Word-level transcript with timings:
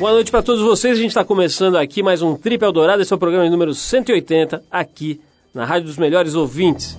Boa 0.00 0.12
noite 0.12 0.30
para 0.30 0.42
todos 0.42 0.62
vocês. 0.62 0.96
A 0.96 1.00
gente 1.02 1.10
está 1.10 1.22
começando 1.22 1.76
aqui 1.76 2.02
mais 2.02 2.22
um 2.22 2.34
Trip 2.34 2.64
Eldorado. 2.64 3.02
Esse 3.02 3.12
é 3.12 3.16
o 3.16 3.18
programa 3.18 3.46
número 3.50 3.74
180, 3.74 4.64
aqui 4.70 5.20
na 5.52 5.66
Rádio 5.66 5.88
dos 5.88 5.98
Melhores 5.98 6.34
Ouvintes. 6.34 6.98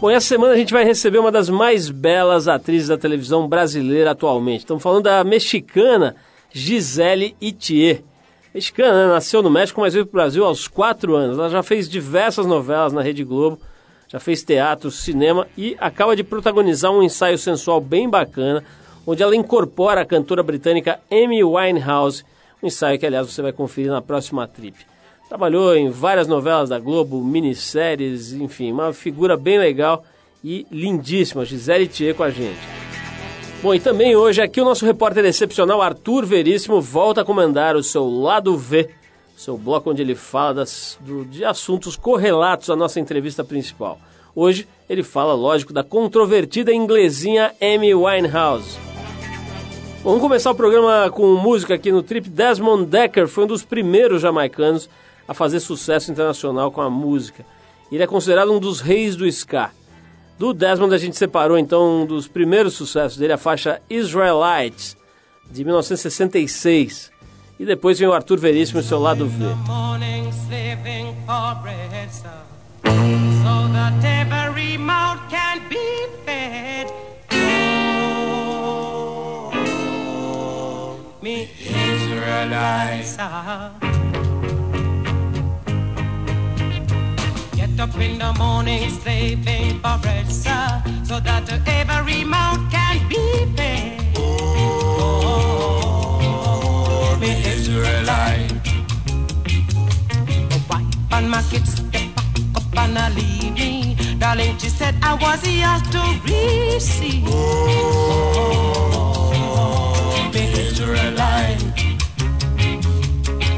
Bom, 0.00 0.08
essa 0.08 0.28
semana 0.28 0.54
a 0.54 0.56
gente 0.56 0.72
vai 0.72 0.84
receber 0.84 1.18
uma 1.18 1.30
das 1.30 1.50
mais 1.50 1.90
belas 1.90 2.48
atrizes 2.48 2.88
da 2.88 2.96
televisão 2.96 3.46
brasileira 3.46 4.12
atualmente. 4.12 4.60
Estamos 4.60 4.82
falando 4.82 5.02
da 5.02 5.22
mexicana 5.22 6.16
Gisele 6.50 7.36
Itier. 7.42 8.00
Mexicana, 8.54 9.06
né? 9.06 9.12
nasceu 9.12 9.42
no 9.42 9.50
México, 9.50 9.82
mas 9.82 9.92
veio 9.92 10.06
para 10.06 10.16
o 10.18 10.22
Brasil 10.22 10.46
aos 10.46 10.66
4 10.66 11.14
anos. 11.14 11.38
Ela 11.38 11.50
já 11.50 11.62
fez 11.62 11.90
diversas 11.90 12.46
novelas 12.46 12.94
na 12.94 13.02
Rede 13.02 13.22
Globo, 13.22 13.60
já 14.08 14.18
fez 14.18 14.42
teatro, 14.42 14.90
cinema 14.90 15.46
e 15.58 15.76
acaba 15.78 16.16
de 16.16 16.24
protagonizar 16.24 16.90
um 16.90 17.02
ensaio 17.02 17.36
sensual 17.36 17.82
bem 17.82 18.08
bacana 18.08 18.64
onde 19.06 19.22
ela 19.22 19.36
incorpora 19.36 20.00
a 20.00 20.06
cantora 20.06 20.42
britânica 20.42 21.00
Amy 21.10 21.42
Winehouse, 21.42 22.24
um 22.62 22.66
ensaio 22.66 22.98
que, 22.98 23.06
aliás, 23.06 23.30
você 23.30 23.42
vai 23.42 23.52
conferir 23.52 23.90
na 23.90 24.00
próxima 24.00 24.46
trip. 24.46 24.76
Trabalhou 25.28 25.74
em 25.74 25.90
várias 25.90 26.28
novelas 26.28 26.68
da 26.68 26.78
Globo, 26.78 27.22
minisséries, 27.22 28.32
enfim, 28.32 28.72
uma 28.72 28.92
figura 28.92 29.36
bem 29.36 29.58
legal 29.58 30.04
e 30.42 30.66
lindíssima, 30.70 31.44
Gisele 31.44 31.88
Thier 31.88 32.14
com 32.14 32.22
a 32.22 32.30
gente. 32.30 32.60
Bom, 33.62 33.74
e 33.74 33.80
também 33.80 34.14
hoje 34.14 34.42
aqui 34.42 34.60
o 34.60 34.64
nosso 34.64 34.84
repórter 34.84 35.24
excepcional 35.24 35.80
Arthur 35.80 36.26
Veríssimo 36.26 36.82
volta 36.82 37.22
a 37.22 37.24
comandar 37.24 37.76
o 37.76 37.82
seu 37.82 38.06
Lado 38.06 38.56
V, 38.58 38.90
seu 39.34 39.56
bloco 39.56 39.90
onde 39.90 40.02
ele 40.02 40.14
fala 40.14 40.54
das, 40.54 40.98
do, 41.00 41.24
de 41.24 41.44
assuntos 41.44 41.96
correlatos 41.96 42.68
à 42.68 42.76
nossa 42.76 43.00
entrevista 43.00 43.42
principal. 43.42 43.98
Hoje 44.36 44.68
ele 44.88 45.02
fala, 45.02 45.32
lógico, 45.32 45.72
da 45.72 45.82
controvertida 45.82 46.72
inglesinha 46.74 47.54
Amy 47.60 47.94
Winehouse. 47.94 48.93
Vamos 50.04 50.20
começar 50.20 50.50
o 50.50 50.54
programa 50.54 51.10
com 51.10 51.34
música 51.34 51.72
aqui 51.72 51.90
no 51.90 52.02
Trip. 52.02 52.28
Desmond 52.28 52.84
Decker 52.84 53.26
foi 53.26 53.44
um 53.44 53.46
dos 53.46 53.64
primeiros 53.64 54.20
jamaicanos 54.20 54.86
a 55.26 55.32
fazer 55.32 55.60
sucesso 55.60 56.12
internacional 56.12 56.70
com 56.70 56.82
a 56.82 56.90
música. 56.90 57.42
Ele 57.90 58.02
é 58.02 58.06
considerado 58.06 58.52
um 58.52 58.60
dos 58.60 58.82
reis 58.82 59.16
do 59.16 59.26
ska. 59.26 59.70
Do 60.38 60.52
Desmond 60.52 60.94
a 60.94 60.98
gente 60.98 61.16
separou 61.16 61.56
então 61.56 62.02
um 62.02 62.06
dos 62.06 62.28
primeiros 62.28 62.74
sucessos 62.74 63.16
dele, 63.16 63.32
a 63.32 63.38
faixa 63.38 63.80
Israelites, 63.88 64.94
de 65.50 65.64
1966. 65.64 67.10
E 67.58 67.64
depois 67.64 67.98
vem 67.98 68.06
o 68.06 68.12
Arthur 68.12 68.38
Veríssimo 68.38 68.80
e 68.80 68.82
seu 68.82 68.98
lado 68.98 69.26
V. 69.26 69.46
So 73.42 73.64
me 81.24 81.48
Israelites. 81.58 83.16
Get 87.56 87.80
up 87.80 87.96
in 87.96 88.18
the 88.18 88.32
morning, 88.38 88.90
slaving 88.90 89.80
for 89.80 89.96
bread, 90.02 90.30
sir, 90.30 90.82
so 91.02 91.20
that 91.20 91.50
every 91.66 92.24
mouth 92.24 92.60
can 92.70 93.08
be 93.08 93.46
fed. 93.56 94.02
Oh, 94.98 95.56
me 97.18 97.30
Israelite. 97.54 98.52
A 100.52 100.58
wife 100.68 100.94
and 101.12 101.30
my 101.30 101.42
kids 101.50 101.70
step 101.72 102.10
up 102.54 102.76
and 102.76 102.98
I 102.98 103.08
leave 103.16 103.54
me. 103.54 103.96
Darling, 104.18 104.58
she 104.58 104.68
said 104.68 104.94
I 105.02 105.14
was 105.14 105.42
yours 105.48 105.82
to 105.94 106.02
receive. 106.26 107.24
Oh, 107.28 108.73
Israelite. 110.74 111.62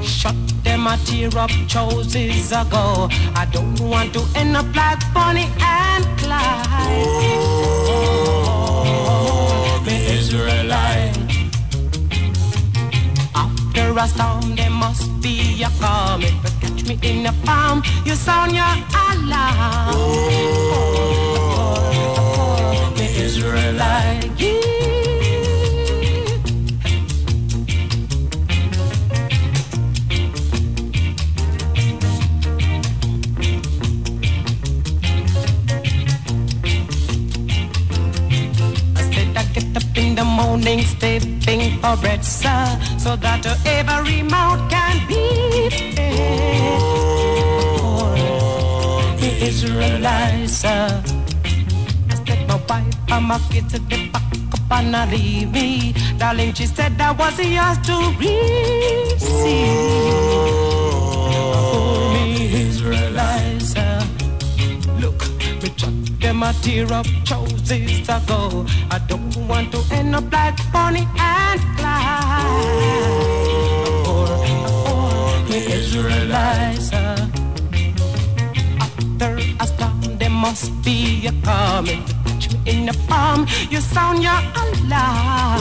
Shut 0.05 0.37
them 0.63 0.87
a 0.87 0.99
tear 1.07 1.31
up 1.39 1.51
choices 1.67 2.53
ago. 2.53 3.09
I 3.35 3.47
don't 3.51 3.81
want 3.81 4.13
to 4.13 4.21
end 4.35 4.55
up 4.55 4.67
like 4.77 5.01
Bonnie 5.15 5.49
and 5.59 6.05
Clyde. 6.19 6.67
Oh, 8.69 9.83
the 9.87 9.97
Israelite. 10.19 11.17
After 13.35 13.99
a 13.99 14.07
storm, 14.09 14.55
there 14.55 14.69
must 14.69 15.09
be 15.23 15.63
a 15.63 15.71
calm. 15.81 16.21
If 16.23 16.35
you 16.45 16.51
catch 16.61 16.85
me 16.87 16.99
in 17.03 17.23
the 17.23 17.33
palm, 17.47 17.83
you 18.05 18.15
sound 18.15 18.53
your 18.53 18.77
alarm. 19.09 19.95
Oh, 19.97 20.93
the 22.95 23.07
Israelite. 23.25 24.76
Morning 40.37 40.83
stepping 40.83 41.63
for 41.81 41.97
bread, 41.97 42.23
sir, 42.25 42.65
so 42.99 43.17
that 43.17 43.43
every 43.65 44.23
mouth 44.23 44.61
can 44.71 44.97
be 45.09 45.23
fed. 45.95 46.81
Oh, 47.81 49.17
the 49.21 49.31
Israelites, 49.49 50.53
sir. 50.63 51.03
I 52.11 52.15
said 52.27 52.41
my 52.49 52.57
wife 52.69 53.13
and 53.15 53.25
my 53.31 53.39
kids 53.51 53.75
at 53.75 53.89
the 53.89 53.99
back 54.13 54.23
up 54.55 54.73
and 54.79 54.95
I 54.97 54.99
leave 55.11 55.51
me. 55.53 55.95
Darling, 56.19 56.53
she 56.55 56.67
said 56.67 57.01
I 57.01 57.13
was 57.13 57.39
yours 57.39 57.79
to 57.89 57.97
receive. 58.21 59.47
Oh, 61.39 62.13
me 62.13 62.27
Israelites, 62.69 63.46
them 66.37 66.43
a 66.43 66.53
tear 66.61 66.93
up 66.93 67.07
choices 67.25 68.09
ago. 68.09 68.67
I 68.91 68.99
don't 69.07 69.37
want 69.49 69.73
to 69.73 69.79
end 69.93 70.15
up 70.15 70.31
like 70.33 70.57
Bonnie 70.73 71.09
and 71.19 71.61
Clyde. 71.77 72.47
Or, 74.07 74.29
or 74.93 75.31
the 75.49 75.59
Israelites. 75.79 76.93
After 78.85 79.33
a 79.61 79.67
storm, 79.67 80.19
there 80.19 80.31
must 80.31 80.71
be 80.85 81.27
a 81.27 81.33
coming. 81.43 82.03
Catch 82.25 82.53
me 82.53 82.59
in 82.67 82.87
the 82.87 82.95
palm, 83.09 83.47
you 83.71 83.81
sound 83.81 84.23
your 84.23 84.41
alarm. 84.63 85.61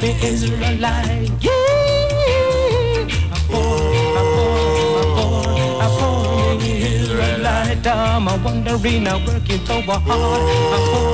The 0.00 0.10
Wandering, 7.84 9.08
I'm 9.08 9.24
working 9.26 9.66
so 9.66 9.80
hard. 9.82 11.12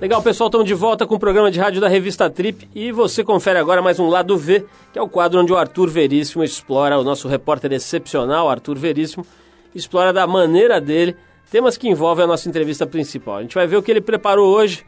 Legal, 0.00 0.22
pessoal, 0.22 0.46
estamos 0.48 0.66
de 0.66 0.74
volta 0.74 1.04
com 1.04 1.16
o 1.16 1.18
programa 1.18 1.50
de 1.50 1.58
rádio 1.58 1.80
da 1.80 1.88
revista 1.88 2.30
Trip 2.30 2.68
e 2.72 2.92
você 2.92 3.24
confere 3.24 3.58
agora 3.58 3.82
mais 3.82 3.98
um 3.98 4.08
Lado 4.08 4.38
V, 4.38 4.64
que 4.92 4.98
é 4.98 5.02
o 5.02 5.08
quadro 5.08 5.40
onde 5.40 5.52
o 5.52 5.56
Arthur 5.56 5.90
Veríssimo 5.90 6.44
explora, 6.44 6.96
o 6.96 7.02
nosso 7.02 7.26
repórter 7.26 7.72
excepcional, 7.72 8.48
Arthur 8.48 8.78
Veríssimo, 8.78 9.26
explora 9.74 10.12
da 10.12 10.24
maneira 10.24 10.80
dele 10.80 11.16
temas 11.50 11.76
que 11.76 11.88
envolvem 11.88 12.24
a 12.24 12.28
nossa 12.28 12.48
entrevista 12.48 12.86
principal. 12.86 13.36
A 13.36 13.42
gente 13.42 13.54
vai 13.54 13.66
ver 13.66 13.76
o 13.76 13.82
que 13.82 13.90
ele 13.90 14.00
preparou 14.00 14.54
hoje 14.54 14.84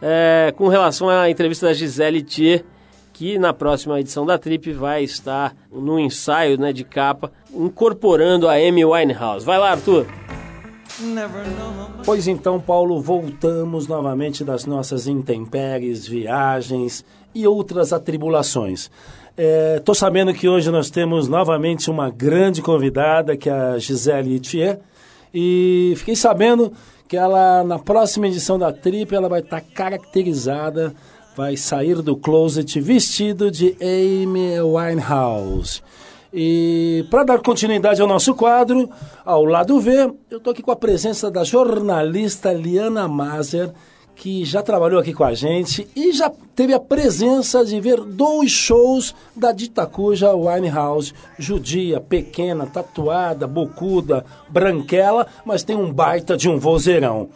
é, 0.00 0.52
com 0.56 0.68
relação 0.68 1.08
à 1.08 1.30
entrevista 1.30 1.66
da 1.66 1.72
Gisele 1.72 2.22
Thier, 2.22 2.64
que 3.12 3.38
na 3.38 3.52
próxima 3.52 4.00
edição 4.00 4.26
da 4.26 4.36
Trip 4.36 4.72
vai 4.72 5.04
estar 5.04 5.54
no 5.72 5.98
ensaio 5.98 6.58
né, 6.58 6.72
de 6.72 6.84
capa, 6.84 7.30
incorporando 7.52 8.48
a 8.48 8.54
Amy 8.54 8.84
Winehouse. 8.84 9.46
Vai 9.46 9.58
lá, 9.58 9.70
Arthur! 9.70 10.06
Pois 12.04 12.28
então, 12.28 12.60
Paulo, 12.60 13.00
voltamos 13.00 13.88
novamente 13.88 14.44
das 14.44 14.64
nossas 14.64 15.08
intempéries, 15.08 16.06
viagens 16.06 17.04
e 17.34 17.46
outras 17.46 17.92
atribulações. 17.92 18.90
Estou 19.76 19.92
é, 19.92 19.96
sabendo 19.96 20.32
que 20.32 20.48
hoje 20.48 20.70
nós 20.70 20.90
temos 20.90 21.26
novamente 21.26 21.90
uma 21.90 22.10
grande 22.10 22.62
convidada, 22.62 23.36
que 23.36 23.50
é 23.50 23.52
a 23.52 23.78
Gisele 23.78 24.38
Thier, 24.38 24.78
e 25.34 25.94
fiquei 25.96 26.14
sabendo 26.14 26.72
que 27.08 27.16
ela, 27.16 27.64
na 27.64 27.78
próxima 27.78 28.28
edição 28.28 28.56
da 28.56 28.72
Trip, 28.72 29.12
ela 29.12 29.28
vai 29.28 29.40
estar 29.40 29.60
tá 29.60 29.66
caracterizada, 29.74 30.94
vai 31.36 31.56
sair 31.56 32.00
do 32.00 32.16
closet 32.16 32.80
vestido 32.80 33.50
de 33.50 33.76
Amy 33.80 34.60
Winehouse. 34.60 35.82
E 36.32 37.04
para 37.10 37.24
dar 37.24 37.40
continuidade 37.40 38.00
ao 38.00 38.08
nosso 38.08 38.34
quadro, 38.34 38.88
ao 39.24 39.44
lado 39.44 39.80
V, 39.80 40.14
eu 40.30 40.38
estou 40.38 40.52
aqui 40.52 40.62
com 40.62 40.70
a 40.70 40.76
presença 40.76 41.30
da 41.30 41.42
jornalista 41.42 42.52
Liana 42.52 43.08
Mazer, 43.08 43.72
que 44.14 44.44
já 44.44 44.62
trabalhou 44.62 45.00
aqui 45.00 45.12
com 45.12 45.24
a 45.24 45.34
gente 45.34 45.88
e 45.94 46.12
já 46.12 46.30
teve 46.54 46.72
a 46.72 46.80
presença 46.80 47.64
de 47.64 47.80
ver 47.80 48.00
dois 48.00 48.50
shows 48.50 49.14
da 49.34 49.52
Ditacuja 49.52 50.32
Winehouse, 50.32 51.12
judia, 51.38 52.00
pequena, 52.00 52.66
tatuada, 52.66 53.46
bocuda, 53.46 54.24
branquela, 54.48 55.26
mas 55.44 55.62
tem 55.62 55.76
um 55.76 55.92
baita 55.92 56.36
de 56.36 56.48
um 56.48 56.58
vozeirão. 56.58 57.28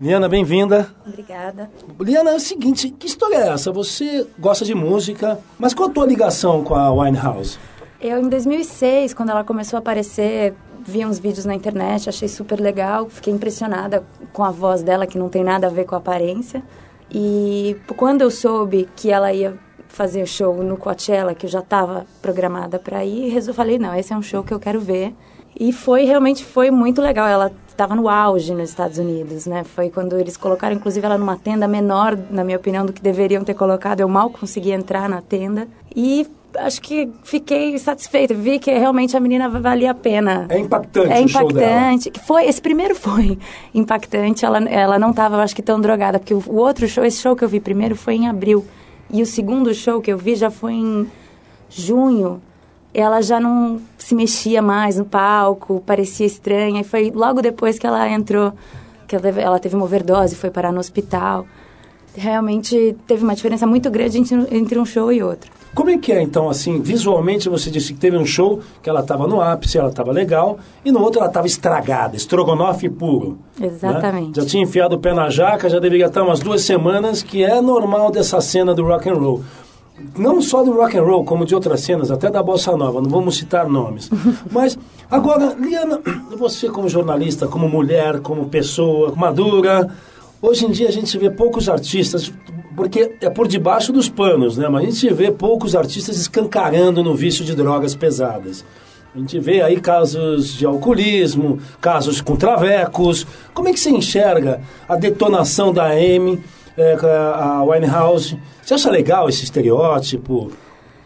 Liana, 0.00 0.28
bem-vinda. 0.30 0.88
Obrigada. 1.06 1.70
Liana, 2.00 2.30
é 2.30 2.36
o 2.36 2.40
seguinte, 2.40 2.88
que 2.88 3.06
história 3.06 3.36
é 3.36 3.48
essa? 3.48 3.70
Você 3.70 4.26
gosta 4.38 4.64
de 4.64 4.74
música, 4.74 5.38
mas 5.58 5.74
qual 5.74 5.90
a 5.90 5.92
tua 5.92 6.06
ligação 6.06 6.64
com 6.64 6.74
a 6.74 6.90
Winehouse? 6.90 7.58
Eu, 8.00 8.18
em 8.18 8.30
2006, 8.30 9.12
quando 9.12 9.28
ela 9.28 9.44
começou 9.44 9.76
a 9.76 9.80
aparecer, 9.80 10.54
vi 10.84 11.04
uns 11.04 11.18
vídeos 11.18 11.44
na 11.44 11.54
internet, 11.54 12.08
achei 12.08 12.28
super 12.28 12.60
legal, 12.60 13.08
fiquei 13.08 13.32
impressionada 13.32 14.04
com 14.32 14.44
a 14.44 14.50
voz 14.50 14.82
dela, 14.82 15.06
que 15.06 15.18
não 15.18 15.28
tem 15.28 15.44
nada 15.44 15.66
a 15.66 15.70
ver 15.70 15.84
com 15.84 15.94
a 15.94 15.98
aparência. 15.98 16.62
E 17.10 17.76
quando 17.96 18.22
eu 18.22 18.30
soube 18.30 18.88
que 18.94 19.10
ela 19.10 19.32
ia 19.32 19.58
fazer 19.88 20.24
show 20.26 20.62
no 20.62 20.76
Coachella, 20.76 21.34
que 21.34 21.46
eu 21.46 21.50
já 21.50 21.58
estava 21.58 22.06
programada 22.22 22.78
para 22.78 23.04
ir, 23.04 23.36
eu 23.36 23.54
falei, 23.54 23.78
não, 23.78 23.94
esse 23.94 24.12
é 24.12 24.16
um 24.16 24.22
show 24.22 24.42
que 24.42 24.54
eu 24.54 24.60
quero 24.60 24.80
ver. 24.80 25.14
E 25.58 25.72
foi, 25.72 26.04
realmente, 26.04 26.44
foi 26.44 26.70
muito 26.70 27.02
legal. 27.02 27.26
Ela 27.26 27.50
estava 27.68 27.94
no 27.94 28.08
auge 28.08 28.54
nos 28.54 28.70
Estados 28.70 28.98
Unidos, 28.98 29.46
né? 29.46 29.64
Foi 29.64 29.90
quando 29.90 30.16
eles 30.16 30.36
colocaram, 30.36 30.76
inclusive, 30.76 31.04
ela 31.04 31.18
numa 31.18 31.36
tenda 31.36 31.66
menor, 31.66 32.16
na 32.30 32.44
minha 32.44 32.56
opinião, 32.56 32.86
do 32.86 32.92
que 32.92 33.02
deveriam 33.02 33.42
ter 33.42 33.54
colocado. 33.54 34.00
Eu 34.00 34.08
mal 34.08 34.30
consegui 34.30 34.70
entrar 34.70 35.08
na 35.08 35.20
tenda. 35.20 35.66
E 35.94 36.26
acho 36.58 36.80
que 36.80 37.08
fiquei 37.22 37.78
satisfeita. 37.78 38.34
Vi 38.34 38.58
que 38.58 38.70
realmente 38.70 39.16
a 39.16 39.20
menina 39.20 39.48
valia 39.48 39.90
a 39.90 39.94
pena. 39.94 40.46
É 40.48 40.58
impactante 40.58 41.12
é 41.12 41.20
impactante. 41.20 42.12
Foi, 42.26 42.46
esse 42.46 42.60
primeiro 42.60 42.94
foi 42.94 43.38
impactante. 43.74 44.44
Ela, 44.44 44.58
ela 44.68 44.98
não 44.98 45.10
estava, 45.10 45.42
acho 45.42 45.54
que, 45.54 45.62
tão 45.62 45.80
drogada. 45.80 46.18
Porque 46.18 46.34
o, 46.34 46.42
o 46.46 46.56
outro 46.56 46.88
show, 46.88 47.04
esse 47.04 47.20
show 47.20 47.36
que 47.36 47.44
eu 47.44 47.48
vi 47.48 47.60
primeiro 47.60 47.96
foi 47.96 48.14
em 48.14 48.28
abril. 48.28 48.64
E 49.12 49.22
o 49.22 49.26
segundo 49.26 49.74
show 49.74 50.00
que 50.00 50.12
eu 50.12 50.18
vi 50.18 50.34
já 50.34 50.50
foi 50.50 50.74
em 50.74 51.06
junho. 51.68 52.40
Ela 52.92 53.20
já 53.20 53.38
não 53.38 53.80
se 53.96 54.14
mexia 54.14 54.60
mais 54.60 54.98
no 54.98 55.04
palco, 55.04 55.82
parecia 55.86 56.26
estranha. 56.26 56.80
E 56.80 56.84
foi 56.84 57.10
logo 57.10 57.40
depois 57.40 57.78
que 57.78 57.86
ela 57.86 58.08
entrou, 58.08 58.52
que 59.06 59.14
ela 59.14 59.22
teve, 59.22 59.40
ela 59.40 59.58
teve 59.58 59.76
uma 59.76 59.84
overdose, 59.84 60.34
foi 60.34 60.50
parar 60.50 60.72
no 60.72 60.80
hospital. 60.80 61.46
Realmente 62.16 62.96
teve 63.06 63.22
uma 63.22 63.36
diferença 63.36 63.66
muito 63.66 63.88
grande 63.90 64.18
entre, 64.18 64.36
entre 64.50 64.78
um 64.78 64.84
show 64.84 65.12
e 65.12 65.22
outro. 65.22 65.59
Como 65.74 65.88
é 65.88 65.98
que 65.98 66.12
é, 66.12 66.20
então, 66.20 66.50
assim, 66.50 66.80
visualmente 66.80 67.48
você 67.48 67.70
disse 67.70 67.92
que 67.92 68.00
teve 68.00 68.16
um 68.16 68.26
show 68.26 68.60
que 68.82 68.90
ela 68.90 69.00
estava 69.00 69.26
no 69.26 69.40
ápice, 69.40 69.78
ela 69.78 69.88
estava 69.88 70.10
legal, 70.10 70.58
e 70.84 70.90
no 70.90 71.00
outro 71.00 71.20
ela 71.20 71.28
estava 71.28 71.46
estragada, 71.46 72.16
estrogonofe 72.16 72.88
puro. 72.88 73.38
Exatamente. 73.60 74.28
Né? 74.28 74.32
Já 74.34 74.44
tinha 74.44 74.62
enfiado 74.64 74.96
o 74.96 74.98
pé 74.98 75.14
na 75.14 75.30
jaca, 75.30 75.68
já 75.68 75.78
deveria 75.78 76.06
estar 76.06 76.22
umas 76.22 76.40
duas 76.40 76.62
semanas, 76.62 77.22
que 77.22 77.44
é 77.44 77.60
normal 77.60 78.10
dessa 78.10 78.40
cena 78.40 78.74
do 78.74 78.84
rock 78.84 79.08
and 79.08 79.14
roll. 79.14 79.42
Não 80.16 80.40
só 80.40 80.64
do 80.64 80.72
rock 80.72 80.96
and 80.96 81.02
roll, 81.02 81.24
como 81.24 81.44
de 81.44 81.54
outras 81.54 81.82
cenas, 81.82 82.10
até 82.10 82.30
da 82.30 82.42
bossa 82.42 82.76
nova, 82.76 83.00
não 83.00 83.10
vamos 83.10 83.36
citar 83.36 83.68
nomes. 83.68 84.10
Mas, 84.50 84.76
agora, 85.10 85.54
Liana, 85.58 86.00
você 86.36 86.68
como 86.68 86.88
jornalista, 86.88 87.46
como 87.46 87.68
mulher, 87.68 88.20
como 88.20 88.48
pessoa 88.48 89.12
madura, 89.14 89.88
hoje 90.42 90.66
em 90.66 90.70
dia 90.70 90.88
a 90.88 90.92
gente 90.92 91.16
vê 91.16 91.30
poucos 91.30 91.68
artistas, 91.68 92.32
porque 92.74 93.12
é 93.20 93.30
por 93.30 93.48
debaixo 93.48 93.92
dos 93.92 94.08
panos, 94.08 94.56
né? 94.56 94.68
Mas 94.68 94.82
a 94.82 94.90
gente 94.90 95.14
vê 95.14 95.30
poucos 95.30 95.74
artistas 95.74 96.16
escancarando 96.16 97.02
no 97.02 97.14
vício 97.14 97.44
de 97.44 97.54
drogas 97.54 97.94
pesadas. 97.94 98.64
A 99.14 99.18
gente 99.18 99.40
vê 99.40 99.60
aí 99.60 99.80
casos 99.80 100.56
de 100.56 100.64
alcoolismo, 100.64 101.58
casos 101.80 102.20
com 102.20 102.36
travecos. 102.36 103.26
Como 103.52 103.68
é 103.68 103.72
que 103.72 103.80
você 103.80 103.90
enxerga 103.90 104.60
a 104.88 104.94
detonação 104.94 105.72
da 105.72 105.86
Amy, 105.86 106.40
é, 106.76 106.96
a 107.02 107.64
Winehouse? 107.64 108.38
Você 108.62 108.74
acha 108.74 108.88
legal 108.88 109.28
esse 109.28 109.42
estereótipo? 109.42 110.52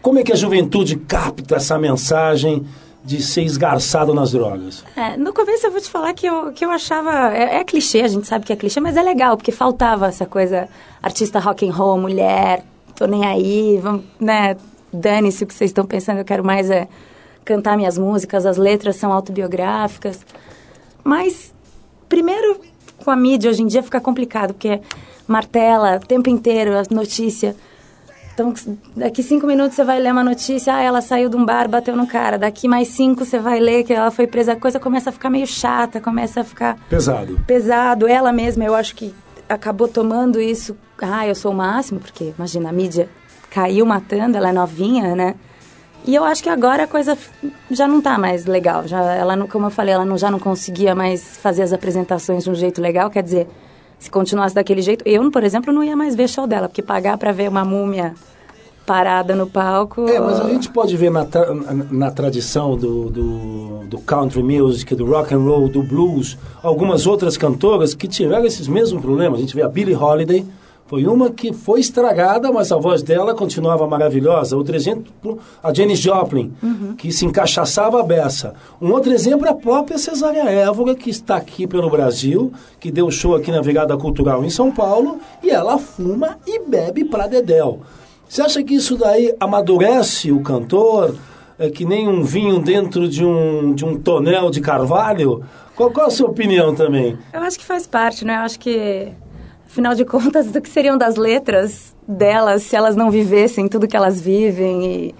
Como 0.03 0.19
é 0.19 0.23
que 0.23 0.33
a 0.33 0.37
juventude 0.37 0.97
capta 0.97 1.57
essa 1.57 1.79
mensagem 1.79 2.67
de 3.05 3.23
ser 3.23 3.43
esgarçado 3.43 4.15
nas 4.15 4.33
drogas? 4.33 4.83
É, 4.97 5.17
no 5.17 5.33
começo 5.35 5.67
eu 5.67 5.71
vou 5.71 5.81
te 5.81 5.91
falar 5.91 6.15
que 6.15 6.27
eu, 6.27 6.53
que 6.53 6.65
eu 6.65 6.71
achava. 6.71 7.33
É, 7.35 7.57
é, 7.57 7.65
clichê, 7.65 8.01
a 8.01 8.09
gente 8.09 8.27
sabe 8.27 8.47
que 8.47 8.53
é 8.53 8.57
clichê, 8.57 8.81
mas 8.81 8.97
é 8.97 9.03
legal, 9.03 9.37
porque 9.37 9.53
faltava 9.53 10.07
essa 10.07 10.25
coisa 10.25 10.69
artista 11.03 11.39
rock 11.39 11.69
and 11.69 11.73
roll, 11.73 11.99
mulher, 11.99 12.65
tô 12.97 13.05
nem 13.05 13.27
aí, 13.27 13.79
vamos, 13.83 14.05
né? 14.19 14.57
Dane-se 14.91 15.45
o 15.45 15.47
que 15.47 15.53
vocês 15.53 15.71
estão 15.71 15.85
pensando, 15.85 16.19
eu 16.19 16.25
quero 16.25 16.43
mais 16.43 16.71
é 16.71 16.89
cantar 17.45 17.77
minhas 17.77 17.99
músicas, 17.99 18.47
as 18.47 18.57
letras 18.57 18.97
são 18.97 19.13
autobiográficas. 19.13 20.25
Mas, 21.03 21.53
primeiro, 22.09 22.61
com 23.05 23.11
a 23.11 23.17
mídia 23.17 23.51
hoje 23.51 23.63
em 23.63 23.67
dia 23.67 23.83
fica 23.83 24.01
complicado, 24.01 24.55
porque 24.55 24.81
martela 25.27 25.97
o 26.03 26.07
tempo 26.07 26.31
inteiro 26.31 26.73
a 26.79 26.83
notícia. 26.95 27.55
Então, 28.35 28.53
daqui 28.97 29.23
cinco 29.23 29.47
minutos 29.47 29.77
você 29.77 29.85
vai 29.85 30.01
ler 30.01 30.13
uma 30.13 30.25
notícia, 30.25 30.75
ah, 30.75 30.83
ela 30.83 31.01
saiu 31.01 31.29
de 31.29 31.37
um 31.37 31.45
bar, 31.45 31.69
bateu 31.69 31.97
no 31.97 32.05
cara. 32.05 32.37
Daqui 32.37 32.67
mais 32.67 32.89
cinco 32.89 33.25
você 33.25 33.39
vai 33.39 33.61
ler 33.61 33.85
que 33.85 33.93
ela 33.93 34.11
foi 34.11 34.27
presa. 34.27 34.55
A 34.55 34.57
coisa 34.57 34.81
começa 34.81 35.11
a 35.11 35.13
ficar 35.13 35.31
meio 35.31 35.47
chata, 35.47 36.01
começa 36.01 36.41
a 36.41 36.45
ficar... 36.45 36.77
Pesado. 36.91 37.41
Pesado. 37.47 38.09
Ela 38.09 38.33
mesma, 38.33 38.65
eu 38.65 38.75
acho 38.75 38.97
que 38.97 39.15
acabou 39.49 39.87
tomando 39.87 40.41
isso. 40.41 40.77
Ah, 41.01 41.27
eu 41.27 41.35
sou 41.35 41.53
o 41.53 41.55
máximo, 41.55 42.01
porque, 42.01 42.35
imagina, 42.37 42.71
a 42.71 42.73
mídia 42.73 43.09
caiu 43.51 43.87
matando, 43.87 44.37
ela 44.37 44.49
é 44.49 44.53
novinha, 44.53 45.15
né? 45.15 45.37
E 46.05 46.15
eu 46.15 46.25
acho 46.25 46.43
que 46.43 46.49
agora 46.49 46.85
a 46.85 46.87
coisa 46.87 47.17
já 47.71 47.87
não 47.87 48.01
tá 48.01 48.19
mais 48.19 48.47
legal. 48.47 48.87
Já, 48.87 49.01
ela, 49.15 49.37
não, 49.37 49.47
como 49.47 49.67
eu 49.67 49.71
falei, 49.71 49.95
ela 49.95 50.05
não, 50.05 50.19
já 50.19 50.31
não 50.31 50.41
conseguia 50.41 50.95
mais 50.95 51.37
fazer 51.39 51.63
as 51.63 51.73
apresentações 51.73 52.45
de 52.45 52.51
um 52.51 52.55
jeito 52.55 52.81
legal. 52.83 53.09
Quer 53.09 53.23
dizer, 53.23 53.49
se 54.05 54.11
continuasse 54.11 54.55
daquele 54.55 54.83
jeito, 54.83 55.03
eu, 55.09 55.31
por 55.31 55.43
exemplo, 55.43 55.73
não 55.73 55.83
ia 55.83 55.97
mais 55.97 56.15
ver 56.15 56.29
show 56.29 56.47
dela, 56.47 56.69
porque 56.69 56.83
pagar 56.83 57.17
para 57.17 57.33
ver 57.33 57.49
uma 57.49 57.65
múmia 57.65 58.15
parada 58.85 59.35
no 59.35 59.47
palco. 59.47 60.07
É, 60.07 60.21
mas 60.21 60.41
a 60.41 60.49
gente 60.51 60.69
pode 60.69 60.95
ver 60.95 61.11
na, 61.11 61.25
tra 61.25 61.55
na 61.91 62.11
tradição 62.11 62.77
do, 62.77 63.09
do, 63.09 63.85
do, 63.87 63.99
country 64.01 64.43
music, 64.43 64.95
do 64.95 65.07
rock 65.07 65.35
and 65.35 65.39
roll, 65.39 65.71
do 65.71 65.83
blues, 65.83 66.37
algumas 66.63 67.07
outras 67.07 67.39
cantoras 67.39 67.95
que 67.95 68.07
tiveram 68.07 68.45
esses 68.45 68.69
mesmos 68.69 69.01
problemas. 69.01 69.39
A 69.39 69.41
gente 69.41 69.57
vê 69.57 69.63
a 69.63 69.69
Billie 69.69 69.97
Holiday, 69.97 70.45
foi 70.95 71.09
uma 71.09 71.29
que 71.29 71.53
foi 71.53 71.81
estragada, 71.81 72.53
mas 72.53 72.71
a 72.71 72.77
voz 72.77 73.03
dela 73.03 73.35
continuava 73.35 73.85
maravilhosa. 73.85 74.57
Outro 74.57 74.77
exemplo, 74.77 75.41
a 75.61 75.75
Janis 75.75 75.99
Joplin, 75.99 76.53
uhum. 76.63 76.95
que 76.95 77.11
se 77.11 77.27
encaixaçava 77.27 77.99
a 77.99 78.05
beça. 78.05 78.55
Um 78.81 78.93
outro 78.93 79.11
exemplo 79.13 79.45
é 79.45 79.51
a 79.51 79.55
própria 79.55 79.99
Cesária 79.99 80.49
Évora, 80.49 80.95
que 80.95 81.11
está 81.11 81.35
aqui 81.35 81.67
pelo 81.67 81.91
Brasil, 81.91 82.53
que 82.79 82.93
deu 82.93 83.11
show 83.11 83.35
aqui 83.35 83.51
na 83.51 83.61
Virada 83.61 83.97
Cultural 83.97 84.45
em 84.45 84.51
São 84.51 84.71
Paulo, 84.71 85.19
e 85.43 85.51
ela 85.51 85.79
fuma 85.79 86.39
e 86.47 86.61
bebe 86.61 87.05
pra 87.05 87.27
dedéu. 87.27 87.81
Você 88.29 88.41
acha 88.41 88.63
que 88.63 88.75
isso 88.75 88.97
daí 88.97 89.35
amadurece 89.41 90.31
o 90.31 90.45
cantor? 90.45 91.17
É 91.59 91.71
que 91.71 91.85
nem 91.85 92.07
um 92.07 92.23
vinho 92.23 92.61
dentro 92.61 93.09
de 93.09 93.25
um, 93.25 93.75
de 93.75 93.85
um 93.85 93.99
tonel 93.99 94.49
de 94.49 94.61
carvalho? 94.61 95.43
Qual, 95.75 95.91
qual 95.91 96.07
a 96.07 96.11
sua 96.11 96.29
opinião 96.29 96.73
também? 96.73 97.19
Eu 97.33 97.41
acho 97.41 97.59
que 97.59 97.65
faz 97.65 97.85
parte, 97.85 98.25
né? 98.25 98.37
Eu 98.37 98.41
acho 98.41 98.61
que, 98.61 99.09
afinal 99.75 99.93
de 99.97 100.05
contas, 100.05 100.47
do 100.53 100.61
que 100.61 100.69
seriam 100.69 100.97
das 100.97 101.17
letras 101.17 101.97
delas 102.07 102.63
se 102.63 102.77
elas 102.77 102.95
não 102.95 103.11
vivessem 103.11 103.67
tudo 103.67 103.89
que 103.89 103.97
elas 103.97 104.21
vivem 104.21 104.85
e 104.85 105.15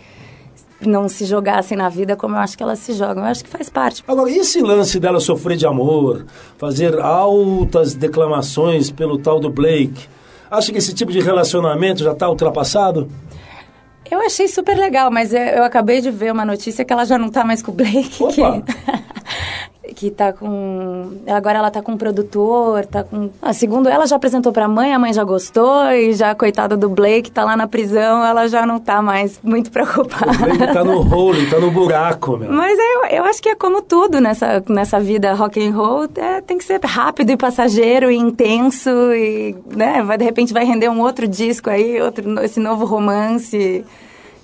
não 0.87 1.09
se 1.09 1.25
jogassem 1.25 1.77
na 1.77 1.89
vida 1.89 2.15
como 2.15 2.37
eu 2.37 2.39
acho 2.39 2.57
que 2.57 2.63
elas 2.63 2.79
se 2.79 2.93
jogam. 2.93 3.25
Eu 3.25 3.31
acho 3.31 3.43
que 3.43 3.51
faz 3.51 3.69
parte. 3.69 4.05
Agora, 4.07 4.31
e 4.31 4.39
esse 4.39 4.61
lance 4.61 5.01
dela 5.01 5.19
sofrer 5.19 5.57
de 5.57 5.67
amor, 5.67 6.25
fazer 6.57 7.01
altas 7.01 7.95
declamações 7.95 8.93
pelo 8.93 9.19
tal 9.19 9.41
do 9.41 9.51
Blake? 9.51 10.07
Acha 10.49 10.71
que 10.71 10.79
esse 10.79 10.95
tipo 10.95 11.11
de 11.11 11.21
relacionamento 11.21 12.05
já 12.05 12.13
está 12.13 12.29
ultrapassado? 12.29 13.09
Eu 14.09 14.21
achei 14.21 14.47
super 14.47 14.77
legal, 14.77 15.11
mas 15.11 15.33
eu 15.33 15.65
acabei 15.65 16.01
de 16.01 16.13
ver 16.13 16.31
uma 16.31 16.45
notícia 16.45 16.85
que 16.85 16.93
ela 16.93 17.05
já 17.05 17.19
não 17.19 17.27
está 17.27 17.43
mais 17.45 17.61
com 17.61 17.73
o 17.73 17.75
Blake. 17.75 18.23
Opa. 18.23 18.61
Que... 18.61 19.04
que 19.95 20.11
tá 20.11 20.33
com. 20.33 21.19
Agora 21.27 21.59
ela 21.59 21.71
tá 21.71 21.83
com 21.83 21.93
um 21.93 21.97
produtor, 21.97 22.87
tá 22.87 23.05
com. 23.05 23.31
Ah, 23.43 23.53
segundo 23.53 23.89
ela, 23.89 24.07
já 24.07 24.17
apresentou 24.17 24.53
pra 24.53 24.69
mãe, 24.69 24.93
a 24.93 24.99
mãe 24.99 25.13
já 25.13 25.25
gostou, 25.25 25.91
e 25.91 26.13
já, 26.13 26.35
coitada 26.35 26.77
do 26.77 26.89
Blake, 26.89 27.31
tá 27.31 27.45
lá 27.45 27.57
na 27.57 27.67
prisão, 27.67 28.25
ela 28.25 28.49
já 28.49 28.65
não 28.65 28.79
tá 28.79 29.03
mais 29.03 29.39
muito 29.43 29.71
preocupada. 29.73 30.33
O 30.33 30.39
Blake 30.39 30.73
tá 30.73 30.85
no 30.85 31.01
rolo, 31.01 31.51
tá 31.51 31.59
no 31.59 31.71
buraco, 31.71 32.37
meu. 32.37 32.53
Mas 32.53 32.79
eu, 32.79 33.19
eu 33.19 33.25
acho 33.25 33.43
que 33.43 33.49
é 33.49 33.55
como 33.55 33.83
tudo 33.83 34.21
nessa, 34.21 34.63
nessa 34.69 34.99
vida 34.99 35.33
rock 35.35 35.65
and 35.65 35.73
roll, 35.73 36.09
é, 36.17 36.41
tem 36.41 36.57
que 36.59 36.65
ser 36.65 36.81
rápido 36.85 37.31
e 37.31 37.37
passageiro 37.37 38.11
e 38.11 38.17
intenso, 38.17 38.91
e, 39.13 39.57
né, 39.75 40.03
vai, 40.03 40.17
de 40.17 40.25
repente 40.25 40.53
vai 40.53 40.65
render 40.65 40.89
um 40.89 41.01
outro 41.01 41.27
disco 41.27 41.71
aí, 41.71 42.01
outro, 42.01 42.41
esse 42.43 42.61
novo 42.61 42.85
romance. 42.85 43.85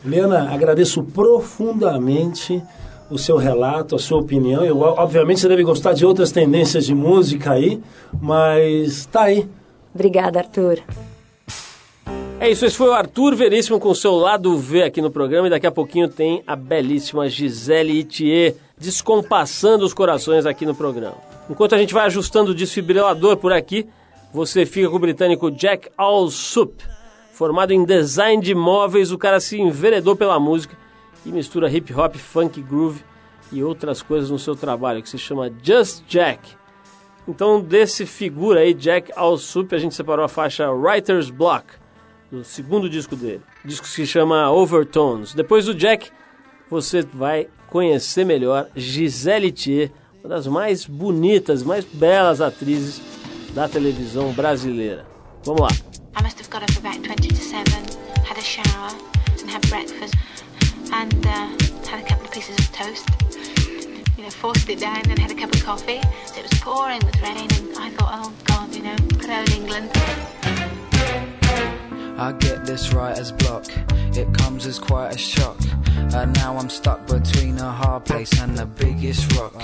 Lena, 0.04 0.52
agradeço 0.52 1.02
profundamente 1.02 2.62
o 3.11 3.19
seu 3.19 3.37
relato, 3.37 3.97
a 3.97 3.99
sua 3.99 4.19
opinião. 4.19 4.64
Eu, 4.64 4.81
obviamente 4.81 5.40
você 5.40 5.49
deve 5.49 5.64
gostar 5.64 5.93
de 5.93 6.07
outras 6.07 6.31
tendências 6.31 6.87
de 6.87 6.95
música 6.95 7.52
aí, 7.52 7.81
mas 8.21 9.07
tá 9.07 9.23
aí. 9.23 9.49
Obrigada, 9.95 10.38
Arthur. 10.38 10.79
É 12.38 12.49
isso, 12.49 12.64
esse 12.64 12.76
foi 12.76 12.88
o 12.88 12.95
Arthur 12.95 13.35
Veríssimo 13.35 13.79
com 13.79 13.90
o 13.90 13.95
seu 13.95 14.14
lado 14.14 14.57
V 14.57 14.83
aqui 14.83 15.02
no 15.02 15.11
programa 15.11 15.49
e 15.49 15.50
daqui 15.50 15.67
a 15.67 15.71
pouquinho 15.71 16.09
tem 16.09 16.43
a 16.47 16.57
belíssima 16.57 17.29
Gisele 17.29 17.99
Itier 17.99 18.55
descompassando 18.79 19.85
os 19.85 19.93
corações 19.93 20.47
aqui 20.47 20.64
no 20.64 20.75
programa. 20.75 21.19
Enquanto 21.50 21.75
a 21.75 21.79
gente 21.79 21.93
vai 21.93 22.07
ajustando 22.07 22.52
o 22.52 22.55
desfibrilador 22.55 23.37
por 23.37 23.52
aqui, 23.52 23.87
você 24.33 24.64
fica 24.64 24.88
com 24.88 24.97
o 24.97 25.00
britânico 25.00 25.50
Jack 25.50 25.90
Allsup. 25.99 26.83
Formado 27.33 27.73
em 27.73 27.85
design 27.85 28.43
de 28.43 28.55
móveis, 28.55 29.12
o 29.12 29.19
cara 29.19 29.40
se 29.40 29.61
enveredou 29.61 30.17
pela 30.17 30.38
música 30.38 30.76
e 31.24 31.30
mistura 31.30 31.70
hip 31.70 31.92
hop, 31.94 32.16
funk, 32.16 32.60
groove 32.62 33.02
e 33.52 33.62
outras 33.62 34.02
coisas 34.02 34.30
no 34.30 34.38
seu 34.38 34.54
trabalho, 34.54 35.02
que 35.02 35.08
se 35.08 35.18
chama 35.18 35.52
Just 35.62 36.04
Jack. 36.08 36.56
Então, 37.28 37.60
desse 37.60 38.06
figura 38.06 38.60
aí, 38.60 38.74
Jack 38.74 39.12
Allsup, 39.14 39.74
a 39.74 39.78
gente 39.78 39.94
separou 39.94 40.24
a 40.24 40.28
faixa 40.28 40.70
Writer's 40.70 41.30
Block, 41.30 41.66
do 42.30 42.42
segundo 42.44 42.88
disco 42.88 43.14
dele. 43.14 43.42
Disco 43.64 43.86
se 43.86 44.06
chama 44.06 44.50
Overtones. 44.50 45.34
Depois 45.34 45.66
do 45.66 45.74
Jack, 45.74 46.10
você 46.68 47.02
vai 47.02 47.48
conhecer 47.68 48.24
melhor 48.24 48.68
Gisele 48.74 49.52
Thier, 49.52 49.90
uma 50.22 50.30
das 50.30 50.46
mais 50.46 50.86
bonitas, 50.86 51.62
mais 51.62 51.84
belas 51.84 52.40
atrizes 52.40 53.00
da 53.54 53.68
televisão 53.68 54.32
brasileira. 54.32 55.06
Vamos 55.44 55.62
lá. 55.62 55.68
I 56.18 56.22
must 56.22 56.40
have 56.40 56.50
got 56.50 56.62
up 56.62 56.76
about 56.78 57.02
20 57.02 57.28
to 57.28 57.36
7, 57.36 57.64
had 58.24 58.36
a 58.36 58.42
shower 58.42 58.90
and 59.40 59.48
had 59.48 59.60
breakfast 59.68 60.14
and 60.92 61.26
uh, 61.26 61.47
had 61.87 62.04
a 62.04 62.09
couple 62.09 62.26
of 62.26 62.32
pieces 62.32 62.59
of 62.59 62.73
toast. 62.73 63.09
You 64.16 64.25
know, 64.25 64.30
forced 64.30 64.68
it 64.68 64.80
down 64.80 65.09
and 65.09 65.18
had 65.18 65.30
a 65.30 65.35
cup 65.35 65.54
of 65.54 65.64
coffee. 65.64 66.00
So 66.26 66.40
it 66.40 66.50
was 66.50 66.61
pouring 66.61 67.00
with 67.04 67.20
rain 67.23 67.37
and 67.37 67.76
I 67.78 67.90
thought, 67.90 68.11
oh 68.12 68.32
God, 68.44 68.75
you 68.75 68.82
know, 68.82 68.97
good 69.18 69.30
old 69.30 69.50
England. 69.50 69.90
I 72.18 72.32
get 72.32 72.66
this 72.66 72.92
writer's 72.92 73.32
block, 73.32 73.64
it 74.14 74.32
comes 74.35 74.66
as 74.66 74.78
quite 74.78 75.14
a 75.14 75.18
shock. 75.18 75.59
And 76.14 76.35
now 76.35 76.56
I'm 76.59 76.68
stuck 76.68 77.06
between 77.06 77.59
a 77.59 77.70
hard 77.70 78.04
place 78.04 78.38
and 78.40 78.59
the 78.59 78.66
biggest 78.66 79.32
rock. 79.37 79.54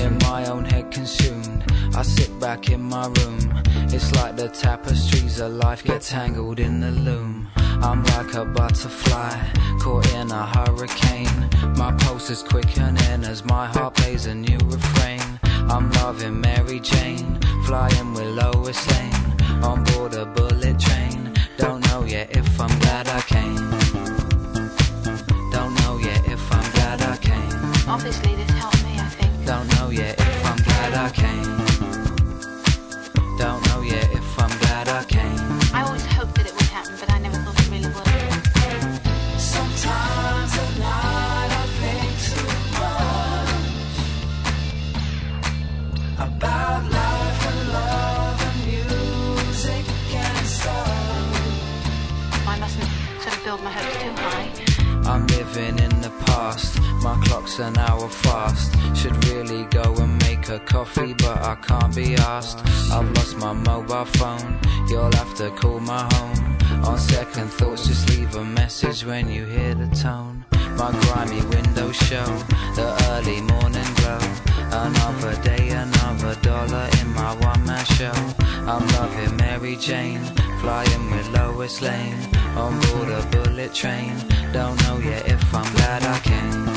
In 0.00 0.18
my 0.18 0.44
own 0.46 0.64
head 0.64 0.90
consumed, 0.90 1.64
I 1.94 2.02
sit 2.02 2.38
back 2.38 2.68
in 2.68 2.82
my 2.82 3.06
room. 3.06 3.62
It's 3.94 4.12
like 4.14 4.36
the 4.36 4.48
tapestries 4.48 5.38
of 5.40 5.52
life 5.52 5.84
get 5.84 6.02
tangled 6.02 6.60
in 6.60 6.80
the 6.80 6.90
loom. 6.90 7.48
I'm 7.82 8.04
like 8.04 8.34
a 8.34 8.44
butterfly, 8.44 9.36
caught 9.80 10.12
in 10.14 10.30
a 10.30 10.46
hurricane. 10.46 11.50
My 11.76 11.92
pulse 11.98 12.30
is 12.30 12.42
quickening 12.42 13.24
as 13.24 13.44
my 13.44 13.66
heart 13.66 13.94
plays 13.94 14.26
a 14.26 14.34
new 14.34 14.58
refrain. 14.64 15.40
I'm 15.42 15.90
loving 15.92 16.40
Mary 16.40 16.78
Jane, 16.78 17.40
flying 17.66 18.14
with 18.14 18.28
Lois 18.28 18.80
Lane, 18.92 19.62
on 19.64 19.82
board 19.84 20.14
a 20.14 20.26
bullet 20.26 20.78
train. 20.78 21.34
Don't 21.58 21.80
know 21.88 22.04
yet 22.04 22.36
if 22.36 22.60
I'm 22.60 22.78
glad 22.80 23.08
I 23.08 23.20
came. 23.22 23.70
Don't 25.50 25.74
know 25.82 25.98
yet 25.98 26.24
if 26.28 26.52
I'm 26.52 26.70
glad 26.72 27.02
I 27.02 27.16
came. 27.16 27.88
Obviously, 27.88 28.36
this 28.36 28.50
helped 28.50 28.84
me, 28.84 28.96
I 28.96 29.08
think. 29.08 29.44
Don't 29.44 29.68
know 29.74 29.90
yet 29.90 30.20
if 30.20 30.46
I'm 30.46 30.56
glad 30.56 30.94
I 30.94 31.10
came. 31.10 31.56
Don't 33.38 33.66
know 33.68 33.80
yet 33.82 34.08
if 34.12 34.38
I'm 34.38 34.56
glad 34.60 34.88
I 34.88 35.04
came. 35.04 35.74
I 35.74 35.82
always 35.84 36.06
hoped 36.06 36.36
that 36.36 36.46
it 36.46 36.54
would 36.54 36.61
build 53.52 53.64
my 53.64 53.70
hopes 53.70 54.02
too 54.02 54.12
high. 54.16 55.12
I'm 55.12 55.26
living 55.26 55.78
in 55.78 56.00
the 56.00 56.10
past, 56.24 56.80
my 57.02 57.20
clock's 57.24 57.58
an 57.58 57.76
hour 57.76 58.08
fast. 58.08 58.72
Should 58.96 59.16
really 59.26 59.64
go 59.64 59.94
and 59.96 60.18
make 60.22 60.48
a 60.48 60.58
coffee, 60.60 61.12
but 61.14 61.38
I 61.42 61.56
can't 61.56 61.94
be 61.94 62.14
asked. 62.14 62.64
I've 62.90 63.10
lost 63.16 63.36
my 63.36 63.52
mobile 63.52 64.06
phone, 64.06 64.58
you'll 64.88 65.12
have 65.12 65.34
to 65.34 65.50
call 65.50 65.80
my 65.80 66.02
home. 66.14 66.56
On 66.84 66.98
second 66.98 67.48
thoughts, 67.48 67.86
just 67.86 68.08
leave 68.10 68.34
a 68.36 68.44
message 68.44 69.04
when 69.04 69.28
you 69.28 69.44
hear 69.44 69.74
the 69.74 69.88
tone. 69.96 70.41
My 70.82 70.90
grimy 71.02 71.40
windows 71.46 71.94
show 71.94 72.26
the 72.74 72.88
early 73.10 73.40
morning 73.40 73.86
glow. 73.98 74.18
Another 74.72 75.40
day, 75.40 75.68
another 75.68 76.34
dollar 76.42 76.88
in 77.00 77.14
my 77.14 77.36
one 77.36 77.64
man 77.64 77.84
show. 77.84 78.12
I'm 78.66 78.84
loving 78.88 79.36
Mary 79.36 79.76
Jane, 79.76 80.24
flying 80.58 81.10
with 81.12 81.28
Lois 81.28 81.80
Lane 81.82 82.18
on 82.56 82.80
board 82.80 83.10
a 83.10 83.22
bullet 83.30 83.72
train. 83.72 84.12
Don't 84.52 84.76
know 84.82 84.98
yet 84.98 85.24
if 85.28 85.54
I'm 85.54 85.72
glad 85.74 86.02
I 86.02 86.18
came. 86.18 86.71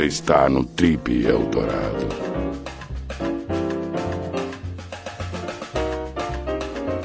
Você 0.00 0.06
está 0.06 0.48
no 0.48 0.64
Trip 0.64 1.26
Eldorado. 1.26 2.08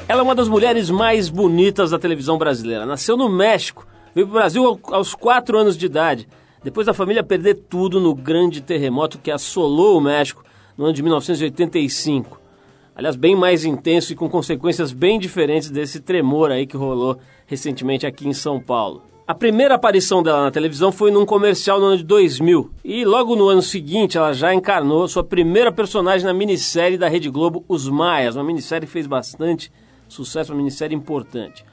Ela 0.08 0.20
é 0.20 0.22
uma 0.22 0.34
das 0.34 0.48
mulheres 0.48 0.88
mais 0.88 1.28
bonitas 1.28 1.90
da 1.90 1.98
televisão 1.98 2.38
brasileira. 2.38 2.86
Nasceu 2.86 3.14
no 3.14 3.28
México, 3.28 3.86
veio 4.14 4.26
para 4.26 4.34
o 4.34 4.38
Brasil 4.38 4.80
aos 4.84 5.14
4 5.14 5.58
anos 5.58 5.76
de 5.76 5.84
idade, 5.84 6.26
depois 6.64 6.86
da 6.86 6.94
família 6.94 7.22
perder 7.22 7.56
tudo 7.68 8.00
no 8.00 8.14
grande 8.14 8.62
terremoto 8.62 9.18
que 9.18 9.30
assolou 9.30 9.98
o 9.98 10.00
México 10.00 10.42
no 10.74 10.86
ano 10.86 10.94
de 10.94 11.02
1985. 11.02 12.40
Aliás, 12.94 13.14
bem 13.14 13.36
mais 13.36 13.66
intenso 13.66 14.14
e 14.14 14.16
com 14.16 14.26
consequências 14.26 14.90
bem 14.90 15.20
diferentes 15.20 15.68
desse 15.68 16.00
tremor 16.00 16.50
aí 16.50 16.66
que 16.66 16.78
rolou 16.78 17.18
recentemente 17.44 18.06
aqui 18.06 18.26
em 18.26 18.32
São 18.32 18.58
Paulo. 18.58 19.02
A 19.28 19.34
primeira 19.34 19.74
aparição 19.74 20.22
dela 20.22 20.44
na 20.44 20.52
televisão 20.52 20.92
foi 20.92 21.10
num 21.10 21.26
comercial 21.26 21.80
no 21.80 21.86
ano 21.86 21.96
de 21.96 22.04
2000 22.04 22.70
e 22.84 23.04
logo 23.04 23.34
no 23.34 23.48
ano 23.48 23.60
seguinte 23.60 24.16
ela 24.16 24.32
já 24.32 24.54
encarnou 24.54 25.08
sua 25.08 25.24
primeira 25.24 25.72
personagem 25.72 26.24
na 26.24 26.32
minissérie 26.32 26.96
da 26.96 27.08
Rede 27.08 27.28
Globo 27.28 27.64
Os 27.66 27.88
Maias, 27.88 28.36
uma 28.36 28.44
minissérie 28.44 28.86
que 28.86 28.92
fez 28.92 29.04
bastante 29.04 29.72
sucesso, 30.06 30.52
uma 30.52 30.58
minissérie 30.58 30.94
importante. 30.94 31.64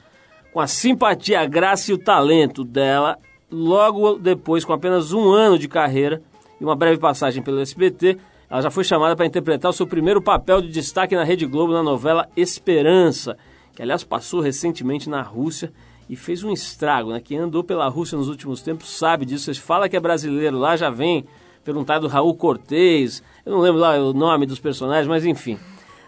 Com 0.52 0.58
a 0.58 0.66
simpatia, 0.66 1.42
a 1.42 1.46
graça 1.46 1.92
e 1.92 1.94
o 1.94 1.98
talento 1.98 2.64
dela, 2.64 3.18
logo 3.48 4.14
depois, 4.18 4.64
com 4.64 4.72
apenas 4.72 5.12
um 5.12 5.30
ano 5.30 5.56
de 5.56 5.68
carreira 5.68 6.20
e 6.60 6.64
uma 6.64 6.74
breve 6.74 6.98
passagem 6.98 7.40
pelo 7.40 7.60
SBT, 7.60 8.18
ela 8.50 8.62
já 8.62 8.70
foi 8.70 8.82
chamada 8.82 9.14
para 9.14 9.26
interpretar 9.26 9.70
o 9.70 9.74
seu 9.74 9.86
primeiro 9.86 10.20
papel 10.20 10.60
de 10.60 10.72
destaque 10.72 11.14
na 11.14 11.22
Rede 11.22 11.46
Globo 11.46 11.72
na 11.72 11.84
novela 11.84 12.28
Esperança, 12.36 13.36
que 13.76 13.80
aliás 13.80 14.02
passou 14.02 14.40
recentemente 14.40 15.08
na 15.08 15.22
Rússia 15.22 15.72
e 16.08 16.16
fez 16.16 16.44
um 16.44 16.52
estrago, 16.52 17.10
né? 17.12 17.20
Quem 17.20 17.38
andou 17.38 17.64
pela 17.64 17.88
Rússia 17.88 18.18
nos 18.18 18.28
últimos 18.28 18.60
tempos 18.60 18.90
sabe 18.96 19.24
disso. 19.24 19.52
Você 19.52 19.60
fala 19.60 19.88
que 19.88 19.96
é 19.96 20.00
brasileiro, 20.00 20.58
lá 20.58 20.76
já 20.76 20.90
vem 20.90 21.24
perguntado 21.64 22.06
Raul 22.06 22.34
Cortez, 22.34 23.22
eu 23.44 23.52
não 23.52 23.60
lembro 23.60 23.80
lá 23.80 23.96
o 23.96 24.12
nome 24.12 24.44
dos 24.44 24.58
personagens, 24.58 25.08
mas 25.08 25.24
enfim. 25.24 25.58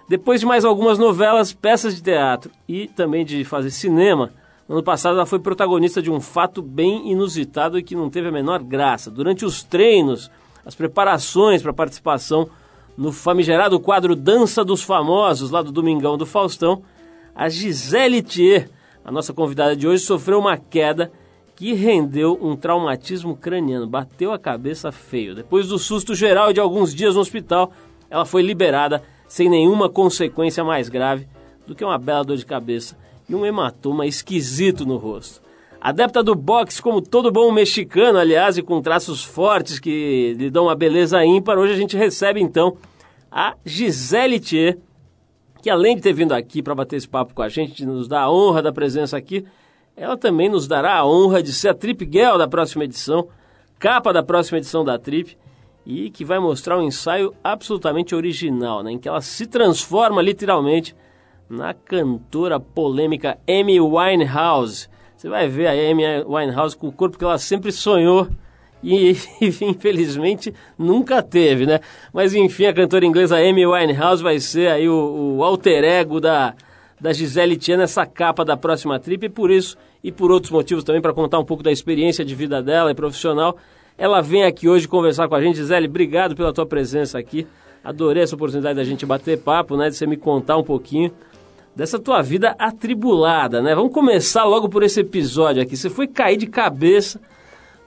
Depois 0.09 0.41
de 0.41 0.47
mais 0.47 0.65
algumas 0.65 0.99
novelas, 0.99 1.53
peças 1.53 1.97
de 1.97 2.03
teatro 2.03 2.50
e 2.69 2.88
também 2.88 3.25
de 3.25 3.43
fazer 3.43 3.71
cinema, 3.71 4.31
No 4.69 4.75
ano 4.75 4.83
passado 4.83 5.15
ela 5.15 5.26
foi 5.26 5.38
protagonista 5.38 6.03
de 6.03 6.11
um 6.11 6.21
fato 6.21 6.61
bem 6.61 7.12
inusitado 7.12 7.79
e 7.79 7.83
que 7.83 7.95
não 7.95 8.11
teve 8.11 8.29
a 8.29 8.33
menor 8.33 8.62
graça. 8.62 9.11
Durante 9.11 9.45
os 9.45 9.62
treinos, 9.62 10.31
as 10.65 10.75
preparações 10.75 11.62
para 11.62 11.71
a 11.71 11.75
participação 11.75 12.49
no 12.97 13.12
famigerado 13.12 13.79
quadro 13.79 14.17
Dança 14.17 14.65
dos 14.65 14.83
Famosos, 14.83 15.50
lá 15.50 15.62
do 15.62 15.71
Domingão 15.71 16.17
do 16.17 16.26
Faustão, 16.26 16.83
a 17.35 17.49
Gisele 17.49 18.23
Thier, 18.23 18.69
a 19.07 19.13
nossa 19.13 19.33
convidada 19.33 19.77
de 19.77 19.87
hoje, 19.87 20.03
sofreu 20.03 20.41
uma 20.41 20.57
queda 20.57 21.13
que 21.55 21.73
rendeu 21.73 22.37
um 22.43 22.57
traumatismo 22.57 23.37
craniano, 23.37 23.87
bateu 23.87 24.33
a 24.33 24.39
cabeça 24.39 24.91
feio. 24.91 25.33
Depois 25.33 25.69
do 25.69 25.79
susto 25.79 26.13
geral 26.13 26.53
de 26.53 26.59
alguns 26.59 26.93
dias 26.93 27.15
no 27.15 27.21
hospital, 27.21 27.71
ela 28.11 28.25
foi 28.25 28.43
liberada 28.43 29.01
sem 29.29 29.49
nenhuma 29.49 29.89
consequência 29.89 30.65
mais 30.65 30.89
grave 30.89 31.29
do 31.69 31.73
que 31.73 31.85
uma 31.85 31.97
bela 31.99 32.25
dor 32.25 32.37
de 32.37 32.45
cabeça 32.45 32.99
e 33.29 33.35
um 33.35 33.47
hematoma 33.47 34.07
esquisito 34.07 34.85
no 34.85 34.97
rosto. 34.97 35.41
Adepta 35.81 36.21
do 36.21 36.35
boxe, 36.35 36.83
como 36.83 37.01
todo 37.01 37.31
bom 37.31 37.53
mexicano, 37.53 38.19
aliás, 38.19 38.59
e 38.59 38.63
com 38.63 38.83
traços 38.83 39.23
fortes 39.23 39.79
que 39.79 40.35
lhe 40.37 40.51
dão 40.51 40.65
uma 40.65 40.75
beleza 40.75 41.25
ímpar, 41.25 41.59
hoje 41.59 41.75
a 41.75 41.77
gente 41.77 41.97
recebe 41.97 42.41
então 42.41 42.77
a 43.31 43.55
Gisele 43.65 44.41
Thier, 44.41 44.79
que 45.67 45.71
além 45.71 45.97
de 45.97 46.03
ter 46.03 46.13
vindo 46.13 46.31
aqui 46.31 46.63
para 46.63 46.77
bater 46.77 46.95
esse 46.95 47.09
papo 47.09 47.35
com 47.35 47.43
a 47.43 47.49
gente, 47.49 47.75
de 47.75 47.85
nos 47.85 48.07
dar 48.07 48.21
a 48.21 48.31
honra 48.31 48.63
da 48.63 48.71
presença 48.71 49.17
aqui, 49.17 49.45
ela 49.97 50.17
também 50.17 50.49
nos 50.49 50.69
dará 50.69 50.95
a 50.95 51.05
honra 51.05 51.43
de 51.43 51.53
ser 51.53 51.71
a 51.71 51.75
Trip 51.75 52.09
Girl 52.09 52.39
da 52.39 52.47
próxima 52.47 52.85
edição, 52.85 53.27
capa 53.77 54.13
da 54.13 54.23
próxima 54.23 54.59
edição 54.59 54.85
da 54.85 54.97
Trip, 54.97 55.37
e 55.85 56.09
que 56.09 56.25
vai 56.25 56.39
mostrar 56.39 56.79
um 56.79 56.85
ensaio 56.85 57.35
absolutamente 57.43 58.15
original, 58.15 58.85
né, 58.85 58.93
em 58.93 58.99
que 59.01 59.09
ela 59.09 59.21
se 59.21 59.45
transforma 59.45 60.23
literalmente 60.23 60.95
na 61.51 61.75
cantora 61.75 62.61
polêmica 62.61 63.37
Amy 63.51 63.81
Winehouse. 63.81 64.89
Você 65.17 65.29
vai 65.29 65.49
ver 65.49 65.67
a 65.67 65.73
Amy 65.73 66.05
Winehouse 66.29 66.77
com 66.77 66.87
o 66.87 66.93
corpo 66.93 67.19
que 67.19 67.25
ela 67.25 67.39
sempre 67.39 67.73
sonhou 67.73 68.29
e, 68.83 69.16
infelizmente 69.61 70.52
nunca 70.78 71.23
teve, 71.23 71.66
né? 71.66 71.80
Mas 72.12 72.35
enfim, 72.35 72.66
a 72.66 72.75
cantora 72.75 73.04
inglesa 73.04 73.37
Amy 73.37 73.66
Winehouse 73.66 74.23
vai 74.23 74.38
ser 74.38 74.68
aí 74.68 74.88
o, 74.88 75.37
o 75.38 75.45
alter 75.45 75.85
ego 75.85 76.21
da, 76.21 76.54
da 77.00 77.12
Gisele 77.12 77.56
Tia 77.56 77.76
nessa 77.76 78.06
capa 78.06 78.45
da 78.45 78.56
próxima 78.56 78.99
trip 78.99 79.26
e 79.26 79.28
por 79.28 79.50
isso 79.50 79.76
e 80.02 80.12
por 80.12 80.30
outros 80.30 80.52
motivos 80.52 80.85
também 80.85 81.02
para 81.02 81.12
contar 81.12 81.38
um 81.38 81.45
pouco 81.45 81.62
da 81.62 81.73
experiência 81.73 82.25
de 82.25 82.35
vida 82.35 82.62
dela 82.62 82.90
e 82.90 82.95
profissional, 82.95 83.56
ela 83.99 84.21
vem 84.21 84.45
aqui 84.45 84.68
hoje 84.68 84.87
conversar 84.87 85.28
com 85.28 85.35
a 85.35 85.40
gente. 85.40 85.56
Gisele, 85.56 85.88
obrigado 85.88 86.37
pela 86.37 86.52
tua 86.52 86.66
presença 86.66 87.18
aqui. 87.18 87.47
Adorei 87.83 88.23
essa 88.23 88.35
oportunidade 88.35 88.76
da 88.76 88.85
gente 88.85 89.06
bater 89.06 89.38
papo, 89.38 89.76
né? 89.76 89.88
De 89.88 89.97
você 89.97 90.06
me 90.06 90.16
contar 90.16 90.56
um 90.56 90.62
pouquinho 90.62 91.11
dessa 91.75 91.99
tua 91.99 92.23
vida 92.23 92.54
atribulada, 92.59 93.62
né? 93.62 93.75
Vamos 93.75 93.92
começar 93.92 94.45
logo 94.45 94.68
por 94.68 94.83
esse 94.83 95.00
episódio 95.00 95.62
aqui. 95.62 95.76
Você 95.76 95.90
foi 95.90 96.06
cair 96.06 96.37
de 96.37 96.47
cabeça 96.47 97.21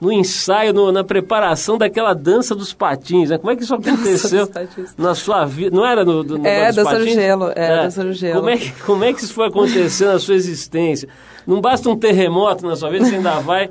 no 0.00 0.10
ensaio, 0.10 0.72
no, 0.72 0.90
na 0.90 1.04
preparação 1.04 1.76
daquela 1.76 2.14
dança 2.14 2.54
dos 2.54 2.72
patins, 2.72 3.30
né? 3.30 3.38
Como 3.38 3.50
é 3.50 3.56
que 3.56 3.62
isso 3.62 3.74
aconteceu 3.76 4.48
na 4.96 5.14
sua 5.14 5.44
vida? 5.44 5.76
Não 5.76 5.84
era 5.84 6.04
no, 6.04 6.22
no 6.22 6.46
É, 6.46 6.72
dança 6.72 6.90
patins? 6.90 7.14
no 7.14 7.20
gelo, 7.20 7.48
é, 7.50 7.52
é, 7.56 7.82
dança 7.82 8.04
no 8.04 8.12
gelo. 8.12 8.34
Como 8.38 8.48
é, 8.50 8.56
que, 8.56 8.70
como 8.82 9.04
é 9.04 9.12
que 9.12 9.20
isso 9.20 9.34
foi 9.34 9.46
acontecer 9.48 10.06
na 10.06 10.18
sua 10.18 10.34
existência? 10.34 11.08
Não 11.46 11.60
basta 11.60 11.88
um 11.88 11.96
terremoto 11.96 12.66
na 12.66 12.76
sua 12.76 12.90
vida, 12.90 13.04
você 13.04 13.16
ainda 13.16 13.40
vai 13.40 13.70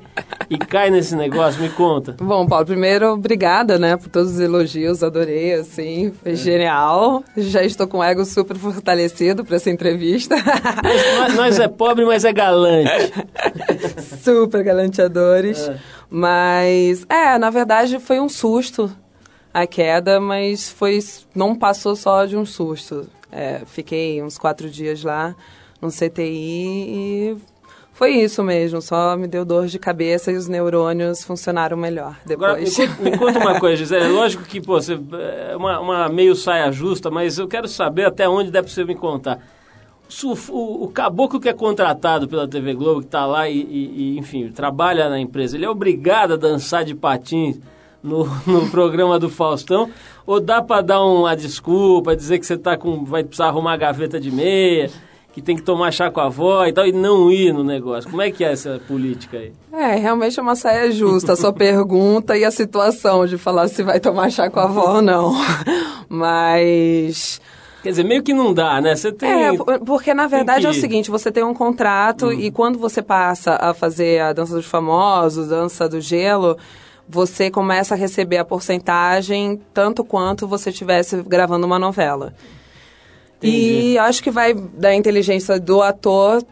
e 0.49 0.57
cai 0.57 0.89
nesse 0.89 1.15
negócio, 1.15 1.61
me 1.61 1.69
conta. 1.69 2.15
Bom, 2.19 2.45
Paulo, 2.47 2.65
primeiro, 2.65 3.13
obrigada, 3.13 3.77
né, 3.77 3.95
por 3.97 4.09
todos 4.09 4.33
os 4.33 4.39
elogios, 4.39 5.03
adorei, 5.03 5.53
assim, 5.53 6.11
foi 6.11 6.33
é. 6.33 6.35
genial. 6.35 7.23
Já 7.37 7.63
estou 7.63 7.87
com 7.87 7.99
o 7.99 8.03
ego 8.03 8.25
super 8.25 8.57
fortalecido 8.57 9.45
para 9.45 9.55
essa 9.55 9.69
entrevista. 9.69 10.35
Nós, 11.19 11.35
nós, 11.35 11.59
é 11.59 11.67
pobre, 11.67 12.05
mas 12.05 12.25
é 12.25 12.33
galante. 12.33 12.89
super 14.23 14.63
galanteadores. 14.63 15.67
É. 15.67 15.77
Mas, 16.09 17.05
é, 17.09 17.37
na 17.37 17.49
verdade 17.49 17.99
foi 17.99 18.19
um 18.19 18.29
susto 18.29 18.91
a 19.53 19.65
queda, 19.65 20.19
mas 20.19 20.69
foi 20.69 20.99
não 21.35 21.55
passou 21.55 21.95
só 21.95 22.25
de 22.25 22.37
um 22.37 22.45
susto. 22.45 23.07
É, 23.31 23.61
fiquei 23.65 24.21
uns 24.23 24.37
quatro 24.37 24.69
dias 24.69 25.03
lá 25.03 25.35
no 25.81 25.89
CTI 25.89 26.23
e 26.23 27.37
foi 27.99 28.13
isso 28.13 28.41
mesmo, 28.41 28.81
só 28.81 29.17
me 29.17 29.27
deu 29.27 29.43
dor 29.43 29.67
de 29.67 29.77
cabeça 29.77 30.31
e 30.31 30.37
os 30.37 30.47
neurônios 30.47 31.21
funcionaram 31.21 31.75
melhor 31.75 32.15
depois. 32.25 32.79
Agora, 32.79 32.97
me, 33.01 33.11
me 33.11 33.17
conta 33.17 33.39
uma 33.39 33.59
coisa, 33.59 33.75
Gisele, 33.75 34.05
é 34.05 34.07
lógico 34.07 34.45
que 34.45 34.61
pô, 34.61 34.79
você 34.79 34.93
é 34.93 35.53
uma, 35.57 35.81
uma 35.81 36.07
meio 36.07 36.33
saia 36.33 36.71
justa, 36.71 37.11
mas 37.11 37.37
eu 37.37 37.45
quero 37.45 37.67
saber 37.67 38.05
até 38.05 38.29
onde 38.29 38.51
deve 38.51 38.69
você 38.69 38.85
me 38.85 38.95
contar. 38.95 39.41
O, 40.23 40.53
o, 40.53 40.83
o, 40.85 40.87
caboclo 40.87 41.41
que 41.41 41.49
é 41.49 41.53
contratado 41.53 42.25
pela 42.25 42.47
TV 42.47 42.73
Globo, 42.73 43.01
que 43.01 43.07
está 43.07 43.25
lá 43.25 43.49
e, 43.49 43.59
e, 43.59 44.13
e, 44.13 44.17
enfim, 44.17 44.49
trabalha 44.49 45.09
na 45.09 45.19
empresa, 45.19 45.57
ele 45.57 45.65
é 45.65 45.69
obrigado 45.69 46.35
a 46.35 46.37
dançar 46.37 46.85
de 46.85 46.95
patins 46.95 47.59
no, 48.01 48.23
no 48.47 48.69
programa 48.71 49.19
do 49.19 49.29
Faustão? 49.29 49.89
Ou 50.25 50.39
dá 50.39 50.61
para 50.61 50.81
dar 50.81 51.03
uma 51.03 51.35
desculpa, 51.35 52.15
dizer 52.15 52.39
que 52.39 52.45
você 52.45 52.57
tá 52.57 52.77
com, 52.77 53.03
vai 53.03 53.25
precisar 53.25 53.47
arrumar 53.47 53.73
a 53.73 53.77
gaveta 53.77 54.21
de 54.21 54.31
meia, 54.31 54.89
que 55.33 55.41
tem 55.41 55.55
que 55.55 55.61
tomar 55.61 55.91
chá 55.91 56.09
com 56.09 56.19
a 56.19 56.25
avó 56.25 56.65
e 56.65 56.73
tal, 56.73 56.87
e 56.87 56.91
não 56.91 57.31
ir 57.31 57.53
no 57.53 57.63
negócio? 57.63 58.09
Como 58.09 58.21
é 58.21 58.31
que 58.31 58.43
é 58.43 58.51
essa 58.51 58.81
política 58.87 59.37
aí? 59.37 59.53
É, 59.71 59.95
realmente 59.95 60.39
é 60.39 60.41
uma 60.41 60.55
saia 60.55 60.91
justa, 60.91 61.33
a 61.33 61.35
sua 61.35 61.53
pergunta 61.53 62.37
e 62.37 62.43
a 62.43 62.51
situação 62.51 63.25
de 63.25 63.37
falar 63.37 63.67
se 63.67 63.83
vai 63.83 63.99
tomar 63.99 64.31
chá 64.31 64.49
com 64.49 64.59
a 64.59 64.63
avó 64.63 64.95
ou 64.95 65.01
não. 65.01 65.33
Mas 66.09 67.39
Quer 67.81 67.91
dizer, 67.91 68.03
meio 68.03 68.21
que 68.21 68.33
não 68.33 68.53
dá, 68.53 68.81
né? 68.81 68.95
Você 68.95 69.11
tem. 69.11 69.29
É, 69.29 69.51
porque 69.85 70.13
na 70.13 70.27
verdade 70.27 70.65
é 70.65 70.69
o 70.69 70.73
seguinte: 70.73 71.09
você 71.09 71.31
tem 71.31 71.43
um 71.43 71.53
contrato 71.53 72.27
hum. 72.27 72.33
e 72.33 72.51
quando 72.51 72.77
você 72.77 73.01
passa 73.01 73.55
a 73.55 73.73
fazer 73.73 74.21
a 74.21 74.33
dança 74.33 74.53
dos 74.55 74.65
famosos, 74.65 75.47
dança 75.47 75.87
do 75.87 76.01
gelo, 76.01 76.57
você 77.07 77.49
começa 77.49 77.95
a 77.95 77.97
receber 77.97 78.37
a 78.37 78.45
porcentagem 78.45 79.61
tanto 79.73 80.03
quanto 80.03 80.47
você 80.47 80.71
estivesse 80.71 81.21
gravando 81.23 81.65
uma 81.65 81.79
novela. 81.79 82.33
Entendi. 83.39 83.93
E 83.93 83.97
acho 83.97 84.21
que 84.21 84.29
vai 84.29 84.53
da 84.53 84.93
inteligência 84.93 85.59
do 85.59 85.81
ator 85.81 86.43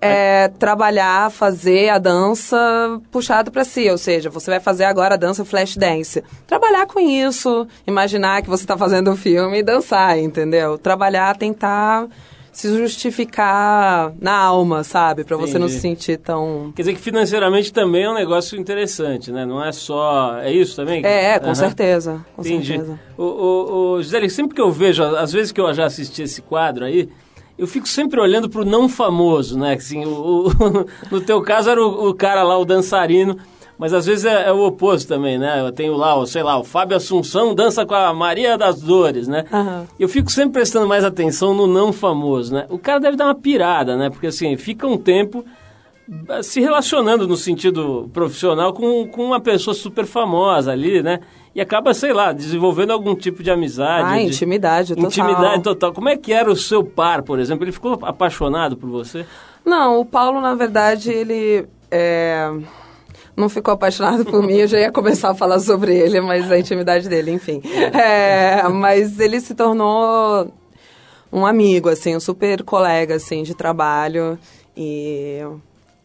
é, 0.00 0.48
trabalhar, 0.48 1.30
fazer 1.30 1.90
a 1.90 1.98
dança 1.98 2.56
puxado 3.10 3.50
para 3.50 3.64
si, 3.64 3.88
ou 3.90 3.98
seja, 3.98 4.30
você 4.30 4.50
vai 4.50 4.60
fazer 4.60 4.84
agora 4.84 5.14
a 5.14 5.18
dança 5.18 5.44
flash 5.44 5.76
dance. 5.76 6.24
Trabalhar 6.46 6.86
com 6.86 6.98
isso, 6.98 7.66
imaginar 7.86 8.42
que 8.42 8.48
você 8.48 8.64
está 8.64 8.76
fazendo 8.78 9.12
o 9.12 9.16
filme 9.16 9.58
e 9.58 9.62
dançar, 9.62 10.18
entendeu? 10.18 10.78
Trabalhar, 10.78 11.36
tentar 11.36 12.08
se 12.52 12.68
justificar 12.76 14.12
na 14.20 14.36
alma, 14.36 14.82
sabe? 14.82 15.24
Para 15.24 15.36
você 15.36 15.58
não 15.58 15.68
se 15.68 15.80
sentir 15.80 16.18
tão. 16.18 16.72
Quer 16.74 16.82
dizer 16.82 16.94
que 16.94 17.00
financeiramente 17.00 17.72
também 17.72 18.04
é 18.04 18.10
um 18.10 18.14
negócio 18.14 18.58
interessante, 18.58 19.30
né? 19.30 19.46
Não 19.46 19.64
é 19.64 19.72
só. 19.72 20.38
É 20.38 20.52
isso 20.52 20.76
também? 20.76 21.04
É, 21.04 21.34
é 21.34 21.38
com 21.38 21.48
uhum. 21.48 21.54
certeza. 21.54 22.24
Com 22.34 22.42
Entendi. 22.42 22.66
certeza. 22.68 23.00
O, 23.16 23.24
o, 23.24 23.92
o 23.92 24.02
Gisele, 24.02 24.28
sempre 24.28 24.54
que 24.54 24.60
eu 24.60 24.70
vejo, 24.70 25.02
às 25.02 25.32
vezes 25.32 25.52
que 25.52 25.60
eu 25.60 25.72
já 25.72 25.86
assisti 25.86 26.22
esse 26.22 26.42
quadro 26.42 26.84
aí 26.84 27.08
eu 27.60 27.66
fico 27.66 27.86
sempre 27.86 28.18
olhando 28.18 28.48
pro 28.48 28.64
não 28.64 28.88
famoso, 28.88 29.58
né? 29.58 29.74
Assim, 29.74 30.06
o, 30.06 30.48
o 30.48 30.86
no 31.12 31.20
teu 31.20 31.42
caso 31.42 31.68
era 31.68 31.80
o, 31.80 32.08
o, 32.08 32.14
cara 32.14 32.42
lá, 32.42 32.56
o 32.56 32.64
dançarino, 32.64 33.36
mas 33.80 33.94
às 33.94 34.04
vezes 34.04 34.26
é, 34.26 34.46
é, 34.46 34.52
o 34.52 34.62
oposto 34.66 35.08
também, 35.08 35.38
né? 35.38 35.58
Eu 35.58 35.72
tenho 35.72 35.96
lá, 35.96 36.14
o, 36.14 36.26
sei 36.26 36.42
lá, 36.42 36.58
o 36.58 36.62
Fábio 36.62 36.98
Assunção 36.98 37.54
dança 37.54 37.86
com 37.86 37.94
a 37.94 38.12
Maria 38.12 38.58
das 38.58 38.82
Dores, 38.82 39.26
né? 39.26 39.46
Uhum. 39.50 39.86
Eu 39.98 40.06
fico 40.06 40.30
sempre 40.30 40.52
prestando 40.52 40.86
mais 40.86 41.02
atenção 41.02 41.54
no 41.54 41.66
não 41.66 41.90
famoso, 41.90 42.52
né? 42.52 42.66
O 42.68 42.78
cara 42.78 43.00
deve 43.00 43.16
dar 43.16 43.24
uma 43.24 43.34
pirada, 43.34 43.96
né? 43.96 44.10
Porque 44.10 44.26
assim, 44.26 44.54
fica 44.58 44.86
um 44.86 44.98
tempo 44.98 45.46
se 46.42 46.60
relacionando 46.60 47.26
no 47.26 47.38
sentido 47.38 48.10
profissional 48.12 48.74
com, 48.74 49.08
com 49.08 49.24
uma 49.24 49.40
pessoa 49.40 49.72
super 49.72 50.04
famosa 50.04 50.72
ali, 50.72 51.02
né? 51.02 51.20
e 51.54 51.60
acaba, 51.60 51.94
sei 51.94 52.12
lá, 52.12 52.32
desenvolvendo 52.32 52.92
algum 52.92 53.14
tipo 53.14 53.42
de 53.42 53.50
amizade. 53.50 54.08
Ah, 54.12 54.18
de... 54.18 54.24
intimidade 54.26 54.94
total. 54.94 55.06
Intimidade 55.06 55.62
total. 55.62 55.92
Como 55.92 56.08
é 56.08 56.16
que 56.16 56.32
era 56.32 56.50
o 56.50 56.54
seu 56.54 56.84
par, 56.84 57.22
por 57.22 57.38
exemplo? 57.38 57.64
Ele 57.64 57.72
ficou 57.72 57.98
apaixonado 58.02 58.76
por 58.76 58.88
você? 58.88 59.26
Não, 59.64 59.98
o 59.98 60.04
Paulo, 60.04 60.40
na 60.40 60.54
verdade, 60.54 61.10
ele 61.10 61.66
é... 61.90 62.50
não 63.36 63.48
ficou 63.48 63.74
apaixonado 63.74 64.24
por 64.24 64.42
mim. 64.42 64.58
Eu 64.58 64.66
já 64.66 64.78
ia 64.78 64.92
começar 64.92 65.30
a 65.30 65.34
falar 65.34 65.58
sobre 65.60 65.96
ele, 65.96 66.20
mas 66.20 66.50
a 66.50 66.58
intimidade 66.58 67.08
dele, 67.08 67.30
enfim. 67.30 67.62
É, 67.92 68.66
mas 68.68 69.18
ele 69.18 69.40
se 69.40 69.54
tornou 69.54 70.52
um 71.32 71.46
amigo, 71.46 71.88
assim, 71.88 72.16
um 72.16 72.20
super 72.20 72.62
colega, 72.62 73.14
assim, 73.16 73.42
de 73.42 73.54
trabalho. 73.54 74.38
E 74.76 75.40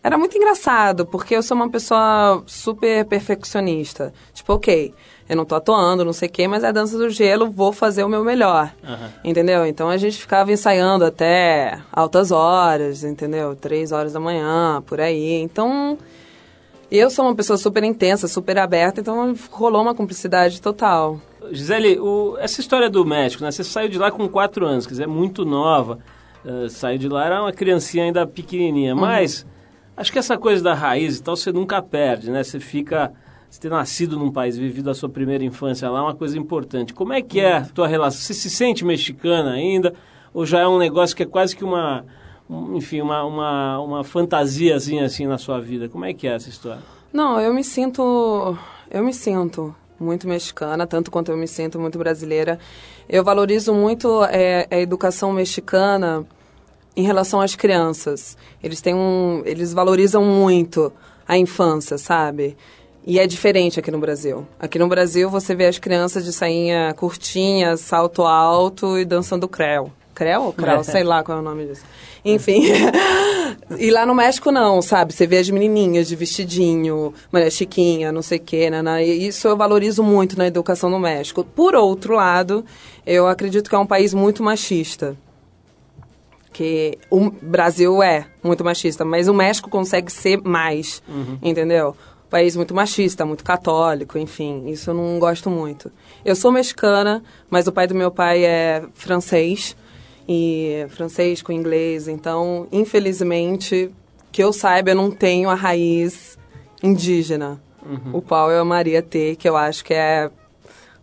era 0.04 0.18
muito 0.18 0.38
engraçado, 0.38 1.06
porque 1.06 1.36
eu 1.36 1.42
sou 1.42 1.58
uma 1.58 1.70
pessoa 1.70 2.44
super 2.46 3.06
perfeccionista. 3.06 4.14
Tipo, 4.34 4.54
ok, 4.54 4.94
eu 5.28 5.36
não 5.36 5.46
tô 5.46 5.56
atuando, 5.56 6.06
não 6.06 6.14
sei 6.14 6.30
o 6.30 6.32
quê, 6.32 6.48
mas 6.48 6.64
é 6.64 6.68
a 6.68 6.72
dança 6.72 6.96
do 6.98 7.10
gelo, 7.10 7.50
vou 7.50 7.74
fazer 7.74 8.04
o 8.04 8.10
meu 8.10 8.24
melhor. 8.24 8.72
Uhum. 8.84 9.10
Entendeu? 9.24 9.66
Então 9.66 9.90
a 9.90 9.98
gente 9.98 10.18
ficava 10.18 10.52
ensaiando 10.52 11.04
até 11.04 11.80
altas 11.92 12.32
horas, 12.32 13.04
entendeu? 13.04 13.56
Três 13.56 13.92
horas 13.92 14.14
da 14.14 14.20
manhã, 14.20 14.84
por 14.86 15.02
aí. 15.02 15.42
Então, 15.42 15.98
eu 16.92 17.10
sou 17.10 17.26
uma 17.26 17.36
pessoa 17.36 17.58
super 17.58 17.84
intensa, 17.84 18.28
super 18.28 18.58
aberta, 18.58 19.02
então 19.02 19.34
rolou 19.52 19.82
uma 19.82 19.96
cumplicidade 19.96 20.62
total. 20.62 21.20
Gisele, 21.52 22.00
o, 22.00 22.38
essa 22.40 22.62
história 22.62 22.90
do 22.90 23.06
México, 23.06 23.44
né? 23.44 23.52
Você 23.52 23.64
saiu 23.64 23.90
de 23.90 23.98
lá 23.98 24.12
com 24.12 24.28
quatro 24.28 24.66
anos, 24.66 24.86
quer 24.86 24.92
dizer, 24.92 25.04
é 25.04 25.08
muito 25.08 25.46
nova. 25.46 26.00
Uh, 26.44 26.70
saiu 26.70 26.98
de 26.98 27.10
lá, 27.10 27.26
era 27.26 27.42
uma 27.42 27.52
criancinha 27.52 28.04
ainda 28.04 28.26
pequenininha, 28.26 28.94
uhum. 28.94 29.02
mas 29.02 29.46
Acho 29.98 30.12
que 30.12 30.20
essa 30.20 30.38
coisa 30.38 30.62
da 30.62 30.74
raiz 30.74 31.18
e 31.18 31.24
tal 31.24 31.38
você 31.38 31.52
nunca 31.54 31.82
perde, 31.82 32.30
né? 32.30 32.44
Você 32.44 32.60
fica. 32.60 33.14
Você 33.50 33.62
ter 33.62 33.70
nascido 33.70 34.20
num 34.20 34.32
país, 34.32 34.58
vivido 34.58 34.90
a 34.90 34.94
sua 34.94 35.08
primeira 35.08 35.42
infância 35.44 35.90
lá 35.90 36.00
é 36.00 36.02
uma 36.02 36.16
coisa 36.16 36.38
importante. 36.38 36.94
Como 36.94 37.14
é 37.14 37.22
que 37.22 37.40
é 37.40 37.58
a 37.58 37.62
tua 37.62 37.88
relação? 37.88 38.20
Você 38.20 38.34
se 38.34 38.50
sente 38.50 38.84
mexicana 38.84 39.52
ainda? 39.52 39.94
Ou 40.34 40.46
já 40.46 40.60
é 40.60 40.68
um 40.68 40.78
negócio 40.78 41.16
que 41.16 41.24
é 41.24 41.26
quase 41.26 41.56
que 41.56 41.64
uma. 41.64 42.06
Um- 42.50 42.76
Enfim, 42.76 43.02
uma, 43.02 43.24
uma, 43.24 43.80
uma 43.80 44.04
fantasiazinha 44.04 45.06
assim 45.06 45.26
na 45.28 45.38
sua 45.38 45.60
vida? 45.60 45.88
Como 45.90 46.06
é 46.06 46.14
que 46.14 46.28
é 46.28 46.34
essa 46.36 46.50
história? 46.50 46.82
Não, 47.14 47.40
eu 47.40 47.54
me 47.54 47.64
sinto. 47.64 48.58
Eu 48.92 49.04
me 49.04 49.14
sinto 49.14 49.74
muito 50.00 50.28
mexicana, 50.28 50.86
tanto 50.86 51.10
quanto 51.10 51.32
eu 51.32 51.38
me 51.38 51.48
sinto 51.48 51.80
muito 51.80 51.98
brasileira. 51.98 52.60
Eu 53.08 53.24
valorizo 53.24 53.74
muito 53.74 54.24
é, 54.26 54.68
a 54.70 54.78
educação 54.78 55.32
mexicana 55.32 56.26
em 56.96 57.04
relação 57.04 57.40
às 57.42 57.56
crianças. 57.56 58.38
Eles 58.64 58.82
têm 58.82 58.94
um. 58.94 59.42
Eles 59.46 59.74
valorizam 59.74 60.24
muito 60.24 60.92
a 61.28 61.38
infância, 61.38 61.98
sabe? 61.98 62.56
E 63.08 63.20
é 63.20 63.28
diferente 63.28 63.80
aqui 63.80 63.92
no 63.92 64.00
Brasil. 64.00 64.48
Aqui 64.60 64.80
no 64.80 64.88
Brasil 64.88 65.30
você 65.30 65.54
vê 65.56 65.68
as 65.68 65.78
crianças 65.80 66.26
de 66.26 66.34
sainha 66.34 66.94
curtinha, 66.96 67.78
salto 67.78 68.24
alto 68.24 68.98
e 68.98 69.06
dançando 69.06 69.48
creu. 69.48 69.92
Creu 70.14 70.44
ou 70.44 70.54
creu? 70.54 70.84
Sei 70.84 71.04
lá 71.04 71.24
qual 71.24 71.38
é 71.38 71.42
o 71.42 71.44
nome 71.44 71.66
disso. 71.68 71.84
Enfim. 72.26 72.64
e 73.78 73.92
lá 73.92 74.06
no 74.06 74.16
México 74.16 74.52
não, 74.52 74.82
sabe? 74.82 75.14
Você 75.14 75.28
vê 75.28 75.38
as 75.38 75.50
menininhas 75.50 76.08
de 76.08 76.16
vestidinho, 76.16 77.14
mulher 77.32 77.52
chiquinha, 77.52 78.12
não 78.12 78.24
sei 78.24 78.40
o 78.40 78.42
quê, 78.42 78.70
né? 78.70 79.06
E 79.06 79.28
isso 79.28 79.48
eu 79.48 79.56
valorizo 79.56 80.02
muito 80.02 80.36
na 80.38 80.48
educação 80.48 80.90
no 80.90 81.00
México. 81.00 81.44
Por 81.44 81.76
outro 81.76 82.16
lado, 82.16 82.66
eu 83.06 83.28
acredito 83.28 83.70
que 83.70 83.76
é 83.76 83.80
um 83.80 83.86
país 83.86 84.14
muito 84.14 84.42
machista 84.42 85.16
que 86.56 86.98
o 87.12 87.30
Brasil 87.30 88.02
é 88.02 88.28
muito 88.42 88.64
machista, 88.64 89.04
mas 89.04 89.28
o 89.28 89.34
México 89.34 89.70
consegue 89.70 90.10
ser 90.10 90.42
mais, 90.42 91.04
entendeu? 91.42 91.94
País 92.30 92.56
muito 92.56 92.74
machista, 92.74 93.26
muito 93.26 93.44
católico, 93.44 94.18
enfim, 94.18 94.70
isso 94.70 94.90
eu 94.90 94.94
não 94.94 95.20
gosto 95.20 95.50
muito. 95.50 95.92
Eu 96.24 96.34
sou 96.34 96.54
mexicana, 96.54 97.22
mas 97.50 97.68
o 97.68 97.74
pai 97.74 97.88
do 97.88 97.94
meu 97.94 98.10
pai 98.10 98.46
é 98.46 98.84
francês, 98.94 99.76
e 100.28 100.86
francês 100.90 101.42
com 101.42 101.52
inglês, 101.52 102.08
então, 102.08 102.68
infelizmente, 102.72 103.90
que 104.32 104.44
eu 104.44 104.52
saiba, 104.52 104.92
eu 104.92 104.96
não 104.96 105.12
tenho 105.12 105.50
a 105.50 105.56
raiz 105.56 106.38
indígena, 106.84 107.62
o 108.12 108.22
qual 108.22 108.52
eu 108.52 108.62
amaria 108.62 109.02
ter, 109.02 109.36
que 109.36 109.48
eu 109.48 109.56
acho 109.56 109.84
que 109.86 109.94
é 109.94 110.30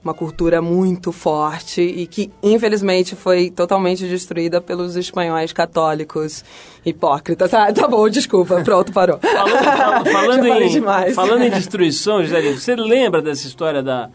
uma 0.04 0.12
cultura 0.12 0.60
muito 0.60 1.12
forte 1.12 1.80
e 1.80 2.08
que, 2.08 2.28
infelizmente, 2.42 3.14
foi 3.14 3.50
totalmente 3.50 4.04
destruída 4.08 4.60
pelos 4.60 4.96
espanhóis 4.96 5.52
católicos 5.52 6.44
hipócritas. 6.84 7.54
Ah, 7.54 7.72
tá 7.72 7.86
bom, 7.86 8.08
desculpa, 8.08 8.60
pronto, 8.64 8.92
parou. 8.92 9.18
Falando, 9.22 9.64
fal- 9.64 10.04
falando, 10.04 10.46
em, 11.08 11.14
falando 11.14 11.42
em 11.44 11.50
destruição, 11.50 12.20
Gisele, 12.24 12.58
você 12.58 12.74
lembra 12.74 13.22
dessa 13.22 13.46
história 13.46 13.80
da. 13.80 14.10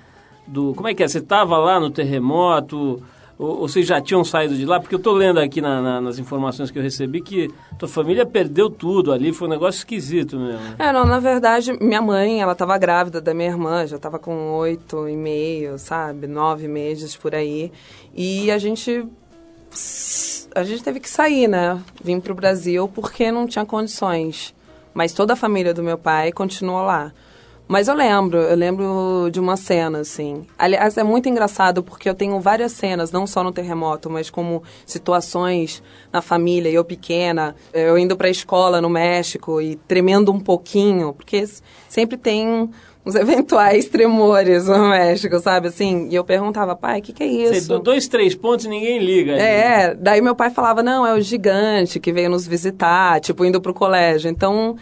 Do, 0.46 0.74
como 0.76 0.88
é 0.90 0.94
que 0.94 1.04
é? 1.04 1.08
Você 1.08 1.20
estava 1.20 1.58
lá 1.58 1.80
no 1.80 1.90
terremoto? 1.90 3.02
Ou, 3.40 3.62
ou 3.62 3.68
vocês 3.68 3.86
já 3.86 4.02
tinham 4.02 4.24
saído 4.24 4.56
de 4.56 4.66
lá? 4.66 4.80
Porque 4.80 4.96
eu 4.96 4.98
estou 4.98 5.14
lendo 5.14 5.40
aqui 5.40 5.62
na- 5.62 5.82
na- 5.82 6.02
nas 6.02 6.18
informações 6.18 6.72
que 6.72 6.80
eu 6.80 6.84
recebi 6.84 7.22
que 7.22 7.50
tua 7.78 7.88
família 7.88 8.26
perdeu 8.26 8.70
tudo 8.70 9.12
ali, 9.12 9.32
foi 9.32 9.48
um 9.48 9.52
negócio 9.52 9.78
esquisito 9.80 10.40
mesmo. 10.40 10.76
É, 10.80 10.92
não, 10.92 11.06
na 11.06 11.20
verdade, 11.20 11.72
minha 11.80 12.02
mãe, 12.02 12.42
ela 12.42 12.54
estava 12.54 12.78
grávida 12.78 13.22
da 13.22 13.34
minha 13.34 13.50
irmã, 13.50 13.86
já 13.86 13.98
estava 13.98 14.18
com 14.18 14.54
oito 14.56 15.08
e 15.08 15.16
meio, 15.16 15.78
sabe? 15.78 16.26
Nove 16.26 16.68
meses 16.68 17.16
por 17.16 17.36
aí. 17.36 17.72
E 18.16 18.50
a 18.50 18.58
gente. 18.58 19.06
A 20.56 20.64
gente 20.64 20.84
teve 20.84 21.00
que 21.00 21.10
sair, 21.10 21.48
né? 21.48 21.80
Vim 22.04 22.20
pro 22.20 22.34
Brasil 22.34 22.88
porque 22.88 23.32
não 23.32 23.46
tinha 23.46 23.66
condições. 23.66 24.56
Mas 24.94 25.14
toda 25.14 25.34
a 25.34 25.36
família 25.36 25.74
do 25.74 25.84
meu 25.84 25.98
pai 25.98 26.32
continuou 26.32 26.82
lá. 26.82 27.12
Mas 27.68 27.88
eu 27.90 27.96
lembro, 27.96 28.38
eu 28.38 28.56
lembro 28.56 29.30
de 29.32 29.40
uma 29.40 29.58
cena, 29.58 30.00
assim. 30.00 30.46
Aliás, 30.58 30.98
é 30.98 31.04
muito 31.04 31.28
engraçado 31.28 31.84
porque 31.84 32.10
eu 32.10 32.16
tenho 32.16 32.40
várias 32.40 32.72
cenas, 32.72 33.12
não 33.12 33.28
só 33.28 33.44
no 33.44 33.52
terremoto, 33.52 34.10
mas 34.10 34.30
como 34.30 34.64
situações 34.86 35.84
na 36.12 36.22
família, 36.22 36.70
eu 36.70 36.86
pequena, 36.86 37.56
eu 37.74 37.98
indo 37.98 38.16
pra 38.16 38.30
escola 38.30 38.80
no 38.80 38.90
México 38.90 39.62
e 39.62 39.76
tremendo 39.76 40.32
um 40.32 40.40
pouquinho, 40.40 41.14
porque 41.14 41.44
sempre 41.90 42.18
tem 42.18 42.70
uns 43.06 43.16
eventuais 43.16 43.86
tremores 43.88 44.68
no 44.68 44.88
México, 44.90 45.38
sabe? 45.40 45.68
Assim, 45.68 46.08
e 46.10 46.16
eu 46.16 46.24
perguntava, 46.24 46.74
pai, 46.74 47.00
o 47.00 47.02
que, 47.02 47.12
que 47.12 47.24
é 47.24 47.28
isso? 47.28 47.54
dois, 47.80 48.08
três 48.08 48.34
pontos 48.34 48.66
e 48.66 48.70
ninguém 48.70 49.00
liga. 49.00 49.34
ali. 49.34 49.42
É, 49.42 49.94
daí 49.94 50.22
meu 50.22 50.36
pai 50.36 50.50
falava, 50.52 50.82
não, 50.82 51.06
é 51.06 51.14
o 51.14 51.20
gigante 51.20 52.00
que 52.00 52.14
veio 52.14 52.30
nos 52.30 52.48
visitar, 52.48 53.20
tipo, 53.20 53.44
indo 53.44 53.60
pro 53.60 53.74
colégio. 53.74 54.30
Então, 54.30 54.78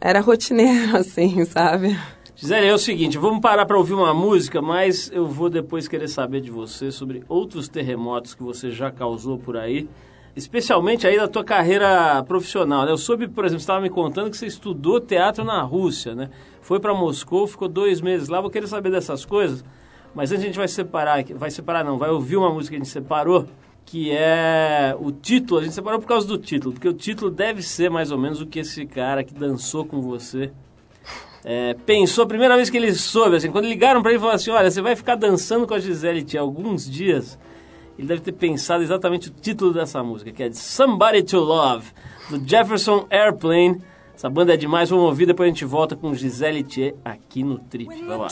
era 0.00 0.20
rotineiro, 0.20 0.96
assim, 0.98 1.44
sabe? 1.44 1.98
Gisele, 2.40 2.68
é 2.68 2.72
o 2.72 2.78
seguinte, 2.78 3.18
vamos 3.18 3.40
parar 3.40 3.66
para 3.66 3.76
ouvir 3.76 3.94
uma 3.94 4.14
música, 4.14 4.62
mas 4.62 5.10
eu 5.12 5.26
vou 5.26 5.50
depois 5.50 5.88
querer 5.88 6.06
saber 6.06 6.40
de 6.40 6.52
você 6.52 6.92
sobre 6.92 7.24
outros 7.28 7.68
terremotos 7.68 8.32
que 8.32 8.44
você 8.44 8.70
já 8.70 8.92
causou 8.92 9.36
por 9.36 9.56
aí, 9.56 9.88
especialmente 10.36 11.04
aí 11.04 11.16
da 11.16 11.26
tua 11.26 11.42
carreira 11.42 12.22
profissional, 12.22 12.86
né? 12.86 12.92
Eu 12.92 12.96
soube, 12.96 13.26
por 13.26 13.44
exemplo, 13.44 13.58
você 13.58 13.64
estava 13.64 13.80
me 13.80 13.90
contando 13.90 14.30
que 14.30 14.36
você 14.36 14.46
estudou 14.46 15.00
teatro 15.00 15.42
na 15.42 15.60
Rússia, 15.62 16.14
né? 16.14 16.30
Foi 16.60 16.78
para 16.78 16.94
Moscou, 16.94 17.44
ficou 17.44 17.66
dois 17.66 18.00
meses 18.00 18.28
lá, 18.28 18.40
vou 18.40 18.50
querer 18.50 18.68
saber 18.68 18.92
dessas 18.92 19.24
coisas, 19.24 19.64
mas 20.14 20.30
antes 20.30 20.44
a 20.44 20.46
gente 20.46 20.58
vai 20.58 20.68
separar, 20.68 21.24
vai 21.34 21.50
separar 21.50 21.84
não, 21.84 21.98
vai 21.98 22.10
ouvir 22.10 22.36
uma 22.36 22.54
música 22.54 22.76
que 22.76 22.80
a 22.80 22.84
gente 22.84 22.92
separou, 22.92 23.48
que 23.84 24.12
é 24.12 24.96
o 25.00 25.10
título, 25.10 25.58
a 25.58 25.64
gente 25.64 25.74
separou 25.74 25.98
por 25.98 26.06
causa 26.06 26.24
do 26.28 26.38
título, 26.38 26.72
porque 26.72 26.88
o 26.88 26.94
título 26.94 27.32
deve 27.32 27.62
ser 27.62 27.90
mais 27.90 28.12
ou 28.12 28.18
menos 28.18 28.40
o 28.40 28.46
que 28.46 28.60
esse 28.60 28.86
cara 28.86 29.24
que 29.24 29.34
dançou 29.34 29.84
com 29.84 30.00
você 30.00 30.52
é, 31.44 31.74
pensou, 31.86 32.24
a 32.24 32.26
primeira 32.26 32.56
vez 32.56 32.68
que 32.68 32.76
ele 32.76 32.92
soube, 32.94 33.36
assim, 33.36 33.50
quando 33.50 33.66
ligaram 33.66 34.02
para 34.02 34.10
ele 34.10 34.18
e 34.18 34.20
falaram 34.20 34.36
assim, 34.36 34.50
olha, 34.50 34.70
você 34.70 34.82
vai 34.82 34.96
ficar 34.96 35.14
dançando 35.14 35.66
com 35.66 35.74
a 35.74 35.78
Gisele 35.78 36.22
Tia 36.22 36.40
alguns 36.40 36.88
dias, 36.88 37.38
ele 37.98 38.06
deve 38.06 38.20
ter 38.20 38.32
pensado 38.32 38.82
exatamente 38.82 39.28
o 39.28 39.32
título 39.32 39.72
dessa 39.72 40.02
música, 40.02 40.30
que 40.30 40.42
é 40.42 40.48
de 40.48 40.56
Somebody 40.56 41.22
to 41.22 41.38
Love, 41.38 41.86
do 42.30 42.48
Jefferson 42.48 43.06
Airplane. 43.10 43.80
Essa 44.14 44.28
banda 44.28 44.54
é 44.54 44.56
demais, 44.56 44.90
vamos 44.90 45.04
ouvir, 45.04 45.26
depois 45.26 45.46
a 45.46 45.50
gente 45.50 45.64
volta 45.64 45.96
com 45.96 46.14
Gisele 46.14 46.62
Thier 46.62 46.94
aqui 47.04 47.42
no 47.42 47.58
Trip. 47.58 47.88
Vai 48.04 48.18
lá. 48.18 48.28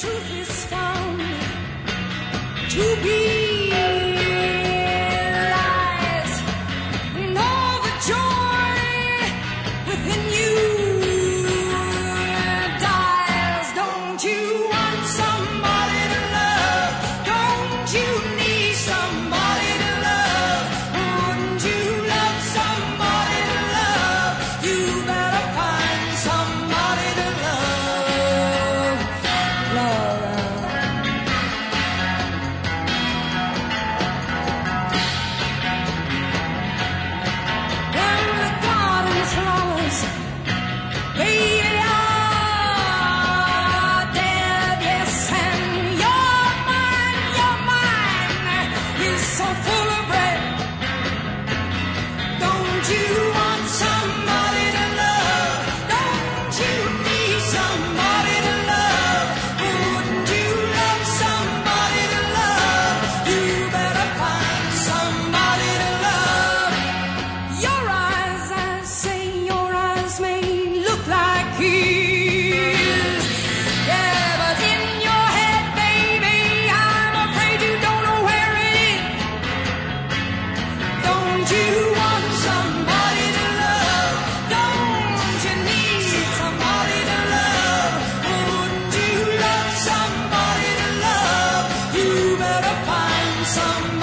some 93.47 93.96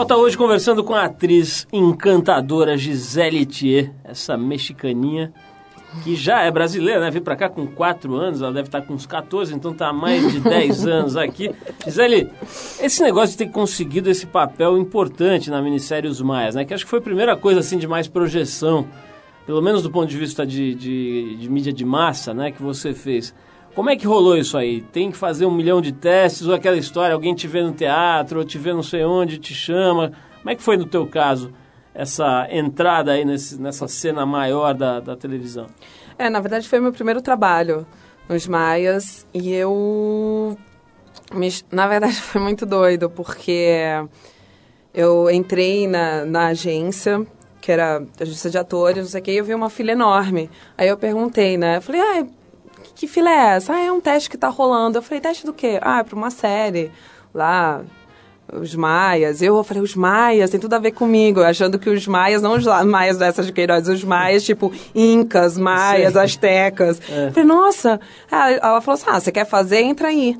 volta 0.00 0.16
hoje 0.16 0.34
conversando 0.34 0.82
com 0.82 0.94
a 0.94 1.04
atriz 1.04 1.68
encantadora 1.70 2.74
Gisele 2.74 3.44
Thier, 3.44 3.92
essa 4.02 4.34
mexicaninha 4.34 5.30
que 6.02 6.16
já 6.16 6.40
é 6.40 6.50
brasileira, 6.50 7.00
né? 7.00 7.10
Veio 7.10 7.22
pra 7.22 7.36
cá 7.36 7.50
com 7.50 7.66
4 7.66 8.14
anos, 8.14 8.40
ela 8.40 8.50
deve 8.50 8.68
estar 8.68 8.80
com 8.80 8.94
uns 8.94 9.04
14, 9.04 9.54
então 9.54 9.74
tá 9.74 9.88
há 9.88 9.92
mais 9.92 10.32
de 10.32 10.40
10 10.40 10.86
anos 10.88 11.16
aqui. 11.18 11.54
Gisele, 11.84 12.30
esse 12.80 13.02
negócio 13.02 13.36
de 13.36 13.44
ter 13.44 13.52
conseguido 13.52 14.08
esse 14.08 14.26
papel 14.26 14.78
importante 14.78 15.50
na 15.50 15.60
minissérie 15.60 16.08
Os 16.08 16.22
Maias, 16.22 16.54
né? 16.54 16.64
Que 16.64 16.72
acho 16.72 16.84
que 16.84 16.90
foi 16.90 17.00
a 17.00 17.02
primeira 17.02 17.36
coisa 17.36 17.60
assim 17.60 17.76
de 17.76 17.86
mais 17.86 18.08
projeção, 18.08 18.88
pelo 19.44 19.60
menos 19.60 19.82
do 19.82 19.90
ponto 19.90 20.08
de 20.08 20.16
vista 20.16 20.46
de, 20.46 20.74
de, 20.74 21.36
de 21.36 21.50
mídia 21.50 21.74
de 21.74 21.84
massa, 21.84 22.32
né? 22.32 22.50
Que 22.50 22.62
você 22.62 22.94
fez. 22.94 23.34
Como 23.74 23.88
é 23.88 23.96
que 23.96 24.06
rolou 24.06 24.36
isso 24.36 24.58
aí? 24.58 24.80
Tem 24.80 25.10
que 25.10 25.16
fazer 25.16 25.46
um 25.46 25.50
milhão 25.50 25.80
de 25.80 25.92
testes 25.92 26.46
ou 26.46 26.54
aquela 26.54 26.76
história, 26.76 27.14
alguém 27.14 27.34
te 27.34 27.46
vê 27.46 27.62
no 27.62 27.72
teatro, 27.72 28.40
ou 28.40 28.44
te 28.44 28.58
vê 28.58 28.72
não 28.72 28.82
sei 28.82 29.04
onde, 29.04 29.38
te 29.38 29.54
chama. 29.54 30.12
Como 30.38 30.50
é 30.50 30.54
que 30.56 30.62
foi 30.62 30.76
no 30.76 30.86
teu 30.86 31.06
caso 31.06 31.52
essa 31.94 32.46
entrada 32.50 33.12
aí 33.12 33.24
nesse, 33.24 33.60
nessa 33.60 33.86
cena 33.86 34.26
maior 34.26 34.74
da, 34.74 35.00
da 35.00 35.16
televisão? 35.16 35.66
É, 36.18 36.28
na 36.28 36.40
verdade 36.40 36.68
foi 36.68 36.80
meu 36.80 36.92
primeiro 36.92 37.22
trabalho 37.22 37.86
nos 38.28 38.46
Maias 38.46 39.26
e 39.32 39.52
eu. 39.52 40.56
Na 41.70 41.86
verdade 41.86 42.14
foi 42.20 42.40
muito 42.40 42.66
doido, 42.66 43.08
porque 43.08 43.84
eu 44.92 45.30
entrei 45.30 45.86
na, 45.86 46.24
na 46.24 46.46
agência, 46.48 47.24
que 47.60 47.70
era 47.70 48.04
agência 48.20 48.50
de 48.50 48.58
atores, 48.58 49.04
não 49.04 49.10
sei 49.10 49.20
o 49.20 49.24
que, 49.24 49.32
e 49.32 49.36
eu 49.36 49.44
vi 49.44 49.54
uma 49.54 49.70
fila 49.70 49.92
enorme. 49.92 50.50
Aí 50.76 50.88
eu 50.88 50.96
perguntei, 50.96 51.56
né? 51.56 51.76
Eu 51.76 51.82
falei, 51.82 52.00
ah, 52.00 52.26
que, 52.94 53.06
que 53.06 53.08
fila 53.08 53.30
é 53.30 53.56
essa? 53.56 53.72
Ah, 53.74 53.80
é 53.80 53.92
um 53.92 54.00
teste 54.00 54.28
que 54.30 54.36
tá 54.36 54.48
rolando. 54.48 54.98
Eu 54.98 55.02
falei, 55.02 55.20
teste 55.20 55.46
do 55.46 55.52
quê? 55.52 55.78
Ah, 55.82 56.00
é 56.00 56.02
pra 56.02 56.16
uma 56.16 56.30
série 56.30 56.90
lá. 57.34 57.82
Os 58.52 58.74
maias. 58.74 59.40
Eu 59.40 59.62
falei, 59.62 59.82
os 59.82 59.94
maias, 59.94 60.50
tem 60.50 60.58
tudo 60.58 60.74
a 60.74 60.78
ver 60.78 60.90
comigo. 60.90 61.40
Achando 61.40 61.78
que 61.78 61.88
os 61.88 62.06
maias, 62.06 62.42
não 62.42 62.54
os 62.54 62.64
maias 62.84 63.16
dessas 63.16 63.46
de 63.46 63.52
Queiroz, 63.52 63.86
os 63.88 64.02
maias, 64.02 64.42
tipo, 64.42 64.72
incas, 64.94 65.56
maias, 65.56 66.14
Sei. 66.14 66.22
astecas. 66.22 67.00
Eu 67.08 67.32
Falei, 67.32 67.44
nossa. 67.48 68.00
Ela, 68.30 68.50
ela 68.50 68.80
falou 68.80 68.94
assim, 69.00 69.06
ah, 69.08 69.20
você 69.20 69.30
quer 69.30 69.46
fazer? 69.46 69.82
Entra 69.82 70.08
aí. 70.08 70.36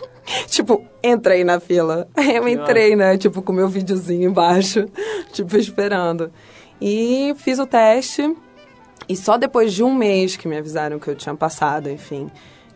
tipo, 0.48 0.84
entrei 1.02 1.44
na 1.44 1.60
fila. 1.60 2.08
Eu 2.16 2.48
entrei, 2.48 2.96
né? 2.96 3.18
Tipo, 3.18 3.42
com 3.42 3.52
meu 3.52 3.68
videozinho 3.68 4.30
embaixo, 4.30 4.86
tipo, 5.32 5.56
esperando. 5.56 6.32
E 6.80 7.34
fiz 7.36 7.58
o 7.58 7.66
teste. 7.66 8.34
E 9.10 9.16
só 9.16 9.36
depois 9.36 9.72
de 9.72 9.82
um 9.82 9.92
mês 9.92 10.36
que 10.36 10.46
me 10.46 10.56
avisaram 10.56 11.00
que 11.00 11.08
eu 11.08 11.16
tinha 11.16 11.34
passado, 11.34 11.90
enfim. 11.90 12.30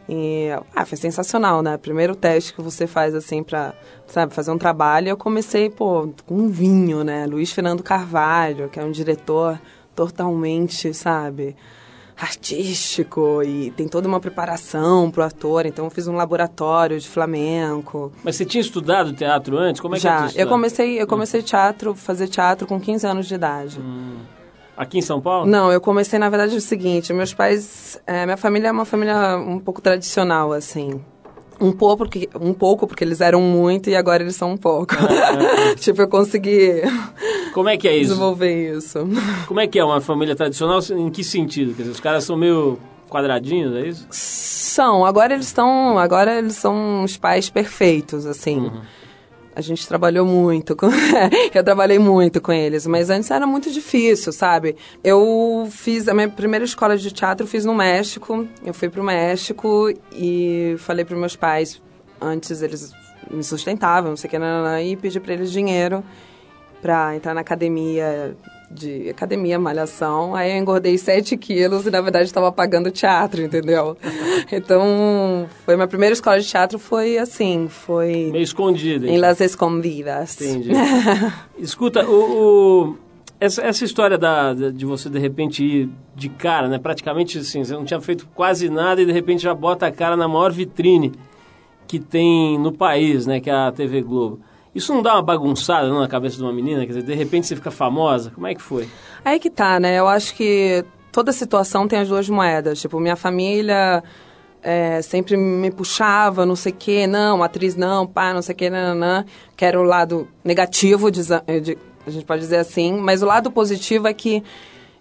E, 0.08 0.48
ah, 0.74 0.84
foi 0.84 0.98
sensacional, 0.98 1.62
né? 1.62 1.76
Primeiro 1.76 2.16
teste 2.16 2.52
que 2.52 2.60
você 2.60 2.88
faz, 2.88 3.14
assim, 3.14 3.40
pra, 3.44 3.72
sabe, 4.08 4.34
fazer 4.34 4.50
um 4.50 4.58
trabalho. 4.58 5.08
Eu 5.10 5.16
comecei, 5.16 5.70
pô, 5.70 6.12
com 6.26 6.34
um 6.34 6.48
vinho, 6.48 7.04
né? 7.04 7.24
Luiz 7.24 7.52
Fernando 7.52 7.84
Carvalho, 7.84 8.68
que 8.68 8.80
é 8.80 8.84
um 8.84 8.90
diretor 8.90 9.60
totalmente, 9.94 10.92
sabe, 10.92 11.54
artístico. 12.20 13.40
E 13.44 13.70
tem 13.70 13.86
toda 13.86 14.08
uma 14.08 14.18
preparação 14.18 15.12
pro 15.12 15.22
ator. 15.22 15.66
Então, 15.66 15.84
eu 15.84 15.90
fiz 15.90 16.08
um 16.08 16.16
laboratório 16.16 16.98
de 16.98 17.08
flamenco. 17.08 18.12
Mas 18.24 18.34
você 18.34 18.44
tinha 18.44 18.60
estudado 18.60 19.12
teatro 19.12 19.56
antes? 19.56 19.80
Como 19.80 19.94
é 19.94 19.98
que 19.98 20.02
Já, 20.02 20.16
é 20.16 20.22
eu 20.22 20.26
estudado? 20.26 20.48
comecei, 20.48 21.00
eu 21.00 21.06
comecei 21.06 21.42
teatro, 21.42 21.94
fazer 21.94 22.26
teatro 22.26 22.66
com 22.66 22.80
15 22.80 23.06
anos 23.06 23.28
de 23.28 23.34
idade. 23.36 23.80
Aqui 24.76 24.98
em 24.98 25.02
São 25.02 25.20
Paulo? 25.20 25.48
Não, 25.48 25.70
eu 25.70 25.80
comecei, 25.80 26.18
na 26.18 26.28
verdade, 26.28 26.56
o 26.56 26.60
seguinte, 26.60 27.12
meus 27.12 27.32
pais, 27.32 28.00
é, 28.06 28.24
minha 28.24 28.36
família 28.36 28.68
é 28.68 28.72
uma 28.72 28.84
família 28.84 29.36
um 29.36 29.58
pouco 29.58 29.80
tradicional, 29.80 30.52
assim. 30.52 31.00
Um 31.60 31.70
pouco, 31.70 31.98
porque, 31.98 32.28
um 32.40 32.52
pouco, 32.52 32.86
porque 32.86 33.04
eles 33.04 33.20
eram 33.20 33.40
muito 33.40 33.88
e 33.88 33.94
agora 33.94 34.22
eles 34.22 34.34
são 34.34 34.50
um 34.52 34.56
pouco. 34.56 34.94
tipo, 35.78 36.02
eu 36.02 36.08
consegui 36.08 36.82
Como 37.52 37.68
é 37.68 37.76
que 37.76 37.86
é 37.86 37.96
isso? 37.96 38.08
desenvolver 38.08 38.76
isso. 38.76 39.06
Como 39.46 39.60
é 39.60 39.66
que 39.68 39.78
é 39.78 39.84
uma 39.84 40.00
família 40.00 40.34
tradicional? 40.34 40.80
Em 40.90 41.08
que 41.10 41.22
sentido? 41.22 41.72
Quer 41.74 41.82
dizer, 41.82 41.92
os 41.92 42.00
caras 42.00 42.24
são 42.24 42.36
meio 42.36 42.76
quadradinhos, 43.08 43.76
é 43.76 43.86
isso? 43.86 44.06
São, 44.10 45.04
agora 45.04 45.34
eles 45.34 45.46
estão, 45.46 45.96
agora 45.96 46.36
eles 46.36 46.54
são 46.56 47.04
os 47.04 47.16
pais 47.16 47.48
perfeitos, 47.48 48.26
assim. 48.26 48.72
A 49.56 49.60
gente 49.60 49.86
trabalhou 49.86 50.26
muito 50.26 50.74
com... 50.74 50.88
eu 51.54 51.64
trabalhei 51.64 51.98
muito 51.98 52.40
com 52.40 52.52
eles, 52.52 52.86
mas 52.86 53.08
antes 53.08 53.30
era 53.30 53.46
muito 53.46 53.70
difícil, 53.70 54.32
sabe? 54.32 54.76
Eu 55.02 55.68
fiz... 55.70 56.08
A 56.08 56.14
minha 56.14 56.28
primeira 56.28 56.64
escola 56.64 56.96
de 56.96 57.12
teatro 57.12 57.46
fiz 57.46 57.64
no 57.64 57.74
México. 57.74 58.46
Eu 58.64 58.74
fui 58.74 58.88
pro 58.88 59.02
México 59.02 59.92
e 60.12 60.74
falei 60.78 61.04
pros 61.04 61.18
meus 61.18 61.36
pais... 61.36 61.82
Antes 62.20 62.62
eles 62.62 62.92
me 63.30 63.42
sustentavam, 63.42 64.10
não 64.10 64.16
sei 64.16 64.28
o 64.28 64.30
que, 64.30 64.38
nananã, 64.38 64.80
e 64.80 64.96
pedi 64.96 65.20
pra 65.20 65.34
eles 65.34 65.50
dinheiro 65.50 66.02
pra 66.80 67.16
entrar 67.16 67.34
na 67.34 67.40
academia 67.40 68.36
de 68.74 69.08
academia 69.08 69.58
malhação. 69.58 70.34
Aí 70.34 70.50
eu 70.52 70.56
engordei 70.58 70.98
7 70.98 71.36
quilos 71.36 71.86
e 71.86 71.90
na 71.90 72.00
verdade 72.00 72.24
estava 72.26 72.50
pagando 72.50 72.90
teatro, 72.90 73.40
entendeu? 73.42 73.96
Então, 74.52 75.46
foi 75.64 75.74
minha 75.76 75.86
primeira 75.88 76.12
escola 76.12 76.38
de 76.38 76.46
teatro 76.46 76.78
foi 76.78 77.16
assim, 77.18 77.66
foi 77.68 78.28
Meio 78.30 78.42
escondido. 78.42 79.06
em 79.06 79.10
então. 79.16 79.20
Las 79.28 79.40
Escondidas. 79.40 80.40
Entendi. 80.40 80.70
Escuta, 81.58 82.04
o, 82.06 82.90
o- 82.92 82.96
essa, 83.40 83.62
essa 83.62 83.84
história 83.84 84.16
da- 84.18 84.52
de 84.54 84.84
você 84.84 85.08
de 85.08 85.18
repente 85.18 85.64
ir 85.64 85.90
de 86.14 86.28
cara, 86.28 86.68
né? 86.68 86.78
Praticamente 86.78 87.38
assim, 87.38 87.64
você 87.64 87.72
não 87.74 87.84
tinha 87.84 88.00
feito 88.00 88.26
quase 88.34 88.68
nada 88.68 89.00
e 89.02 89.06
de 89.06 89.12
repente 89.12 89.42
já 89.42 89.54
bota 89.54 89.86
a 89.86 89.92
cara 89.92 90.16
na 90.16 90.28
maior 90.28 90.52
vitrine 90.52 91.12
que 91.86 91.98
tem 91.98 92.58
no 92.58 92.72
país, 92.72 93.26
né? 93.26 93.40
Que 93.40 93.50
é 93.50 93.54
a 93.54 93.72
TV 93.72 94.02
Globo. 94.02 94.40
Isso 94.74 94.92
não 94.92 95.02
dá 95.02 95.14
uma 95.14 95.22
bagunçada 95.22 95.88
não, 95.88 96.00
na 96.00 96.08
cabeça 96.08 96.36
de 96.36 96.42
uma 96.42 96.52
menina? 96.52 96.80
Quer 96.80 96.88
dizer, 96.88 97.02
de 97.02 97.14
repente 97.14 97.46
você 97.46 97.54
fica 97.54 97.70
famosa? 97.70 98.30
Como 98.34 98.46
é 98.46 98.54
que 98.54 98.62
foi? 98.62 98.88
Aí 99.24 99.38
que 99.38 99.48
tá, 99.50 99.78
né? 99.78 99.98
Eu 99.98 100.08
acho 100.08 100.34
que 100.34 100.84
toda 101.12 101.32
situação 101.32 101.86
tem 101.86 102.00
as 102.00 102.08
duas 102.08 102.28
moedas. 102.28 102.80
Tipo, 102.80 102.98
minha 102.98 103.14
família 103.14 104.02
é, 104.62 105.00
sempre 105.02 105.36
me 105.36 105.70
puxava, 105.70 106.44
não 106.44 106.56
sei 106.56 106.72
o 106.72 106.74
quê, 106.76 107.06
não, 107.06 107.42
atriz 107.42 107.76
não, 107.76 108.04
pá, 108.06 108.34
não 108.34 108.42
sei 108.42 108.52
o 108.54 108.56
quê, 108.58 108.68
nananã. 108.68 109.24
Que 109.56 109.64
era 109.64 109.78
o 109.78 109.84
lado 109.84 110.26
negativo, 110.42 111.10
de, 111.10 111.22
de- 111.22 111.78
a 112.06 112.10
gente 112.10 112.24
pode 112.24 112.40
dizer 112.40 112.56
assim. 112.56 112.98
Mas 113.00 113.22
o 113.22 113.26
lado 113.26 113.50
positivo 113.52 114.08
é 114.08 114.12
que 114.12 114.42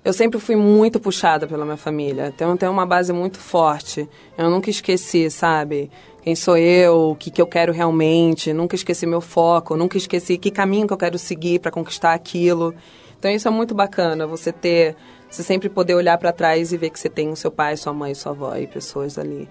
eu 0.05 0.13
sempre 0.13 0.39
fui 0.39 0.55
muito 0.55 0.99
puxada 0.99 1.47
pela 1.47 1.65
minha 1.65 1.77
família. 1.77 2.31
Então 2.35 2.51
eu 2.51 2.57
tenho 2.57 2.71
uma 2.71 2.85
base 2.85 3.11
muito 3.11 3.39
forte. 3.39 4.07
Eu 4.37 4.49
nunca 4.49 4.69
esqueci, 4.69 5.31
sabe? 5.31 5.89
Quem 6.23 6.35
sou 6.35 6.57
eu, 6.57 7.11
o 7.11 7.15
que, 7.15 7.29
que 7.29 7.41
eu 7.41 7.45
quero 7.45 7.73
realmente. 7.73 8.53
Nunca 8.53 8.75
esqueci 8.75 9.05
meu 9.05 9.19
foco, 9.19 9.75
nunca 9.75 9.97
esqueci 9.97 10.37
que 10.37 10.49
caminho 10.49 10.87
que 10.87 10.93
eu 10.93 10.97
quero 10.97 11.19
seguir 11.19 11.59
para 11.59 11.69
conquistar 11.69 12.13
aquilo. 12.13 12.73
Então 13.19 13.29
isso 13.29 13.47
é 13.47 13.51
muito 13.51 13.75
bacana, 13.75 14.25
você 14.25 14.51
ter, 14.51 14.95
você 15.29 15.43
sempre 15.43 15.69
poder 15.69 15.95
olhar 15.95 16.17
para 16.17 16.31
trás 16.31 16.71
e 16.71 16.77
ver 16.77 16.89
que 16.89 16.99
você 16.99 17.09
tem 17.09 17.29
o 17.29 17.35
seu 17.35 17.51
pai, 17.51 17.75
sua 17.75 17.93
mãe, 17.93 18.13
sua 18.13 18.31
avó 18.31 18.55
e 18.55 18.67
pessoas 18.67 19.17
ali. 19.17 19.49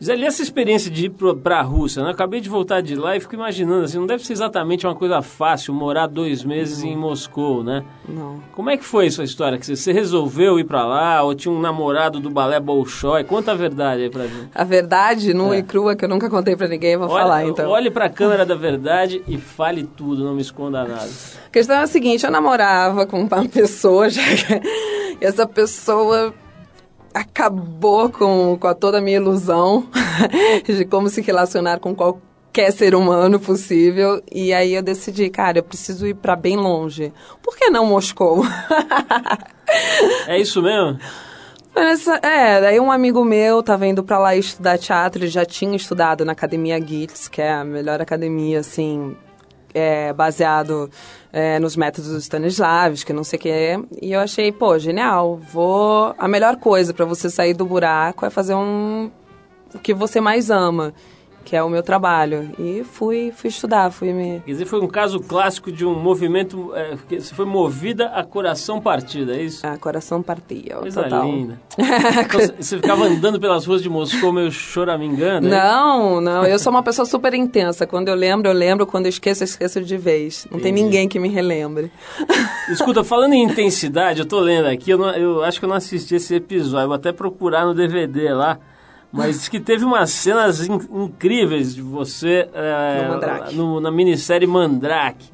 Gisele, 0.00 0.24
essa 0.26 0.42
experiência 0.42 0.88
de 0.90 1.06
ir 1.06 1.10
pro- 1.10 1.34
pra 1.34 1.60
Rússia, 1.60 2.02
né? 2.02 2.08
Eu 2.10 2.12
acabei 2.12 2.40
de 2.40 2.48
voltar 2.48 2.80
de 2.80 2.94
lá 2.94 3.16
e 3.16 3.20
fico 3.20 3.34
imaginando, 3.34 3.84
assim, 3.84 3.98
não 3.98 4.06
deve 4.06 4.24
ser 4.24 4.32
exatamente 4.32 4.86
uma 4.86 4.94
coisa 4.94 5.20
fácil 5.22 5.74
morar 5.74 6.06
dois 6.06 6.44
meses 6.44 6.84
em 6.84 6.96
Moscou, 6.96 7.64
né? 7.64 7.84
Não. 8.08 8.40
Como 8.52 8.70
é 8.70 8.76
que 8.76 8.84
foi 8.84 9.10
sua 9.10 9.24
história? 9.24 9.58
Que 9.58 9.66
você- 9.66 9.74
Você 9.74 9.92
resolveu 9.92 10.58
ir 10.60 10.64
pra 10.64 10.84
lá 10.86 11.22
ou 11.22 11.34
tinha 11.34 11.52
um 11.52 11.60
namorado 11.60 12.20
do 12.20 12.30
balé 12.30 12.60
Bolshoi? 12.60 13.24
Conta 13.24 13.50
a 13.52 13.54
verdade 13.56 14.02
aí 14.02 14.10
pra 14.10 14.22
gente. 14.26 14.50
A 14.54 14.62
verdade 14.64 15.34
nua 15.34 15.56
É. 15.56 15.58
e 15.58 15.62
crua 15.64 15.96
que 15.96 16.04
eu 16.04 16.08
nunca 16.08 16.30
contei 16.30 16.54
para 16.54 16.68
ninguém, 16.68 16.92
eu 16.92 17.00
vou 17.00 17.08
falar 17.08 17.44
então. 17.44 17.68
Olhe 17.68 17.90
pra 17.90 18.08
câmera 18.08 18.46
da 18.46 18.54
verdade 18.54 19.20
e 19.26 19.36
fale 19.36 19.82
tudo, 19.82 20.22
não 20.24 20.34
me 20.34 20.42
esconda 20.42 20.84
nada. 20.84 21.08
A 21.46 21.50
questão 21.50 21.74
é 21.76 21.82
a 21.82 21.86
seguinte, 21.88 22.24
eu 22.24 22.30
namorava 22.30 23.04
com 23.04 23.22
uma 23.22 23.44
pessoa, 23.48 24.08
já 24.08 24.22
que 24.22 24.60
e 25.20 25.24
essa 25.24 25.44
pessoa 25.46 26.32
acabou 27.18 28.08
com, 28.10 28.56
com 28.58 28.66
a 28.66 28.74
toda 28.74 28.98
a 28.98 29.00
minha 29.00 29.16
ilusão 29.16 29.86
de 30.64 30.84
como 30.84 31.08
se 31.08 31.20
relacionar 31.20 31.80
com 31.80 31.94
qualquer 31.94 32.72
ser 32.72 32.94
humano 32.94 33.40
possível. 33.40 34.22
E 34.30 34.52
aí 34.52 34.74
eu 34.74 34.82
decidi, 34.82 35.28
cara, 35.28 35.58
eu 35.58 35.62
preciso 35.62 36.06
ir 36.06 36.14
para 36.14 36.36
bem 36.36 36.56
longe. 36.56 37.12
Por 37.42 37.56
que 37.56 37.70
não 37.70 37.86
Moscou? 37.86 38.42
É 40.26 40.40
isso 40.40 40.62
mesmo? 40.62 40.98
Mas, 41.74 42.08
é, 42.08 42.58
daí 42.58 42.80
um 42.80 42.90
amigo 42.90 43.22
meu 43.22 43.62
tava 43.62 43.86
indo 43.86 44.02
pra 44.02 44.18
lá 44.18 44.34
estudar 44.34 44.78
teatro, 44.78 45.22
ele 45.22 45.30
já 45.30 45.44
tinha 45.44 45.76
estudado 45.76 46.24
na 46.24 46.32
Academia 46.32 46.80
Gitz, 46.80 47.28
que 47.28 47.42
é 47.42 47.52
a 47.52 47.64
melhor 47.64 48.00
academia, 48.00 48.60
assim, 48.60 49.14
é, 49.78 50.12
baseado 50.12 50.90
é, 51.32 51.58
nos 51.58 51.76
métodos 51.76 52.10
Stanislavski, 52.24 53.12
não 53.12 53.24
sei 53.24 53.38
o 53.38 53.42
quê. 53.42 53.80
E 54.02 54.12
eu 54.12 54.20
achei, 54.20 54.52
pô, 54.52 54.78
genial, 54.78 55.36
vou... 55.52 56.14
A 56.18 56.28
melhor 56.28 56.56
coisa 56.56 56.92
pra 56.92 57.04
você 57.04 57.30
sair 57.30 57.54
do 57.54 57.64
buraco 57.64 58.26
é 58.26 58.30
fazer 58.30 58.54
um... 58.54 59.10
o 59.74 59.78
que 59.78 59.94
você 59.94 60.20
mais 60.20 60.50
ama, 60.50 60.92
que 61.48 61.56
é 61.56 61.62
o 61.62 61.70
meu 61.70 61.82
trabalho. 61.82 62.50
E 62.58 62.84
fui, 62.84 63.32
fui 63.34 63.48
estudar, 63.48 63.90
fui 63.90 64.12
me... 64.12 64.40
Quer 64.44 64.50
dizer, 64.52 64.66
foi 64.66 64.80
um 64.82 64.86
caso 64.86 65.18
clássico 65.18 65.72
de 65.72 65.86
um 65.86 65.94
movimento. 65.98 66.72
É, 66.74 66.94
que 67.08 67.18
você 67.20 67.34
foi 67.34 67.46
movida 67.46 68.08
a 68.08 68.22
coração 68.22 68.80
partido, 68.82 69.32
é 69.32 69.42
isso? 69.42 69.66
Ah, 69.66 69.78
coração 69.78 70.22
partia, 70.22 70.76
Coisa 70.76 71.02
total. 71.02 71.24
linda. 71.24 71.58
Então, 71.78 72.40
você- 72.60 72.76
ficava 72.76 73.04
andando 73.04 73.40
pelas 73.40 73.64
ruas 73.64 73.82
de 73.82 73.88
Moscou 73.88 74.30
meio 74.32 74.50
choramingando? 74.52 75.46
hein? 75.46 75.50
Não, 75.52 76.20
não, 76.20 76.44
eu 76.44 76.58
sou 76.58 76.70
uma 76.70 76.82
pessoa 76.82 77.06
super 77.06 77.32
intensa. 77.32 77.86
Quando 77.86 78.08
eu 78.08 78.14
lembro, 78.14 78.48
eu 78.48 78.52
lembro. 78.54 78.86
Quando 78.86 79.06
eu 79.06 79.10
esqueço, 79.10 79.42
eu 79.42 79.46
esqueço 79.46 79.80
de 79.82 79.96
vez. 79.96 80.46
Não 80.50 80.58
tem 80.60 80.70
Entendi. 80.70 80.82
ninguém 80.84 81.08
que 81.08 81.18
me 81.18 81.28
relembre. 81.30 81.90
Escuta, 82.70 83.02
falando 83.02 83.32
em 83.32 83.42
intensidade, 83.44 84.20
eu 84.20 84.26
tô 84.26 84.38
lendo 84.40 84.66
aqui, 84.66 84.90
eu, 84.90 84.98
não- 84.98 85.14
eu 85.14 85.42
acho 85.42 85.58
que 85.58 85.64
eu 85.64 85.68
não 85.68 85.76
assisti 85.76 86.16
esse 86.16 86.34
episódio, 86.34 86.88
vou 86.88 86.96
até 86.96 87.10
procurar 87.12 87.64
no 87.64 87.72
DVD 87.74 88.32
lá. 88.34 88.58
Mas 89.12 89.38
diz 89.38 89.48
que 89.48 89.58
teve 89.58 89.84
umas 89.84 90.10
cenas 90.10 90.66
in- 90.66 90.74
incríveis 91.04 91.74
de 91.74 91.80
você 91.82 92.48
é, 92.52 93.02
No 93.02 93.08
Mandrake. 93.14 93.54
no- 93.54 93.80
na 93.80 93.90
minissérie 93.90 94.46
Mandrake. 94.46 95.30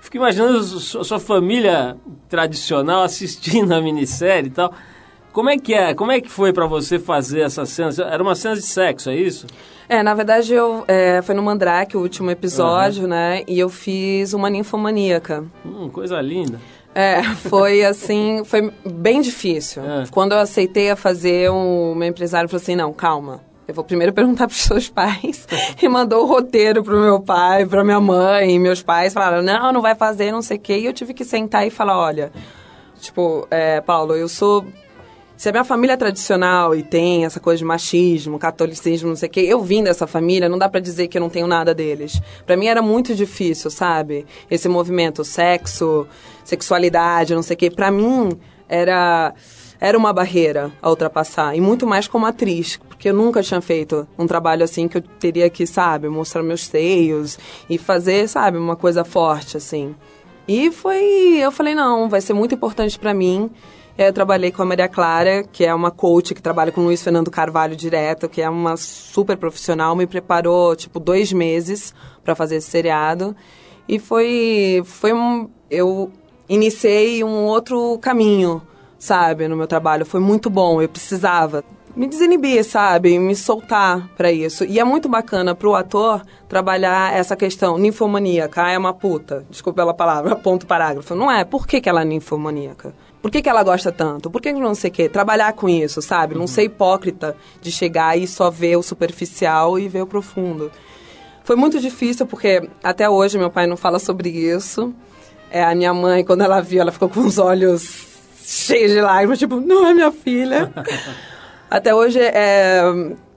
Fico 0.00 0.16
imaginando 0.16 0.58
a 0.58 0.62
sua, 0.62 1.04
sua 1.04 1.18
família 1.20 1.96
tradicional 2.28 3.02
assistindo 3.02 3.72
a 3.72 3.80
minissérie 3.80 4.48
e 4.48 4.52
tal. 4.52 4.72
Como 5.32 5.50
é 5.50 5.58
que 5.58 5.74
é? 5.74 5.92
Como 5.94 6.10
é 6.10 6.20
que 6.20 6.30
foi 6.30 6.52
pra 6.52 6.66
você 6.66 6.98
fazer 6.98 7.40
essas 7.40 7.68
cenas? 7.68 7.98
Era 7.98 8.22
uma 8.22 8.34
cena 8.34 8.54
de 8.54 8.62
sexo, 8.62 9.10
é 9.10 9.16
isso? 9.16 9.46
É, 9.88 10.02
na 10.02 10.14
verdade, 10.14 10.52
eu 10.52 10.82
é, 10.88 11.20
foi 11.22 11.34
no 11.34 11.42
Mandrake, 11.42 11.96
o 11.96 12.00
último 12.00 12.30
episódio, 12.30 13.06
né? 13.06 13.42
E 13.46 13.58
eu 13.58 13.68
fiz 13.68 14.32
uma 14.32 14.48
ninfomaníaca. 14.48 15.44
Hum, 15.64 15.88
coisa 15.90 16.20
linda. 16.22 16.58
É, 16.96 17.22
foi 17.22 17.84
assim, 17.84 18.42
foi 18.46 18.72
bem 18.82 19.20
difícil. 19.20 19.82
É. 19.84 20.04
Quando 20.10 20.32
eu 20.32 20.38
aceitei 20.38 20.90
a 20.90 20.96
fazer, 20.96 21.50
o 21.50 21.94
meu 21.94 22.08
empresário 22.08 22.48
falou 22.48 22.62
assim, 22.62 22.74
não, 22.74 22.90
calma. 22.90 23.42
Eu 23.68 23.74
vou 23.74 23.84
primeiro 23.84 24.14
perguntar 24.14 24.46
pros 24.46 24.62
seus 24.62 24.88
pais. 24.88 25.46
e 25.82 25.88
mandou 25.90 26.22
o 26.22 26.26
roteiro 26.26 26.82
pro 26.82 26.98
meu 26.98 27.20
pai, 27.20 27.66
pra 27.66 27.84
minha 27.84 28.00
mãe. 28.00 28.54
E 28.54 28.58
meus 28.58 28.82
pais 28.82 29.12
falaram, 29.12 29.42
não, 29.42 29.74
não 29.74 29.82
vai 29.82 29.94
fazer, 29.94 30.32
não 30.32 30.40
sei 30.40 30.56
o 30.56 30.60
quê. 30.60 30.78
E 30.78 30.86
eu 30.86 30.92
tive 30.94 31.12
que 31.12 31.22
sentar 31.22 31.66
e 31.66 31.70
falar, 31.70 31.98
olha, 31.98 32.32
tipo, 32.98 33.46
é, 33.50 33.82
Paulo, 33.82 34.14
eu 34.14 34.26
sou... 34.26 34.64
Se 35.36 35.50
a 35.50 35.52
minha 35.52 35.64
família 35.64 35.92
é 35.92 35.96
tradicional 35.96 36.74
e 36.74 36.82
tem 36.82 37.26
essa 37.26 37.38
coisa 37.38 37.58
de 37.58 37.64
machismo, 37.64 38.38
catolicismo, 38.38 39.10
não 39.10 39.16
sei 39.16 39.28
o 39.28 39.32
quê, 39.32 39.40
eu 39.40 39.60
vim 39.62 39.82
dessa 39.82 40.06
família, 40.06 40.48
não 40.48 40.56
dá 40.56 40.68
pra 40.68 40.80
dizer 40.80 41.08
que 41.08 41.18
eu 41.18 41.20
não 41.20 41.28
tenho 41.28 41.46
nada 41.46 41.74
deles. 41.74 42.20
Pra 42.46 42.56
mim 42.56 42.66
era 42.66 42.80
muito 42.80 43.14
difícil, 43.14 43.70
sabe? 43.70 44.24
Esse 44.50 44.66
movimento, 44.66 45.22
sexo, 45.24 46.06
sexualidade, 46.42 47.34
não 47.34 47.42
sei 47.42 47.54
o 47.54 47.58
quê. 47.58 47.70
Pra 47.70 47.90
mim 47.90 48.30
era 48.66 49.34
era 49.78 49.98
uma 49.98 50.10
barreira 50.10 50.72
a 50.80 50.88
ultrapassar. 50.88 51.54
E 51.54 51.60
muito 51.60 51.86
mais 51.86 52.08
como 52.08 52.24
atriz, 52.24 52.78
porque 52.88 53.10
eu 53.10 53.14
nunca 53.14 53.42
tinha 53.42 53.60
feito 53.60 54.08
um 54.18 54.26
trabalho 54.26 54.64
assim 54.64 54.88
que 54.88 54.96
eu 54.96 55.02
teria 55.02 55.50
que, 55.50 55.66
sabe, 55.66 56.08
mostrar 56.08 56.42
meus 56.42 56.66
seios 56.66 57.38
e 57.68 57.76
fazer, 57.76 58.26
sabe, 58.26 58.56
uma 58.56 58.74
coisa 58.74 59.04
forte, 59.04 59.58
assim. 59.58 59.94
E 60.48 60.70
foi. 60.70 61.36
Eu 61.38 61.52
falei, 61.52 61.74
não, 61.74 62.08
vai 62.08 62.22
ser 62.22 62.32
muito 62.32 62.54
importante 62.54 62.98
pra 62.98 63.12
mim. 63.12 63.50
Aí 63.98 64.04
eu 64.04 64.12
trabalhei 64.12 64.52
com 64.52 64.62
a 64.62 64.66
Maria 64.66 64.88
Clara, 64.88 65.42
que 65.42 65.64
é 65.64 65.74
uma 65.74 65.90
coach 65.90 66.34
que 66.34 66.42
trabalha 66.42 66.70
com 66.70 66.82
o 66.82 66.84
Luiz 66.84 67.02
Fernando 67.02 67.30
Carvalho 67.30 67.74
direto, 67.74 68.28
que 68.28 68.42
é 68.42 68.50
uma 68.50 68.76
super 68.76 69.38
profissional, 69.38 69.96
me 69.96 70.06
preparou, 70.06 70.76
tipo, 70.76 71.00
dois 71.00 71.32
meses 71.32 71.94
pra 72.22 72.34
fazer 72.34 72.56
esse 72.56 72.70
seriado. 72.70 73.34
E 73.88 73.98
foi. 73.98 74.82
Foi 74.84 75.14
um. 75.14 75.48
Eu 75.70 76.12
iniciei 76.48 77.24
um 77.24 77.44
outro 77.44 77.98
caminho, 77.98 78.60
sabe, 78.98 79.48
no 79.48 79.56
meu 79.56 79.66
trabalho. 79.66 80.04
Foi 80.04 80.20
muito 80.20 80.50
bom, 80.50 80.82
eu 80.82 80.88
precisava 80.88 81.64
me 81.96 82.06
desinibir, 82.06 82.62
sabe? 82.62 83.18
Me 83.18 83.34
soltar 83.34 84.06
pra 84.14 84.30
isso. 84.30 84.64
E 84.64 84.78
é 84.78 84.84
muito 84.84 85.08
bacana 85.08 85.54
pro 85.54 85.74
ator 85.74 86.22
trabalhar 86.46 87.14
essa 87.14 87.34
questão 87.34 87.78
ninfomaníaca. 87.78 88.64
Ah, 88.64 88.70
é 88.70 88.78
uma 88.78 88.92
puta. 88.92 89.46
Desculpa 89.48 89.80
pela 89.80 89.94
palavra, 89.94 90.36
ponto 90.36 90.66
parágrafo. 90.66 91.14
Não 91.14 91.30
é. 91.30 91.42
Por 91.44 91.66
que, 91.66 91.80
que 91.80 91.88
ela 91.88 92.02
é 92.02 92.04
ninfomaníaca? 92.04 92.94
Por 93.26 93.32
que, 93.32 93.42
que 93.42 93.48
ela 93.48 93.64
gosta 93.64 93.90
tanto? 93.90 94.30
Por 94.30 94.40
que 94.40 94.52
não 94.52 94.72
sei 94.72 94.88
o 94.88 94.92
quê? 94.92 95.08
Trabalhar 95.08 95.52
com 95.54 95.68
isso, 95.68 96.00
sabe? 96.00 96.36
Não 96.36 96.46
ser 96.46 96.62
hipócrita 96.62 97.36
de 97.60 97.72
chegar 97.72 98.16
e 98.16 98.24
só 98.24 98.52
ver 98.52 98.76
o 98.76 98.84
superficial 98.84 99.80
e 99.80 99.88
ver 99.88 100.02
o 100.02 100.06
profundo. 100.06 100.70
Foi 101.42 101.56
muito 101.56 101.80
difícil 101.80 102.24
porque 102.24 102.70
até 102.84 103.10
hoje 103.10 103.36
meu 103.36 103.50
pai 103.50 103.66
não 103.66 103.76
fala 103.76 103.98
sobre 103.98 104.28
isso. 104.28 104.94
É, 105.50 105.64
a 105.64 105.74
minha 105.74 105.92
mãe, 105.92 106.24
quando 106.24 106.42
ela 106.42 106.60
viu, 106.60 106.80
ela 106.80 106.92
ficou 106.92 107.08
com 107.08 107.18
os 107.18 107.36
olhos 107.36 108.06
cheios 108.44 108.92
de 108.92 109.00
lágrimas, 109.00 109.40
tipo, 109.40 109.58
não 109.58 109.88
é 109.88 109.92
minha 109.92 110.12
filha. 110.12 110.72
até 111.68 111.92
hoje, 111.92 112.20
é... 112.20 112.80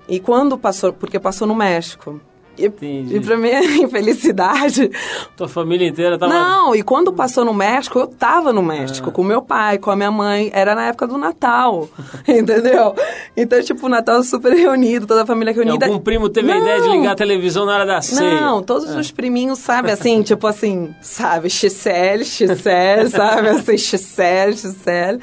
E 0.07 0.19
quando 0.19 0.55
passou, 0.55 0.93
porque 0.93 1.19
passou 1.19 1.47
no 1.47 1.55
México. 1.55 2.21
E, 2.59 2.65
Entendi. 2.65 3.15
e 3.15 3.19
pra 3.21 3.37
minha 3.37 3.59
infelicidade, 3.81 4.91
Tua 5.37 5.47
família 5.47 5.87
inteira 5.87 6.17
tava... 6.17 6.33
não, 6.33 6.75
e 6.75 6.83
quando 6.83 7.13
passou 7.13 7.45
no 7.45 7.53
México, 7.53 7.99
eu 7.99 8.07
tava 8.07 8.51
no 8.51 8.61
México, 8.61 9.11
com 9.11 9.23
meu 9.23 9.41
pai, 9.41 9.77
com 9.77 9.89
a 9.91 9.95
minha 9.95 10.11
mãe, 10.11 10.49
era 10.53 10.75
na 10.75 10.87
época 10.87 11.07
do 11.07 11.17
Natal, 11.17 11.87
entendeu? 12.27 12.93
Então, 13.35 13.61
tipo, 13.63 13.85
o 13.85 13.89
Natal 13.89 14.21
super 14.23 14.53
reunido, 14.53 15.07
toda 15.07 15.23
a 15.23 15.25
família 15.25 15.51
E 15.51 15.55
reunida. 15.55 15.85
algum 15.85 15.99
primo 15.99 16.27
teve 16.29 16.51
a 16.51 16.57
ideia 16.57 16.81
de 16.81 16.87
Não. 16.87 16.95
ligar 16.97 17.11
a 17.13 17.15
televisão 17.15 17.65
na 17.65 17.73
hora 17.75 17.85
da 17.85 18.01
ceia. 18.01 18.41
Não, 18.41 18.61
todos 18.61 18.93
os 18.95 19.11
priminhos, 19.11 19.59
sabe, 19.59 19.91
assim, 19.91 20.21
tipo 20.23 20.45
assim, 20.47 20.93
sabe, 21.01 21.49
XL, 21.49 22.23
XL, 22.23 23.07
sabe, 23.09 23.49
assim, 23.49 23.77
XL, 23.77 24.51
XL. 24.53 25.19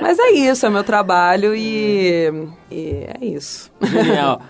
Mas 0.00 0.18
é 0.18 0.30
isso, 0.30 0.64
é 0.66 0.70
meu 0.70 0.84
trabalho 0.84 1.54
e, 1.54 2.48
e 2.70 3.04
é 3.20 3.24
isso. 3.26 3.70
Genial. 3.82 4.40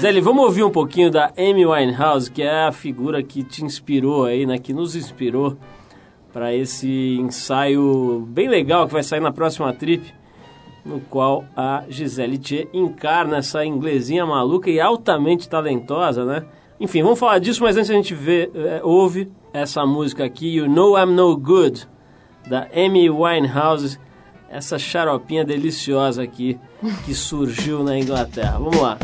Zeli, 0.00 0.20
vamos 0.20 0.44
ouvir 0.44 0.64
um 0.64 0.70
pouquinho 0.70 1.08
da 1.08 1.32
Amy 1.38 1.64
Winehouse, 1.64 2.28
que 2.28 2.42
é 2.42 2.64
a 2.64 2.72
figura 2.72 3.22
que 3.22 3.44
te 3.44 3.64
inspirou 3.64 4.24
aí, 4.24 4.44
né? 4.44 4.58
Que 4.58 4.72
nos 4.72 4.96
inspirou 4.96 5.56
para 6.32 6.52
esse 6.52 7.16
ensaio 7.20 8.26
bem 8.28 8.48
legal 8.48 8.86
que 8.88 8.92
vai 8.92 9.04
sair 9.04 9.20
na 9.20 9.30
próxima 9.30 9.72
trip, 9.72 10.12
no 10.84 10.98
qual 11.00 11.44
a 11.56 11.84
Gisele 11.88 12.38
Thier 12.38 12.68
encarna 12.72 13.36
essa 13.36 13.64
inglesinha 13.64 14.26
maluca 14.26 14.68
e 14.68 14.80
altamente 14.80 15.48
talentosa, 15.48 16.24
né? 16.24 16.44
Enfim, 16.80 17.02
vamos 17.02 17.18
falar 17.18 17.38
disso, 17.38 17.62
mas 17.62 17.76
antes 17.76 17.90
a 17.90 17.94
gente 17.94 18.14
vê, 18.14 18.50
é, 18.54 18.80
ouve 18.82 19.30
essa 19.52 19.86
música 19.86 20.24
aqui, 20.24 20.56
You 20.56 20.68
Know 20.68 20.98
I'm 20.98 21.14
No 21.14 21.36
Good, 21.36 21.88
da 22.48 22.68
Amy 22.74 23.08
Winehouse, 23.08 23.98
essa 24.50 24.76
xaropinha 24.76 25.44
deliciosa 25.44 26.22
aqui 26.22 26.58
que 27.04 27.14
surgiu 27.14 27.84
na 27.84 27.96
Inglaterra. 27.96 28.58
Vamos 28.58 28.80
lá. 28.80 28.98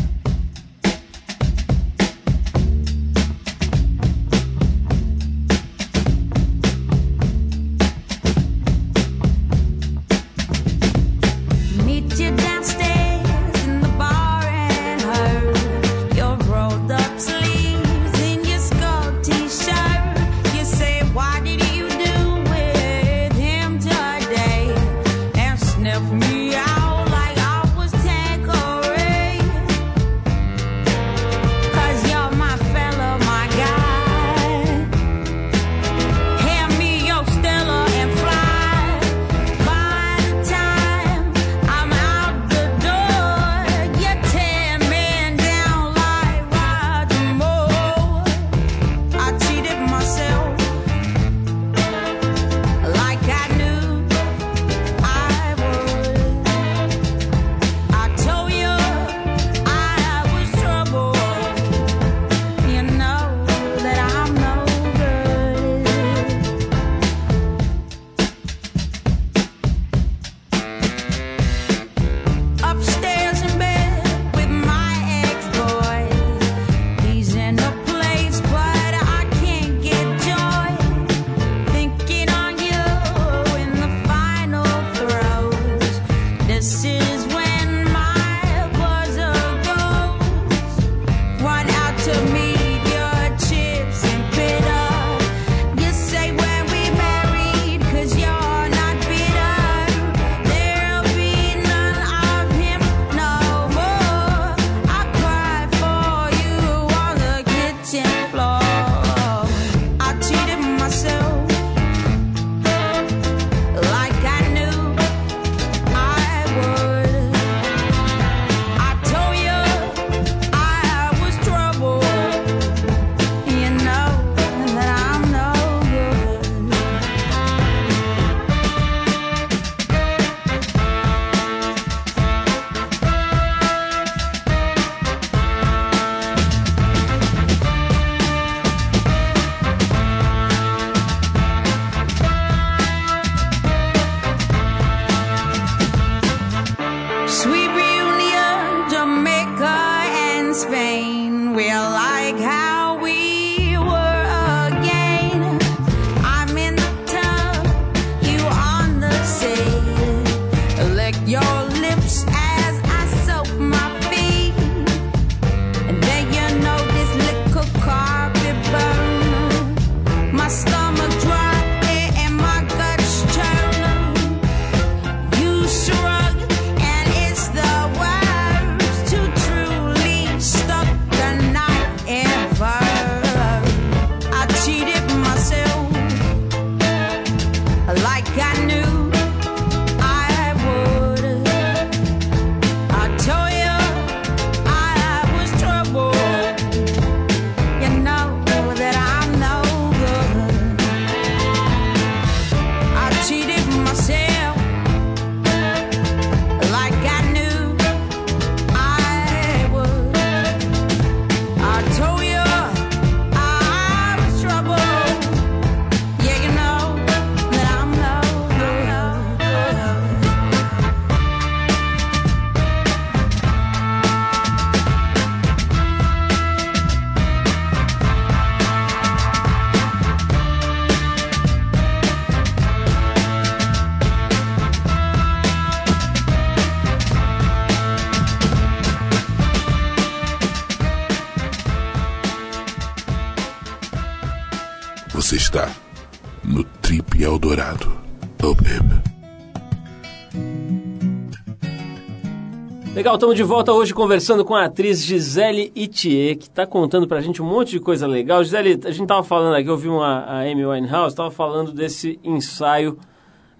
Legal, 253.14 253.16
estamos 253.16 253.36
de 253.36 253.42
volta 253.44 253.72
hoje 253.72 253.94
conversando 253.94 254.44
com 254.44 254.56
a 254.56 254.64
atriz 254.64 255.04
Gisele 255.04 255.70
Itier, 255.76 256.36
que 256.36 256.48
está 256.48 256.66
contando 256.66 257.06
pra 257.06 257.20
gente 257.20 257.40
um 257.40 257.44
monte 257.44 257.70
de 257.70 257.78
coisa 257.78 258.08
legal. 258.08 258.42
Gisele, 258.42 258.80
a 258.84 258.90
gente 258.90 259.06
tava 259.06 259.22
falando 259.22 259.54
aqui, 259.54 259.68
eu 259.68 259.76
vi 259.76 259.88
uma, 259.88 260.24
a 260.24 260.40
Amy 260.40 260.66
Winehouse, 260.66 261.14
tava 261.14 261.30
falando 261.30 261.70
desse 261.70 262.18
ensaio 262.24 262.98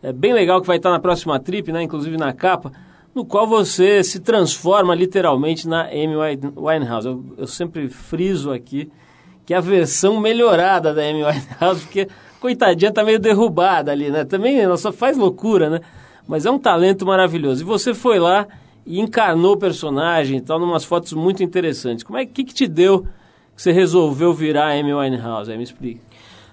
é, 0.02 0.12
bem 0.12 0.32
legal 0.32 0.61
que 0.61 0.66
vai 0.66 0.78
estar 0.78 0.90
na 0.90 0.98
próxima 0.98 1.38
trip, 1.38 1.70
né, 1.70 1.84
inclusive 1.84 2.16
na 2.16 2.32
capa, 2.32 2.72
no 3.14 3.24
qual 3.24 3.46
você 3.46 4.02
se 4.02 4.18
transforma 4.18 4.92
literalmente 4.92 5.68
na 5.68 5.82
Amy 5.82 6.16
Wine- 6.16 6.52
Winehouse. 6.57 7.07
Eu, 7.07 7.24
eu 7.38 7.46
sempre 7.46 7.88
friso 7.88 8.50
aqui 8.50 8.90
que 9.46 9.55
é 9.55 9.57
a 9.57 9.61
versão 9.61 10.18
melhorada 10.18 10.92
da 10.92 11.02
Amy 11.02 11.22
Winehouse, 11.24 11.82
porque 11.82 12.09
coitadinha 12.40 12.92
tá 12.92 13.05
meio 13.05 13.20
derrubada 13.20 13.92
ali, 13.92 14.11
né? 14.11 14.24
Também 14.24 14.59
ela 14.59 14.76
só 14.76 14.90
faz 14.90 15.16
loucura, 15.16 15.70
né? 15.70 15.80
Mas 16.26 16.44
é 16.44 16.50
um 16.50 16.59
talento 16.59 17.07
maravilhoso. 17.07 17.62
E 17.62 17.64
você 17.64 17.94
foi 17.94 18.18
lá 18.18 18.48
e 18.87 19.01
encarnou 19.01 19.55
o 19.55 19.57
personagem 19.57 20.39
e 20.39 20.41
tal, 20.41 20.59
numas 20.59 20.85
fotos 20.85 21.12
muito 21.12 21.43
interessantes. 21.43 22.05
Como 22.05 22.18
é 22.18 22.26
que, 22.26 22.45
que 22.45 22.55
te 22.55 22.66
deu 22.66 23.07
que 23.55 23.62
você 23.62 23.72
resolveu 23.72 24.32
virar 24.35 24.72
Amy 24.72 24.93
Winehouse? 24.93 25.51
Aí 25.51 25.57
me 25.57 25.64
explica. 25.64 26.01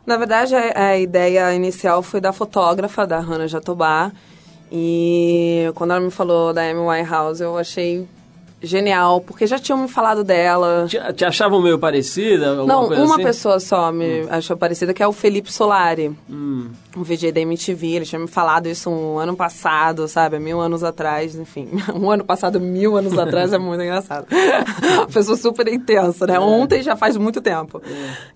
Na 0.06 0.18
verdade, 0.18 0.56
a, 0.56 0.88
a 0.88 0.98
ideia 0.98 1.54
inicial 1.54 2.02
foi 2.02 2.22
da 2.22 2.32
fotógrafa, 2.32 3.06
da 3.06 3.20
Hannah 3.20 3.48
Jatobá. 3.48 4.12
E 4.72 5.70
quando 5.76 5.92
ela 5.92 6.00
me 6.00 6.12
falou 6.12 6.54
da 6.54 6.62
Amy 6.62 6.80
Winehouse, 6.80 7.44
eu 7.44 7.58
achei 7.58 8.08
genial, 8.62 9.22
porque 9.22 9.47
já 9.47 9.57
tinham 9.57 9.80
me 9.80 9.88
falado 9.88 10.24
dela. 10.24 10.86
Te, 10.88 10.97
te 11.14 11.26
achavam 11.26 11.62
meio 11.62 11.80
parecida? 11.80 12.55
Não, 12.55 12.88
uma 12.88 13.16
assim? 13.16 13.24
pessoa 13.24 13.59
só 13.59 13.91
me 13.91 14.28
achou 14.30 14.55
parecida, 14.55 14.93
que 14.93 15.01
é 15.01 15.07
o 15.07 15.12
Felipe 15.12 15.51
Solari. 15.51 16.16
Hum. 16.30 16.70
um 16.95 17.03
VJ 17.03 17.32
da 17.32 17.41
MTV, 17.41 17.88
ele 17.88 18.05
tinha 18.05 18.20
me 18.20 18.28
falado 18.28 18.68
isso 18.68 18.89
um 18.89 19.18
ano 19.18 19.36
passado, 19.36 20.07
sabe? 20.07 20.38
Mil 20.39 20.59
anos 20.59 20.84
atrás, 20.84 21.36
enfim. 21.36 21.70
Um 21.93 22.09
ano 22.09 22.24
passado, 22.24 22.59
mil 22.59 22.95
anos 22.95 23.18
atrás 23.18 23.53
é 23.53 23.57
muito 23.57 23.82
engraçado. 23.82 24.26
Uma 24.97 25.07
pessoa 25.07 25.38
super 25.38 25.68
intensa, 25.68 26.26
né? 26.26 26.39
Ontem 26.39 26.82
já 26.82 26.95
faz 26.95 27.18
muito 27.18 27.41
tempo. 27.41 27.82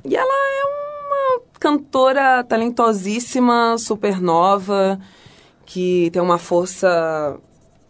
E 0.03 0.15
ela 0.15 0.33
é 0.33 0.65
uma 0.65 1.41
cantora 1.59 2.43
talentosíssima, 2.43 3.77
super 3.77 4.21
nova, 4.21 4.99
que 5.65 6.09
tem 6.11 6.21
uma 6.21 6.37
força 6.37 7.39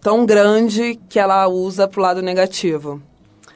tão 0.06 0.24
grande 0.24 0.99
que 1.10 1.18
ela 1.18 1.47
usa 1.47 1.88
pro 1.88 1.99
lado 1.99 2.22
negativo. 2.22 3.01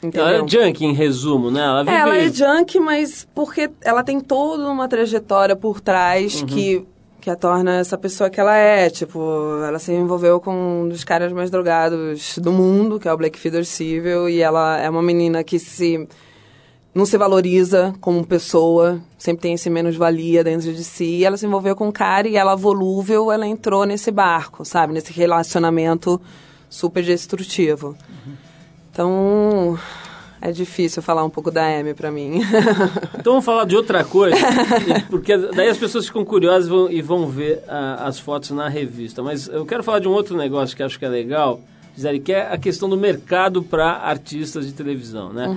Entendeu? 0.02 0.28
Ela 0.28 0.44
é 0.44 0.48
junkie, 0.48 0.84
em 0.84 0.94
resumo, 0.94 1.52
né? 1.52 1.62
Ela 1.62 1.84
vive... 1.84 1.96
É, 1.96 2.00
ela 2.00 2.18
é 2.18 2.28
junk, 2.28 2.80
mas 2.80 3.28
porque 3.36 3.70
ela 3.84 4.04
tem 4.04 4.20
toda 4.20 4.68
uma 4.68 4.88
trajetória 4.88 5.56
por 5.56 5.80
trás 5.80 6.42
que, 6.42 6.84
que 7.22 7.30
a 7.30 7.36
torna 7.36 7.76
essa 7.76 8.00
pessoa 8.00 8.32
que 8.32 8.40
ela 8.40 8.58
é. 8.58 8.90
Tipo, 8.90 9.20
ela 9.64 9.78
se 9.78 9.94
envolveu 9.94 10.40
com 10.40 10.86
um 10.86 10.90
dos 10.90 11.04
caras 11.04 11.32
mais 11.32 11.52
drogados 11.52 12.40
do 12.40 12.52
mundo, 12.52 13.00
que 13.00 13.08
é 13.08 13.14
o 13.14 13.18
Black 13.18 13.38
Feeder 13.38 13.64
Civil, 13.64 14.28
e 14.28 14.42
ela 14.42 14.80
é 14.80 14.90
uma 14.90 15.04
menina 15.04 15.44
que 15.44 15.60
se 15.60 16.08
não 16.94 17.06
se 17.06 17.18
valoriza 17.18 17.94
como 18.02 18.26
pessoa, 18.26 19.00
sempre 19.18 19.44
tem 19.44 19.54
esse 19.54 19.70
menos-valia 19.70 20.44
dentro 20.44 20.74
de 20.74 20.84
si. 20.84 21.18
E 21.18 21.26
ela 21.26 21.38
se 21.38 21.46
envolveu 21.46 21.76
com 21.76 21.88
um 21.88 21.92
cara 21.92 22.28
e 22.28 22.36
ela, 22.36 22.56
volúvel, 22.56 23.32
ela 23.32 23.48
entrou 23.48 23.86
nesse 23.86 24.12
barco, 24.12 24.66
sabe? 24.66 24.94
Nesse 24.94 25.14
relacionamento 25.14 26.20
super 26.70 27.04
destrutivo. 27.04 27.96
Então, 28.92 29.78
é 30.42 30.52
difícil 30.52 31.02
falar 31.02 31.24
um 31.24 31.30
pouco 31.30 31.52
da 31.52 31.64
Amy 31.80 31.94
pra 31.94 32.12
mim. 32.12 32.42
Então 33.20 33.34
vamos 33.34 33.46
falar 33.46 33.66
de 33.66 33.76
outra 33.76 34.04
coisa, 34.06 34.38
porque 35.10 35.38
daí 35.38 35.68
as 35.68 35.78
pessoas 35.78 36.08
ficam 36.08 36.24
curiosas 36.24 36.68
e 36.68 36.70
vão, 36.70 36.92
e 36.92 37.02
vão 37.02 37.28
ver 37.28 37.62
ah, 37.68 38.06
as 38.06 38.18
fotos 38.18 38.52
na 38.52 38.70
revista. 38.70 39.22
Mas 39.22 39.48
eu 39.48 39.66
quero 39.66 39.84
falar 39.84 40.00
de 40.00 40.08
um 40.08 40.12
outro 40.12 40.38
negócio 40.38 40.76
que 40.76 40.82
acho 40.82 40.98
que 40.98 41.04
é 41.04 41.10
legal, 41.10 41.60
Gisele, 41.96 42.22
que 42.22 42.32
é 42.32 42.50
a 42.50 42.58
questão 42.58 42.88
do 42.88 42.96
mercado 42.96 43.62
para 43.62 43.92
artistas 43.92 44.66
de 44.66 44.72
televisão, 44.72 45.34
né? 45.34 45.48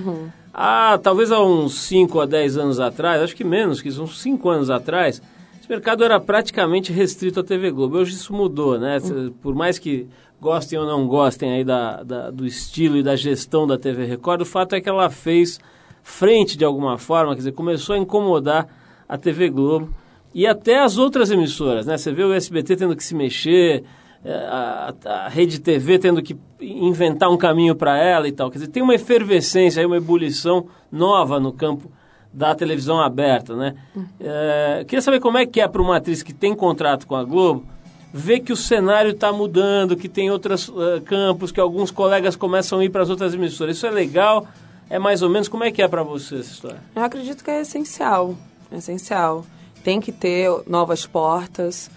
Há, 0.53 0.99
talvez 1.01 1.31
há 1.31 1.43
uns 1.43 1.73
5 1.81 2.21
a 2.21 2.25
10 2.25 2.57
anos 2.57 2.79
atrás, 2.79 3.21
acho 3.21 3.35
que 3.35 3.43
menos 3.43 3.81
que 3.81 3.89
uns 3.89 4.21
5 4.21 4.49
anos 4.49 4.69
atrás, 4.69 5.21
esse 5.59 5.67
mercado 5.69 6.03
era 6.03 6.19
praticamente 6.19 6.91
restrito 6.93 7.39
à 7.39 7.43
TV 7.43 7.71
Globo. 7.71 7.97
Hoje 7.97 8.13
isso 8.13 8.31
mudou, 8.33 8.77
né? 8.77 8.99
Por 9.41 9.55
mais 9.55 9.79
que 9.79 10.07
gostem 10.39 10.77
ou 10.77 10.85
não 10.85 11.07
gostem 11.07 11.51
aí 11.53 11.63
da, 11.63 12.03
da- 12.03 12.29
do 12.29 12.45
estilo 12.45 12.97
e 12.97 13.03
da 13.03 13.15
gestão 13.15 13.65
da 13.65 13.77
TV 13.77 14.05
Record, 14.05 14.41
o 14.41 14.45
fato 14.45 14.75
é 14.75 14.81
que 14.81 14.89
ela 14.89 15.09
fez 15.09 15.59
frente 16.03 16.57
de 16.57 16.65
alguma 16.65 16.97
forma, 16.97 17.31
quer 17.31 17.37
dizer, 17.39 17.53
começou 17.53 17.95
a 17.95 17.97
incomodar 17.97 18.67
a 19.07 19.17
TV 19.17 19.49
Globo 19.49 19.89
e 20.35 20.45
até 20.45 20.79
as 20.83 20.97
outras 20.97 21.31
emissoras, 21.31 21.85
né? 21.87 21.97
Você 21.97 22.11
vê 22.11 22.23
o 22.23 22.33
SBT 22.33 22.75
tendo 22.75 22.95
que 22.95 23.03
se 23.03 23.15
mexer, 23.15 23.83
a, 24.25 24.93
a, 25.05 25.25
a 25.25 25.27
Rede 25.27 25.59
TV 25.59 25.99
tendo 25.99 26.21
que 26.21 26.37
inventar 26.61 27.29
um 27.29 27.37
caminho 27.37 27.75
para 27.75 27.97
ela 27.97 28.27
e 28.27 28.31
tal. 28.31 28.49
Quer 28.49 28.59
dizer, 28.59 28.71
tem 28.71 28.81
uma 28.81 28.95
efervescência, 28.95 29.85
uma 29.85 29.97
ebulição 29.97 30.67
nova 30.91 31.39
no 31.39 31.51
campo 31.51 31.91
da 32.31 32.55
televisão 32.55 32.99
aberta, 32.99 33.55
né? 33.55 33.75
Eh, 34.19 34.85
queria 34.87 35.01
saber 35.01 35.19
como 35.19 35.37
é 35.37 35.45
que 35.45 35.61
é 35.61 35.67
para 35.67 35.81
uma 35.81 35.97
atriz 35.97 36.23
que 36.23 36.33
tem 36.33 36.55
contrato 36.55 37.05
com 37.05 37.15
a 37.15 37.23
Globo 37.23 37.63
ver 38.11 38.39
que 38.39 38.53
o 38.53 38.55
cenário 38.55 39.11
está 39.11 39.31
mudando, 39.31 39.95
que 39.95 40.07
tem 40.07 40.31
outros 40.31 40.71
eh, 40.75 41.01
campos, 41.01 41.51
que 41.51 41.59
alguns 41.59 41.91
colegas 41.91 42.35
começam 42.35 42.79
a 42.79 42.85
ir 42.85 42.89
para 42.89 43.03
as 43.03 43.09
outras 43.09 43.33
emissoras. 43.33 43.77
Isso 43.77 43.85
é 43.85 43.91
legal? 43.91 44.47
É 44.89 44.97
mais 44.97 45.21
ou 45.21 45.29
menos? 45.29 45.47
Como 45.47 45.63
é 45.63 45.71
que 45.71 45.81
é 45.81 45.87
para 45.87 46.03
você 46.03 46.35
essa 46.35 46.51
história? 46.51 46.79
Eu 46.95 47.03
acredito 47.03 47.43
que 47.43 47.51
é 47.51 47.61
essencial, 47.61 48.35
é 48.71 48.77
essencial. 48.77 49.45
Tem 49.83 49.99
que 49.99 50.11
ter 50.11 50.49
novas 50.67 51.05
portas. 51.05 51.89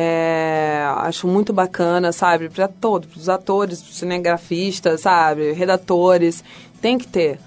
É, 0.00 0.84
acho 0.98 1.26
muito 1.26 1.52
bacana, 1.52 2.12
sabe, 2.12 2.48
para 2.48 2.68
todos, 2.68 3.08
para 3.08 3.18
os 3.18 3.28
atores, 3.28 3.82
pros 3.82 3.96
cinegrafistas, 3.98 5.00
sabe, 5.00 5.50
redatores, 5.50 6.44
tem 6.80 6.96
que 6.96 7.08
ter 7.08 7.40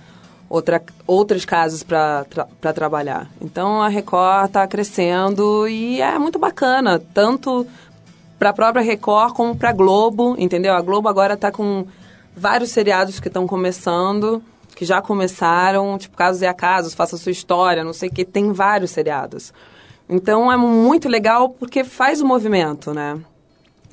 outra, 0.49 0.83
outros 1.07 1.45
casos 1.45 1.81
para 1.81 2.25
tra 2.59 2.73
trabalhar. 2.73 3.29
Então 3.39 3.81
a 3.81 3.87
Record 3.87 4.47
está 4.47 4.67
crescendo 4.67 5.65
e 5.65 6.01
é 6.01 6.19
muito 6.19 6.37
bacana, 6.37 7.01
tanto 7.13 7.65
para 8.37 8.49
a 8.49 8.53
própria 8.53 8.83
Record 8.83 9.33
como 9.33 9.55
para 9.55 9.69
a 9.69 9.73
Globo, 9.73 10.35
entendeu? 10.37 10.73
A 10.73 10.81
Globo 10.81 11.07
agora 11.07 11.35
está 11.35 11.53
com 11.53 11.87
vários 12.35 12.71
seriados 12.71 13.21
que 13.21 13.29
estão 13.29 13.47
começando, 13.47 14.43
que 14.75 14.83
já 14.83 15.01
começaram, 15.01 15.97
tipo 15.97 16.17
Casos 16.17 16.41
e 16.41 16.45
Acasos, 16.45 16.93
Faça 16.93 17.15
Sua 17.15 17.31
História, 17.31 17.81
não 17.81 17.93
sei 17.93 18.09
o 18.09 18.11
que, 18.11 18.25
tem 18.25 18.51
vários 18.51 18.91
seriados. 18.91 19.53
Então 20.11 20.51
é 20.51 20.57
muito 20.57 21.07
legal 21.09 21.49
porque 21.49 21.83
faz 21.83 22.21
o 22.21 22.25
movimento, 22.25 22.93
né? 22.93 23.17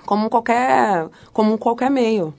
como 0.04 0.30
qualquer, 0.30 1.06
como 1.34 1.58
qualquer 1.58 1.90
meio. 1.90 2.32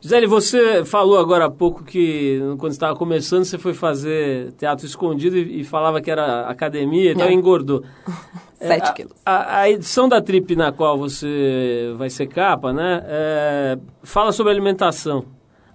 Gisele, 0.00 0.26
você 0.26 0.84
falou 0.84 1.18
agora 1.18 1.44
há 1.46 1.50
pouco 1.50 1.84
que 1.84 2.40
quando 2.58 2.72
estava 2.72 2.96
começando 2.96 3.44
você 3.44 3.56
foi 3.58 3.74
fazer 3.74 4.50
teatro 4.58 4.84
escondido 4.84 5.36
e, 5.36 5.60
e 5.60 5.64
falava 5.64 6.00
que 6.00 6.10
era 6.10 6.48
academia 6.48 7.12
e 7.12 7.14
tal, 7.16 7.28
É. 7.28 7.32
engordou. 7.32 7.84
Sete 8.58 8.88
a- 8.88 8.92
quilos. 8.92 9.12
A, 9.24 9.58
a 9.60 9.70
edição 9.70 10.08
da 10.08 10.20
Trip 10.20 10.56
na 10.56 10.72
qual 10.72 10.98
você 10.98 11.94
vai 11.96 12.10
ser 12.10 12.26
capa, 12.26 12.72
né, 12.72 13.02
é, 13.06 13.78
fala 14.02 14.32
sobre 14.32 14.50
alimentação. 14.52 15.24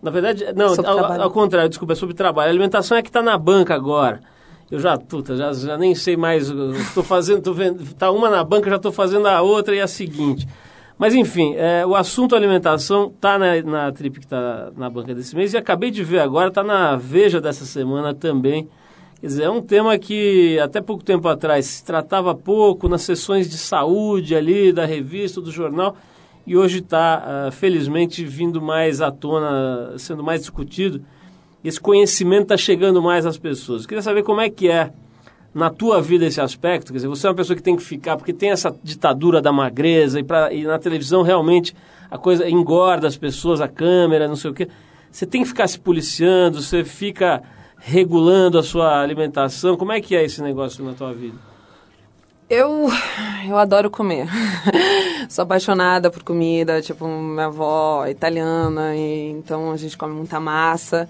Na 0.02 0.12
verdade, 0.12 0.46
não, 0.54 0.74
ao, 0.86 1.22
ao 1.24 1.32
contrário, 1.32 1.70
desculpa, 1.70 1.94
é 1.94 1.96
sobre 1.96 2.14
trabalho. 2.14 2.50
A 2.50 2.52
alimentação 2.52 2.98
é 2.98 3.02
que 3.02 3.10
está 3.10 3.22
na 3.22 3.38
banca 3.38 3.74
agora. 3.74 4.20
Eu 4.72 4.80
já, 4.80 4.98
puta, 4.98 5.36
já, 5.36 5.52
já 5.52 5.78
nem 5.78 5.94
sei 5.94 6.16
mais, 6.16 6.50
estou 6.50 7.04
fazendo, 7.04 7.42
tô 7.42 7.54
vendo, 7.54 7.94
tá 7.96 8.10
uma 8.10 8.30
na 8.30 8.42
banca, 8.42 8.70
já 8.70 8.78
estou 8.78 8.92
fazendo 8.92 9.28
a 9.28 9.42
outra 9.42 9.76
e 9.76 9.82
a 9.82 9.88
seguinte. 9.88 10.48
Mas 10.98 11.14
enfim, 11.14 11.56
é, 11.58 11.86
o 11.86 11.94
assunto 11.94 12.36
alimentação 12.36 13.12
tá 13.20 13.38
na, 13.38 13.62
na 13.64 13.92
trip 13.92 14.20
que 14.20 14.26
está 14.26 14.72
na 14.78 14.90
banca 14.90 15.14
desse 15.14 15.36
mês 15.36 15.54
e 15.54 15.58
acabei 15.58 15.92
de 15.92 16.06
ver 16.06 16.20
agora, 16.20 16.48
está 16.48 16.64
na 16.64 16.96
Veja 16.96 17.42
dessa 17.42 17.66
semana 17.66 18.14
também. 18.14 18.70
Quer 19.20 19.28
dizer, 19.28 19.44
é 19.44 19.50
um 19.50 19.62
tema 19.62 19.98
que 19.98 20.58
até 20.60 20.80
pouco 20.80 21.04
tempo 21.04 21.28
atrás 21.28 21.66
se 21.66 21.84
tratava 21.84 22.34
pouco 22.34 22.88
nas 22.88 23.02
sessões 23.02 23.50
de 23.50 23.58
saúde 23.58 24.36
ali 24.36 24.72
da 24.72 24.86
revista, 24.86 25.42
do 25.42 25.52
jornal, 25.52 25.98
e 26.48 26.56
hoje 26.56 26.80
está, 26.80 27.50
felizmente, 27.52 28.24
vindo 28.24 28.62
mais 28.62 29.02
à 29.02 29.12
tona, 29.12 29.96
sendo 29.98 30.24
mais 30.24 30.40
discutido. 30.40 31.04
Esse 31.64 31.80
conhecimento 31.80 32.44
está 32.44 32.58
chegando 32.58 33.02
mais 33.02 33.26
às 33.26 33.38
pessoas. 33.38 33.84
Eu 33.84 33.88
queria 33.88 34.02
saber 34.02 34.24
como 34.24 34.42
é 34.42 34.50
que 34.50 34.70
é 34.70 34.92
na 35.54 35.70
tua 35.70 36.02
vida 36.02 36.26
esse 36.26 36.42
aspecto. 36.42 36.92
Quer 36.92 36.98
dizer, 36.98 37.08
você 37.08 37.28
é 37.28 37.30
uma 37.30 37.36
pessoa 37.36 37.56
que 37.56 37.64
tem 37.64 37.76
que 37.76 37.84
ficar, 37.84 38.18
porque 38.18 38.34
tem 38.34 38.50
essa 38.50 38.76
ditadura 38.84 39.42
da 39.42 39.52
magreza, 39.52 40.20
e, 40.20 40.24
pra, 40.24 40.52
e 40.52 40.64
na 40.64 40.80
televisão 40.80 41.22
realmente 41.22 41.76
a 42.10 42.18
coisa 42.18 42.50
engorda 42.50 43.08
as 43.08 43.18
pessoas, 43.18 43.62
a 43.62 43.68
câmera, 43.68 44.28
não 44.28 44.36
sei 44.36 44.52
o 44.52 44.54
quê. 44.54 44.68
Você 45.12 45.26
tem 45.26 45.44
que 45.44 45.48
ficar 45.50 45.68
se 45.68 45.80
policiando, 45.80 46.62
você 46.62 46.84
fica 46.84 47.44
regulando 47.78 48.58
a 48.58 48.64
sua 48.64 49.02
alimentação. 49.02 49.76
Como 49.76 49.92
é 49.92 50.00
que 50.00 50.16
é 50.16 50.24
esse 50.24 50.42
negócio 50.42 50.84
na 50.84 50.94
tua 50.94 51.14
vida? 51.14 51.38
Eu, 52.50 52.90
eu 53.48 53.58
adoro 53.58 53.90
comer. 53.90 54.28
Sou 55.30 55.44
apaixonada 55.44 56.12
por 56.12 56.22
comida, 56.22 56.82
tipo, 56.82 57.08
minha 57.08 57.46
avó 57.46 58.06
é 58.06 58.12
italiana, 58.12 58.94
então 58.96 59.72
a 59.72 59.78
gente 59.78 59.98
come 59.98 60.14
muita 60.14 60.38
massa. 60.40 61.08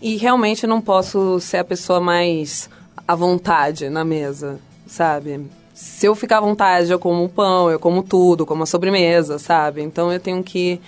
E 0.00 0.16
realmente 0.16 0.66
não 0.66 0.80
posso 0.80 1.40
ser 1.40 1.58
a 1.58 1.64
pessoa 1.64 2.00
mais 2.00 2.70
à 3.06 3.14
vontade 3.14 3.88
na 3.88 4.04
mesa, 4.04 4.60
sabe? 4.86 5.46
Se 5.74 6.06
eu 6.06 6.14
ficar 6.14 6.38
à 6.38 6.40
vontade, 6.40 6.90
eu 6.90 6.98
como 6.98 7.28
pão, 7.28 7.70
eu 7.70 7.78
como 7.78 8.02
tudo, 8.02 8.46
como 8.46 8.62
a 8.62 8.66
sobremesa, 8.66 9.38
sabe? 9.38 9.82
Então 9.82 10.12
eu 10.12 10.20
tenho 10.20 10.42
que 10.42 10.80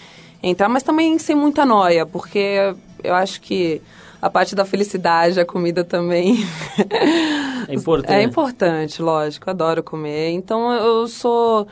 entrar, 0.43 0.69
mas 0.69 0.83
também 0.83 1.19
sem 1.19 1.35
muita 1.35 1.65
noia, 1.65 2.07
porque 2.07 2.75
eu 3.03 3.15
acho 3.15 3.41
que 3.41 3.81
a 4.21 4.29
parte 4.29 4.55
da 4.55 4.65
felicidade, 4.65 5.41
a 5.41 5.45
comida 5.45 5.83
também. 5.85 6.45
É 7.69 7.75
importante. 7.75 8.13
É 8.13 8.23
importante, 8.23 9.03
lógico, 9.03 9.49
adoro 9.49 9.81
comer. 9.81 10.31
Então 10.31 10.73
eu 10.73 11.07
sou. 11.07 11.69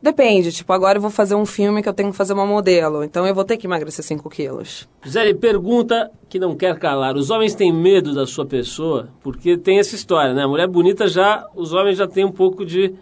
Depende, 0.00 0.52
tipo, 0.52 0.72
agora 0.72 0.98
eu 0.98 1.02
vou 1.02 1.10
fazer 1.10 1.34
um 1.34 1.44
filme 1.44 1.82
que 1.82 1.88
eu 1.88 1.92
tenho 1.92 2.12
que 2.12 2.16
fazer 2.16 2.32
uma 2.32 2.46
modelo, 2.46 3.02
então 3.02 3.26
eu 3.26 3.34
vou 3.34 3.44
ter 3.44 3.56
que 3.56 3.66
emagrecer 3.66 4.04
5 4.04 4.30
quilos. 4.30 4.88
Gisele, 5.02 5.34
pergunta 5.34 6.08
que 6.28 6.38
não 6.38 6.54
quer 6.54 6.78
calar. 6.78 7.16
Os 7.16 7.30
homens 7.30 7.54
têm 7.54 7.72
medo 7.72 8.14
da 8.14 8.24
sua 8.24 8.46
pessoa? 8.46 9.08
Porque 9.22 9.56
tem 9.56 9.80
essa 9.80 9.96
história, 9.96 10.34
né? 10.34 10.44
A 10.44 10.48
mulher 10.48 10.68
bonita 10.68 11.08
já, 11.08 11.44
os 11.54 11.72
homens 11.72 11.98
já 11.98 12.06
têm 12.06 12.24
um 12.24 12.30
pouco 12.30 12.64
de 12.64 12.94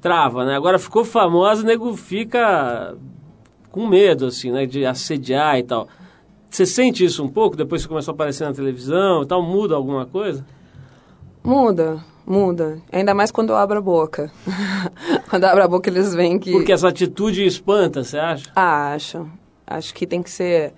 trava, 0.00 0.46
né? 0.46 0.56
Agora 0.56 0.78
ficou 0.78 1.04
famosa, 1.04 1.62
o 1.62 1.66
nego 1.66 1.94
fica 1.94 2.96
com 3.70 3.86
medo, 3.86 4.24
assim, 4.24 4.50
né? 4.50 4.64
De 4.64 4.86
assediar 4.86 5.58
e 5.58 5.64
tal. 5.64 5.86
Você 6.48 6.64
sente 6.64 7.04
isso 7.04 7.22
um 7.22 7.28
pouco 7.28 7.56
depois 7.56 7.82
que 7.82 7.88
começou 7.88 8.12
a 8.12 8.14
aparecer 8.14 8.44
na 8.46 8.54
televisão 8.54 9.22
e 9.22 9.26
tal? 9.26 9.42
Muda 9.42 9.74
alguma 9.74 10.06
coisa? 10.06 10.46
Muda, 11.44 12.02
muda. 12.28 12.78
Ainda 12.92 13.14
mais 13.14 13.30
quando 13.30 13.50
eu 13.50 13.56
abro 13.56 13.78
a 13.78 13.80
boca. 13.80 14.30
quando 15.30 15.44
eu 15.44 15.48
abro 15.48 15.62
a 15.64 15.68
boca, 15.68 15.88
eles 15.88 16.14
veem 16.14 16.38
que. 16.38 16.52
Porque 16.52 16.72
essa 16.72 16.88
atitude 16.88 17.44
espanta, 17.46 18.04
você 18.04 18.18
acha? 18.18 18.50
Ah, 18.54 18.92
acho. 18.92 19.26
Acho 19.66 19.94
que 19.94 20.06
tem 20.06 20.22
que 20.22 20.30
ser. 20.30 20.72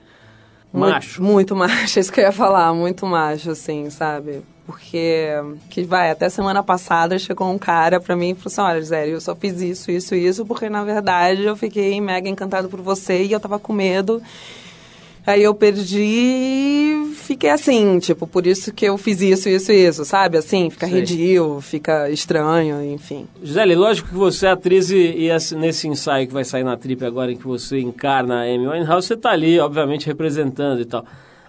muito- 0.73 0.93
Macho. 0.93 1.23
Muito, 1.23 1.57
macho, 1.57 1.99
é 1.99 2.01
isso 2.03 2.13
que 2.13 2.21
eu 2.21 2.25
ia 2.25 2.33
falar, 2.33 2.73
muito 2.75 3.07
macho, 3.07 3.51
assim, 3.51 3.91
sabe? 3.91 4.43
Porque, 4.67 5.27
que 5.69 5.83
vai, 5.83 6.13
até 6.13 6.29
semana 6.29 6.63
passada 6.63 7.19
chegou 7.19 7.51
um 7.51 7.59
cara 7.59 7.99
pra 7.99 8.15
mim 8.15 8.31
e 8.31 8.35
falou 8.37 8.47
assim: 8.47 8.61
olha, 8.61 8.81
Gisele, 8.81 9.11
eu 9.11 9.21
só 9.21 9.35
fiz 9.35 9.61
isso, 9.61 9.91
isso, 9.91 10.15
isso, 10.15 10.47
porque 10.47 10.69
na 10.71 10.85
verdade 10.85 11.43
eu 11.43 11.57
fiquei 11.57 12.01
mega 12.01 12.29
encantado 12.29 12.69
por 12.69 12.81
você 12.81 13.25
e 13.25 13.33
eu 13.33 13.41
tava 13.41 13.59
com 13.59 13.73
medo. 13.73 14.23
Aí 15.33 15.43
eu 15.43 15.55
perdi 15.55 16.01
e 16.03 17.13
fiquei 17.15 17.51
assim, 17.51 17.99
tipo, 17.99 18.27
por 18.27 18.47
isso 18.47 18.73
que 18.73 18.85
eu 18.85 18.97
fiz 18.99 19.21
isso, 19.21 19.49
isso, 19.49 19.71
isso, 19.73 20.05
sabe? 20.05 20.37
Assim, 20.39 20.69
fica 20.71 20.87
Sei. 20.89 21.01
ridículo, 21.01 21.61
fica 21.61 22.11
estranho, 22.11 22.83
enfim. 22.93 23.27
Gisele, 23.43 23.75
lógico 23.77 24.09
que 24.09 24.15
você 24.15 24.47
é 24.47 24.51
atriz 24.51 24.91
e, 24.91 24.97
e 24.97 25.31
esse- 25.31 25.55
nesse 25.55 25.87
ensaio 25.89 26.27
que 26.27 26.33
vai 26.33 26.45
sair 26.45 26.65
na 26.65 26.77
Trip 26.77 27.05
agora, 27.05 27.31
em 27.33 27.37
que 27.37 27.47
você 27.47 27.79
encarna 27.81 28.41
a 28.41 28.43
Amy 28.43 28.67
Winehouse, 28.69 29.07
você 29.07 29.15
está 29.15 29.31
ali, 29.31 29.59
obviamente, 29.61 30.07
representando 30.07 30.81
e 30.81 30.85
tal. 30.85 31.05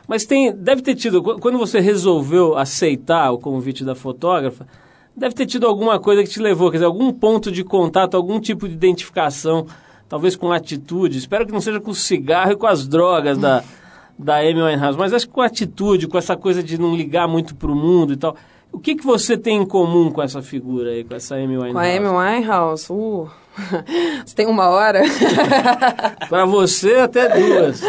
Mas 0.08 0.26
tem, 0.26 0.52
deve 0.54 0.82
ter 0.82 0.96
tido, 0.96 1.22
qu- 1.24 1.40
quando 1.40 1.58
você 1.58 1.80
resolveu 1.80 2.58
aceitar 2.58 3.32
o 3.32 3.38
convite 3.40 3.84
da 3.84 3.96
fotógrafa, 3.96 4.68
deve 5.16 5.34
ter 5.36 5.46
tido 5.46 5.66
alguma 5.66 6.00
coisa 6.00 6.24
que 6.24 6.30
te 6.30 6.40
levou, 6.40 6.70
quer 6.70 6.78
dizer, 6.78 6.86
algum 6.86 7.12
ponto 7.12 7.52
de 7.52 7.64
contato, 7.64 8.16
algum 8.16 8.40
tipo 8.40 8.68
de 8.68 8.74
identificação, 8.74 9.66
talvez 10.12 10.36
com 10.36 10.52
atitude, 10.52 11.18
espero 11.18 11.46
que 11.46 11.54
não 11.54 11.62
seja 11.62 11.80
com 11.80 11.92
o 11.92 11.96
cigarro 11.96 12.52
e 12.52 12.58
com 12.58 12.68
as 12.68 12.86
drogas 12.86 13.38
da, 13.38 13.64
da 14.20 14.40
Amy 14.40 14.62
Winehouse, 14.62 14.98
mas 14.98 15.14
acho 15.14 15.26
que 15.26 15.32
com 15.32 15.40
atitude, 15.40 16.06
com 16.06 16.18
essa 16.18 16.36
coisa 16.36 16.62
de 16.62 16.78
não 16.78 16.94
ligar 16.94 17.30
muito 17.30 17.56
pro 17.56 17.74
mundo 17.74 18.12
e 18.12 18.18
tal. 18.18 18.36
O 18.74 18.78
que, 18.78 18.94
que 18.96 19.06
você 19.06 19.38
tem 19.38 19.62
em 19.62 19.66
comum 19.66 20.12
com 20.12 20.22
essa 20.22 20.42
figura 20.42 20.90
aí, 20.90 21.06
com 21.06 21.16
essa 21.16 21.36
Amy 21.36 21.58
Winehouse? 21.58 21.72
Com 21.72 21.80
a 21.80 21.84
Amy 21.84 22.08
Winehouse, 22.10 22.92
uh, 22.92 23.30
você 24.26 24.36
tem 24.36 24.48
uma 24.48 24.68
hora? 24.68 25.02
Pra 26.28 26.46
você, 26.46 26.96
até 26.96 27.30
duas. 27.30 27.82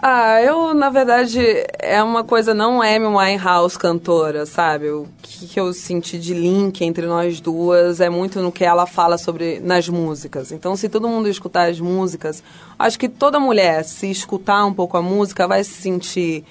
Ah, 0.00 0.40
eu, 0.40 0.74
na 0.74 0.90
verdade, 0.90 1.40
é 1.76 2.00
uma 2.00 2.22
coisa 2.22 2.54
não 2.54 2.80
Amy 2.80 3.06
Winehouse 3.06 3.76
cantora, 3.76 4.46
sabe? 4.46 4.88
O 4.90 5.08
que, 5.20 5.58
eu 5.58 5.72
senti 5.72 6.20
de 6.20 6.34
link 6.34 6.84
entre 6.84 7.04
nós 7.04 7.40
duas 7.40 8.00
é 8.00 8.08
muito 8.08 8.40
no 8.40 8.52
que 8.52 8.64
ela 8.64 8.86
fala 8.86 9.18
sobre 9.18 9.58
nas 9.58 9.88
músicas. 9.88 10.52
Então, 10.52 10.76
se 10.76 10.88
todo 10.88 11.08
mundo 11.08 11.28
escutar 11.28 11.68
as 11.68 11.80
músicas, 11.80 12.44
acho 12.78 12.96
que 12.96 13.08
toda 13.08 13.40
mulher, 13.40 13.84
se 13.84 14.08
escutar 14.08 14.64
um 14.64 14.72
pouco 14.72 14.96
a 14.96 15.02
música, 15.02 15.48
vai 15.48 15.64
se 15.64 15.72
sentir. 15.72 16.44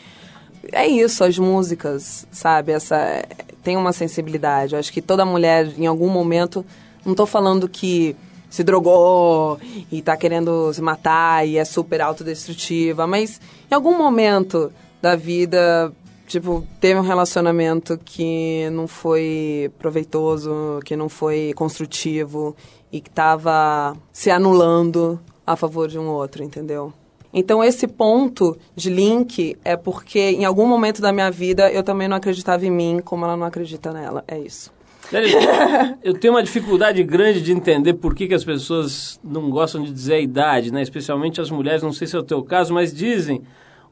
É 0.73 0.85
isso, 0.85 1.23
as 1.23 1.39
músicas, 1.39 2.27
sabe? 2.29 2.73
Essa 2.73 3.23
tem 3.63 3.77
uma 3.77 3.93
sensibilidade. 3.93 4.75
Acho 4.75 4.91
que 4.91 5.01
toda 5.01 5.23
mulher, 5.25 5.71
em 5.77 5.87
algum 5.87 6.09
momento, 6.09 6.65
não 7.05 7.15
tô 7.15 7.25
falando 7.25 7.69
que 7.69 8.13
se 8.49 8.63
drogou 8.63 9.59
e 9.91 10.01
tá 10.01 10.15
querendo 10.15 10.73
se 10.73 10.81
matar 10.81 11.47
e 11.47 11.57
é 11.57 11.65
super 11.65 12.01
autodestrutiva, 12.01 13.05
mas 13.05 13.39
em 13.69 13.75
algum 13.75 13.97
momento 13.97 14.71
da 15.01 15.15
vida, 15.15 15.91
tipo, 16.27 16.65
teve 16.79 16.99
um 16.99 17.03
relacionamento 17.03 17.97
que 18.03 18.69
não 18.71 18.87
foi 18.87 19.71
proveitoso, 19.77 20.79
que 20.85 20.95
não 20.95 21.09
foi 21.09 21.53
construtivo 21.55 22.55
e 22.91 23.01
que 23.01 23.09
tava 23.09 23.95
se 24.11 24.31
anulando 24.31 25.19
a 25.45 25.55
favor 25.55 25.87
de 25.87 25.99
um 25.99 26.07
outro, 26.07 26.43
entendeu? 26.43 26.93
Então 27.33 27.63
esse 27.63 27.87
ponto 27.87 28.57
de 28.75 28.89
link 28.89 29.57
é 29.63 29.75
porque 29.75 30.19
em 30.19 30.45
algum 30.45 30.65
momento 30.65 31.01
da 31.01 31.11
minha 31.11 31.29
vida 31.29 31.71
eu 31.71 31.83
também 31.83 32.07
não 32.07 32.17
acreditava 32.17 32.65
em 32.65 32.71
mim 32.71 32.99
como 33.03 33.25
ela 33.25 33.37
não 33.37 33.45
acredita 33.45 33.91
nela. 33.91 34.23
É 34.27 34.39
isso. 34.39 34.71
Eu 36.03 36.13
tenho 36.13 36.33
uma 36.33 36.43
dificuldade 36.43 37.01
grande 37.03 37.41
de 37.41 37.51
entender 37.51 37.93
por 37.93 38.13
que, 38.15 38.27
que 38.27 38.33
as 38.33 38.43
pessoas 38.43 39.19
não 39.23 39.49
gostam 39.49 39.81
de 39.83 39.91
dizer 39.91 40.15
a 40.15 40.19
idade, 40.19 40.71
né? 40.71 40.81
Especialmente 40.81 41.39
as 41.41 41.49
mulheres, 41.49 41.81
não 41.83 41.93
sei 41.93 42.07
se 42.07 42.15
é 42.15 42.19
o 42.19 42.23
teu 42.23 42.43
caso, 42.43 42.73
mas 42.73 42.93
dizem 42.93 43.41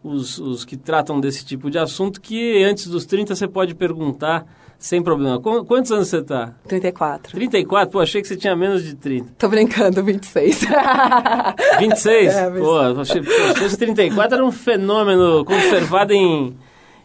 os, 0.03 0.37
os 0.39 0.65
que 0.65 0.75
tratam 0.77 1.19
desse 1.19 1.45
tipo 1.45 1.69
de 1.69 1.77
assunto 1.77 2.19
que 2.21 2.63
antes 2.63 2.87
dos 2.87 3.05
30 3.05 3.35
você 3.35 3.47
pode 3.47 3.73
perguntar 3.75 4.45
sem 4.77 5.01
problema. 5.01 5.39
Qu- 5.39 5.63
Quantos 5.65 5.91
anos 5.91 6.09
você 6.09 6.21
tá? 6.21 6.53
34. 6.67 7.31
34? 7.31 7.89
Pô, 7.91 7.99
achei 8.01 8.21
que 8.21 8.27
você 8.27 8.35
tinha 8.35 8.55
menos 8.55 8.83
de 8.83 8.93
30. 8.95 9.33
Tô 9.37 9.47
brincando, 9.47 10.03
26. 10.03 10.65
26? 11.79 12.35
É, 12.35 12.49
Pô, 12.51 12.77
achei, 12.79 13.21
achei 13.21 13.69
que 13.69 13.77
34 13.77 14.35
era 14.35 14.45
um 14.45 14.51
fenômeno 14.51 15.45
conservado 15.45 16.13
em... 16.13 16.55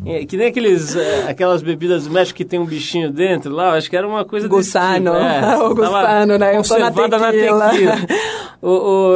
em- 0.05 0.27
Que 0.27 0.37
nem 0.37 0.49
aqueles, 0.49 0.97
eh, 0.97 1.27
aquelas 1.29 1.63
bebidas 1.63 2.05
do 2.07 2.11
México 2.13 2.37
que 2.37 2.45
tem 2.45 2.59
um 2.59 2.65
bichinho 2.65 3.11
dentro 3.11 3.53
lá, 3.55 3.75
acho 3.75 3.89
que 3.91 3.97
era 3.97 4.07
uma 4.07 4.25
coisa 4.25 4.49
desse 4.49 4.57
Gusano. 4.73 5.13
tipo. 5.13 5.23
É, 5.25 5.57
O 5.65 5.75
gusano, 5.75 6.39
né? 6.39 6.57
Eu 6.57 6.63
tô 6.63 6.79
na 6.79 6.91
conservada 6.91 7.19
na 7.19 7.31
tequila. 7.33 7.71
tequila. 7.71 7.95
ô, 8.63 8.69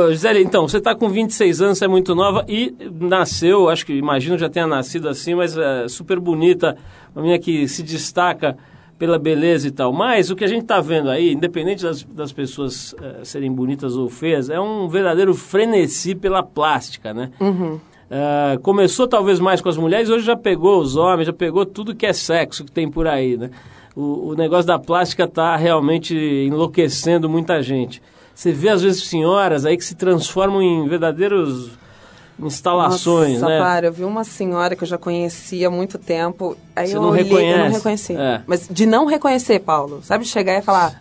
ô, 0.06 0.10
Gisele, 0.10 0.42
então, 0.42 0.66
você 0.68 0.78
está 0.78 0.94
com 0.94 1.08
26 1.08 1.60
anos, 1.62 1.78
você 1.78 1.84
é 1.84 1.88
muito 1.88 2.14
nova 2.14 2.44
e 2.48 2.74
nasceu, 3.00 3.68
acho 3.68 3.84
que, 3.86 3.92
imagino 3.94 4.36
já 4.38 4.48
tenha 4.48 4.66
nascido 4.66 5.08
assim, 5.08 5.34
mas 5.34 5.56
é 5.56 5.88
super 5.88 6.18
bonita, 6.20 6.76
uma 7.14 7.22
menina 7.22 7.38
que 7.40 7.66
se 7.68 7.82
destaca 7.82 8.56
pela 8.98 9.18
beleza 9.18 9.66
e 9.66 9.70
tal. 9.72 9.92
Mas 9.92 10.30
o 10.30 10.36
que 10.36 10.44
a 10.44 10.46
gente 10.48 10.62
está 10.62 10.80
vendo 10.80 11.10
aí, 11.10 11.32
independente 11.32 11.82
das, 11.82 12.04
das 12.04 12.32
pessoas 12.32 12.94
eh, 13.02 13.20
serem 13.24 13.52
bonitas 13.52 13.96
ou 13.96 14.08
feias, 14.08 14.48
é 14.48 14.60
um 14.60 14.88
verdadeiro 14.88 15.34
frenesi 15.34 16.14
pela 16.14 16.42
plástica, 16.44 17.12
né? 17.12 17.30
Ah, 18.10 18.58
começou 18.62 19.08
talvez 19.08 19.40
mais 19.40 19.60
com 19.60 19.68
as 19.68 19.76
mulheres, 19.76 20.08
hoje 20.10 20.24
já 20.24 20.36
pegou 20.36 20.80
os 20.80 20.96
homens, 20.96 21.26
já 21.26 21.32
pegou 21.32 21.64
tudo 21.64 21.94
que 21.94 22.06
é 22.06 22.12
sexo 22.12 22.64
que 22.64 22.70
tem 22.72 22.90
por 22.90 23.06
aí, 23.06 23.36
né? 23.36 23.50
O, 23.96 24.30
o 24.30 24.34
negócio 24.34 24.66
da 24.66 24.78
plástica 24.78 25.24
está 25.24 25.56
realmente 25.56 26.14
enlouquecendo 26.16 27.28
muita 27.28 27.62
gente. 27.62 28.02
Você 28.34 28.50
vê 28.52 28.68
às 28.68 28.82
vezes 28.82 29.04
senhoras 29.04 29.64
aí 29.64 29.76
que 29.76 29.84
se 29.84 29.94
transformam 29.94 30.60
em 30.60 30.88
verdadeiros 30.88 31.70
instalações, 32.38 33.40
Nossa, 33.40 33.46
né? 33.48 33.58
para, 33.60 33.86
eu 33.86 33.92
vi 33.92 34.04
uma 34.04 34.24
senhora 34.24 34.74
que 34.74 34.82
eu 34.82 34.88
já 34.88 34.98
conhecia 34.98 35.68
há 35.68 35.70
muito 35.70 35.98
tempo. 35.98 36.56
Aí 36.74 36.88
Você 36.88 36.96
eu 36.96 37.02
não 37.02 37.10
olhei, 37.10 37.22
eu 37.22 37.28
não 37.30 37.36
reconhece? 37.38 37.76
reconheci. 37.76 38.16
É. 38.16 38.42
Mas 38.46 38.68
de 38.68 38.86
não 38.86 39.06
reconhecer, 39.06 39.60
Paulo, 39.60 40.00
sabe? 40.02 40.24
Chegar 40.24 40.58
e 40.58 40.62
falar, 40.62 41.00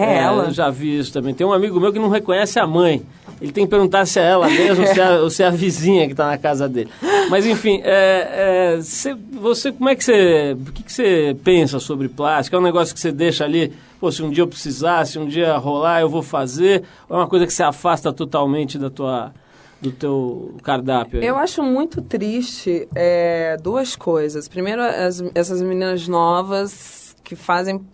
é, 0.00 0.18
ela. 0.18 0.44
Eu 0.44 0.50
já 0.52 0.70
vi 0.70 0.98
isso 0.98 1.12
também. 1.12 1.34
Tem 1.34 1.46
um 1.46 1.52
amigo 1.52 1.78
meu 1.80 1.92
que 1.92 1.98
não 1.98 2.08
reconhece 2.08 2.58
a 2.58 2.66
mãe. 2.66 3.02
Ele 3.40 3.52
tem 3.52 3.64
que 3.64 3.70
perguntar 3.70 4.06
se 4.06 4.18
é 4.18 4.24
ela 4.24 4.48
mesmo 4.48 4.82
ou, 4.86 4.94
se 4.94 5.00
é, 5.00 5.18
ou 5.20 5.30
se 5.30 5.42
é 5.42 5.46
a 5.46 5.50
vizinha 5.50 6.06
que 6.06 6.12
está 6.12 6.26
na 6.28 6.38
casa 6.38 6.68
dele. 6.68 6.88
Mas 7.28 7.44
enfim, 7.44 7.80
é, 7.84 8.74
é, 8.76 8.82
cê- 8.82 9.14
você 9.32 9.70
como 9.72 9.88
é 9.90 9.94
que 9.94 10.02
você. 10.04 10.56
O 10.58 10.72
que, 10.72 10.82
que 10.82 10.92
você 10.92 11.36
pensa 11.44 11.78
sobre 11.78 12.08
plástico? 12.08 12.56
É 12.56 12.58
um 12.58 12.62
negócio 12.62 12.94
que 12.94 13.00
você 13.00 13.12
deixa 13.12 13.44
ali, 13.44 13.72
pô, 14.00 14.10
se 14.10 14.22
um 14.22 14.30
dia 14.30 14.42
eu 14.42 14.48
precisar, 14.48 15.04
se 15.06 15.18
um 15.18 15.26
dia 15.26 15.54
rolar, 15.58 16.00
eu 16.00 16.08
vou 16.08 16.22
fazer, 16.22 16.82
ou 17.08 17.16
é 17.16 17.20
uma 17.20 17.28
coisa 17.28 17.46
que 17.46 17.52
você 17.52 17.62
afasta 17.62 18.10
totalmente 18.10 18.78
da 18.78 18.88
tua, 18.88 19.34
do 19.82 19.90
teu 19.90 20.54
cardápio? 20.62 21.20
aí? 21.20 21.26
Eu 21.26 21.36
acho 21.36 21.62
muito 21.62 22.00
triste 22.00 22.88
é, 22.94 23.58
duas 23.62 23.94
coisas. 23.96 24.48
Primeiro, 24.48 24.80
as- 24.80 25.22
essas 25.34 25.60
meninas 25.60 26.08
novas 26.08 27.05
que 27.26 27.34
fazem. 27.34 27.84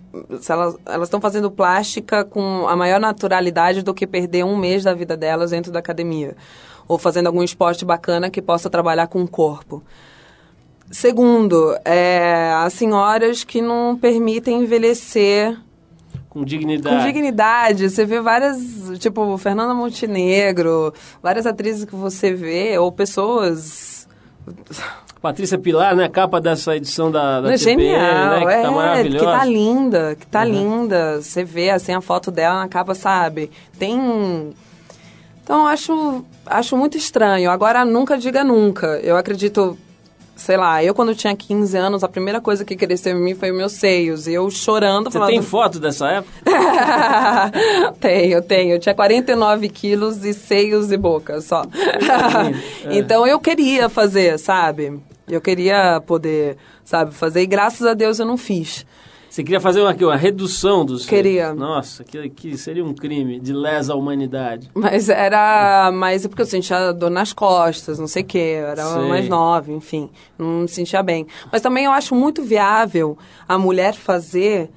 elas 0.87 1.05
estão 1.05 1.19
fazendo 1.19 1.51
plástica 1.51 2.23
com 2.23 2.69
a 2.69 2.77
maior 2.77 3.01
naturalidade 3.01 3.81
do 3.83 3.95
que 3.95 4.07
perder 4.07 4.45
um 4.45 4.59
mês 4.59 4.85
da 4.85 4.93
vida 4.93 5.17
delas 5.17 5.53
dentro 5.53 5.73
da 5.73 5.79
academia. 5.79 6.37
Ou 6.87 6.99
fazendo 6.99 7.29
algum 7.29 7.43
esporte 7.43 7.83
bacana 7.83 8.29
que 8.29 8.43
possa 8.43 8.69
trabalhar 8.69 9.07
com 9.07 9.23
o 9.23 9.29
corpo. 9.29 9.83
Segundo, 10.91 11.75
é, 11.83 12.53
as 12.57 12.75
senhoras 12.75 13.43
que 13.43 13.63
não 13.63 13.97
permitem 13.97 14.65
envelhecer 14.65 15.59
Com 16.29 16.45
dignidade. 16.45 16.95
com 16.95 17.03
dignidade. 17.03 17.89
Você 17.89 18.05
vê 18.05 18.21
várias, 18.21 18.59
tipo, 18.99 19.39
Fernanda 19.39 19.73
Montenegro, 19.73 20.93
várias 21.23 21.47
atrizes 21.47 21.87
que 21.87 21.97
você 21.97 22.35
vê, 22.35 22.77
ou 22.77 22.93
pessoas. 22.93 24.07
Patrícia 25.23 25.57
Pilar, 25.57 25.95
né? 25.95 26.09
Capa 26.09 26.41
dessa 26.41 26.75
edição 26.77 27.09
da, 27.09 27.41
da 27.41 27.49
TPM, 27.53 27.81
genial, 27.83 28.01
né? 28.31 28.41
Que 28.45 28.53
é, 28.53 28.63
tá 28.63 28.71
maravilhosa. 28.73 29.25
que 29.25 29.33
tá 29.33 29.45
linda, 29.45 30.17
que 30.19 30.27
tá 30.27 30.45
linda. 30.45 31.23
Você 31.23 31.45
vê 31.45 31.71
assim 31.71 31.95
a 31.95 32.01
foto 32.01 32.31
dela 32.33 32.59
na 32.59 32.69
capa, 32.69 32.93
sabe? 32.93 33.49
Tem. 33.79 34.53
Então 35.45 35.65
acho, 35.67 36.25
acho 36.45 36.77
muito 36.77 36.97
estranho. 36.99 37.51
Agora 37.53 37.85
nunca 37.85 38.19
diga 38.19 38.43
nunca. 38.43 38.99
Eu 39.01 39.17
acredito, 39.17 39.79
sei 40.35 40.57
lá, 40.57 40.83
eu 40.83 40.93
quando 40.93 41.15
tinha 41.15 41.37
15 41.37 41.77
anos, 41.77 42.03
a 42.03 42.09
primeira 42.09 42.41
coisa 42.41 42.65
que 42.65 42.75
cresceu 42.75 43.17
em 43.17 43.23
mim 43.23 43.35
foi 43.37 43.53
meus 43.53 43.73
seios. 43.73 44.27
E 44.27 44.33
eu 44.35 44.51
chorando, 44.51 45.05
Você 45.11 45.19
falando. 45.19 45.31
tem 45.31 45.43
foto 45.43 45.79
dessa 45.79 46.09
época? 46.09 46.33
tenho, 48.01 48.43
tenho. 48.43 48.75
Eu 48.75 48.81
tinha 48.81 48.95
49 48.95 49.69
quilos 49.69 50.25
e 50.25 50.35
seios 50.35 50.91
e 50.91 50.97
boca 50.97 51.41
só. 51.41 51.63
É. 52.85 52.97
então 52.99 53.25
eu 53.25 53.39
queria 53.39 53.89
fazer, 53.89 54.37
sabe? 54.39 55.01
Eu 55.35 55.41
queria 55.41 56.01
poder, 56.01 56.57
sabe, 56.85 57.15
fazer. 57.15 57.43
E 57.43 57.47
graças 57.47 57.87
a 57.87 57.95
Deus 57.95 58.19
eu 58.19 58.27
não 58.27 58.37
fiz. 58.37 58.85
Você 59.33 59.43
queria 59.43 59.61
fazer 59.61 59.81
uma, 59.81 59.95
uma 59.95 60.17
redução 60.17 60.85
dos. 60.85 61.07
Queria. 61.07 61.55
Nossa, 61.55 62.05
que, 62.05 62.29
que 62.29 62.55
seria 62.59 62.85
um 62.85 62.93
crime 62.93 63.41
de 63.41 63.55
lesa 63.55 63.95
humanidade. 63.95 64.71
Mas 64.75 65.09
era 65.09 65.91
mais 65.91 66.27
porque 66.27 66.43
eu 66.43 66.47
sentia 66.47 66.93
dor 66.93 67.09
nas 67.09 67.33
costas, 67.33 67.99
não 67.99 68.07
sei 68.07 68.23
o 68.23 68.27
quê. 68.27 68.59
Eu 68.61 68.67
era 68.67 68.85
Sei. 68.85 69.09
mais 69.09 69.31
nova, 69.31 69.73
enfim. 69.73 70.11
Não 70.37 70.61
me 70.61 70.69
sentia 70.69 71.03
bem. 71.03 71.27
Mas 71.51 71.63
também 71.63 71.87
eu 71.87 71.93
acho 71.93 72.15
muito 72.15 72.43
viável 72.43 73.17
a 73.49 73.57
mulher 73.57 73.95
fazer. 73.95 74.71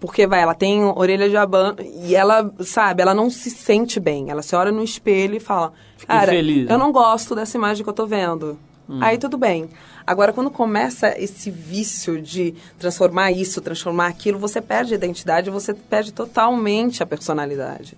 Porque, 0.00 0.26
vai, 0.26 0.42
ela 0.42 0.54
tem 0.54 0.84
orelha 0.84 1.28
de 1.28 1.36
abano 1.36 1.76
e 1.80 2.16
ela, 2.16 2.52
sabe, 2.60 3.02
ela 3.02 3.14
não 3.14 3.30
se 3.30 3.50
sente 3.50 4.00
bem. 4.00 4.30
Ela 4.30 4.42
se 4.42 4.56
olha 4.56 4.72
no 4.72 4.82
espelho 4.82 5.36
e 5.36 5.40
fala, 5.40 5.72
Fica 5.96 6.12
cara, 6.12 6.32
infeliz, 6.32 6.66
né?" 6.66 6.74
eu 6.74 6.78
não 6.78 6.90
gosto 6.90 7.36
dessa 7.36 7.56
imagem 7.56 7.84
que 7.84 7.88
eu 7.88 7.94
tô 7.94 8.04
vendo. 8.04 8.58
Aí 9.00 9.18
tudo 9.18 9.36
bem. 9.36 9.68
Agora, 10.06 10.32
quando 10.32 10.50
começa 10.50 11.12
esse 11.18 11.50
vício 11.50 12.22
de 12.22 12.54
transformar 12.78 13.32
isso, 13.32 13.60
transformar 13.60 14.06
aquilo, 14.06 14.38
você 14.38 14.60
perde 14.60 14.94
a 14.94 14.96
identidade, 14.96 15.50
você 15.50 15.74
perde 15.74 16.12
totalmente 16.12 17.02
a 17.02 17.06
personalidade. 17.06 17.96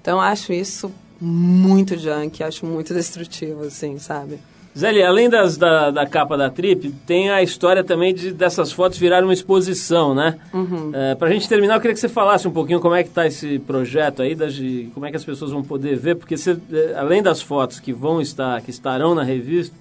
Então, 0.00 0.18
acho 0.18 0.52
isso 0.52 0.90
muito 1.20 1.98
junk, 1.98 2.42
acho 2.42 2.64
muito 2.64 2.94
destrutivo, 2.94 3.64
assim, 3.64 3.98
sabe? 3.98 4.38
Zélia, 4.76 5.08
além 5.08 5.28
das, 5.28 5.56
da, 5.56 5.90
da 5.90 6.06
capa 6.06 6.36
da 6.36 6.48
Trip, 6.48 6.90
tem 7.04 7.28
a 7.28 7.42
história 7.42 7.82
também 7.82 8.14
de, 8.14 8.32
dessas 8.32 8.70
fotos 8.70 8.96
virarem 8.98 9.24
uma 9.24 9.34
exposição, 9.34 10.14
né? 10.14 10.38
Uhum. 10.54 10.92
É, 10.94 11.14
pra 11.16 11.28
gente 11.28 11.48
terminar, 11.48 11.74
eu 11.74 11.80
queria 11.80 11.94
que 11.94 12.00
você 12.00 12.08
falasse 12.08 12.46
um 12.46 12.52
pouquinho 12.52 12.78
como 12.80 12.94
é 12.94 13.02
que 13.02 13.10
tá 13.10 13.26
esse 13.26 13.58
projeto 13.58 14.22
aí, 14.22 14.34
das, 14.34 14.56
como 14.94 15.04
é 15.04 15.10
que 15.10 15.16
as 15.16 15.24
pessoas 15.24 15.50
vão 15.50 15.62
poder 15.62 15.96
ver, 15.96 16.14
porque 16.14 16.36
você, 16.36 16.56
é, 16.72 16.94
além 16.96 17.20
das 17.20 17.42
fotos 17.42 17.80
que 17.80 17.92
vão 17.92 18.20
estar, 18.20 18.62
que 18.62 18.70
estarão 18.70 19.14
na 19.14 19.24
revista, 19.24 19.74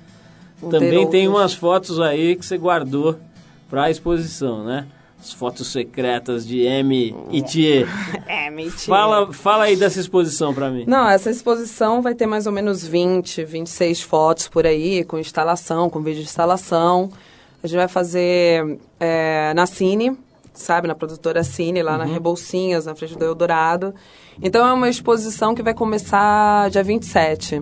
também 0.69 1.07
tem 1.09 1.27
umas 1.27 1.53
fotos 1.53 1.99
aí 1.99 2.35
que 2.35 2.45
você 2.45 2.57
guardou 2.57 3.17
pra 3.69 3.89
exposição, 3.89 4.63
né? 4.63 4.87
As 5.19 5.33
fotos 5.33 5.67
secretas 5.67 6.47
de 6.47 6.61
M 6.61 7.15
e 7.29 7.41
Thier. 7.41 7.87
É, 8.25 8.49
mentira. 8.49 8.77
Fala, 8.77 9.33
fala 9.33 9.63
aí 9.65 9.75
dessa 9.75 9.99
exposição 9.99 10.53
pra 10.53 10.69
mim. 10.69 10.85
Não, 10.87 11.09
essa 11.09 11.29
exposição 11.29 12.01
vai 12.01 12.15
ter 12.15 12.25
mais 12.25 12.47
ou 12.47 12.53
menos 12.53 12.85
20, 12.85 13.43
26 13.43 14.01
fotos 14.01 14.47
por 14.47 14.65
aí, 14.65 15.03
com 15.03 15.17
instalação, 15.17 15.89
com 15.89 15.99
vídeo 16.01 16.21
de 16.21 16.27
instalação. 16.27 17.11
A 17.61 17.67
gente 17.67 17.75
vai 17.75 17.87
fazer 17.87 18.79
é, 18.99 19.53
na 19.53 19.65
Cine, 19.65 20.17
sabe, 20.53 20.87
na 20.87 20.95
produtora 20.95 21.43
Cine, 21.43 21.83
lá 21.83 21.97
na 21.97 22.05
Rebolsinhas, 22.05 22.85
na 22.85 22.95
frente 22.95 23.17
do 23.17 23.25
Eldorado. 23.25 23.93
Então 24.41 24.65
é 24.65 24.71
uma 24.71 24.89
exposição 24.89 25.53
que 25.53 25.61
vai 25.61 25.73
começar 25.73 26.69
dia 26.69 26.83
27. 26.83 27.61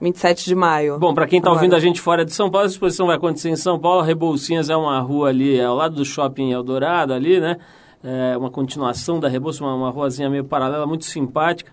27 0.00 0.46
de 0.46 0.54
maio. 0.54 0.98
Bom, 0.98 1.12
para 1.12 1.26
quem 1.26 1.38
está 1.38 1.50
ouvindo 1.50 1.76
a 1.76 1.78
gente 1.78 2.00
fora 2.00 2.24
de 2.24 2.32
São 2.32 2.50
Paulo, 2.50 2.66
a 2.66 2.70
exposição 2.70 3.06
vai 3.06 3.16
acontecer 3.16 3.50
em 3.50 3.56
São 3.56 3.78
Paulo. 3.78 4.00
Rebolsinhas 4.00 4.70
é 4.70 4.76
uma 4.76 4.98
rua 5.00 5.28
ali, 5.28 5.58
é 5.58 5.64
ao 5.64 5.76
lado 5.76 5.96
do 5.96 6.04
shopping 6.04 6.52
Eldorado 6.52 7.12
ali, 7.12 7.38
né? 7.38 7.58
É 8.02 8.34
uma 8.36 8.50
continuação 8.50 9.20
da 9.20 9.28
Rebouças, 9.28 9.60
uma, 9.60 9.74
uma 9.74 9.90
ruazinha 9.90 10.30
meio 10.30 10.44
paralela, 10.44 10.86
muito 10.86 11.04
simpática. 11.04 11.70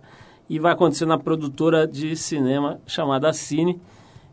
E 0.49 0.59
vai 0.59 0.73
acontecer 0.73 1.05
na 1.05 1.17
produtora 1.17 1.87
de 1.87 2.15
cinema 2.17 2.81
chamada 2.85 3.31
Cine. 3.31 3.79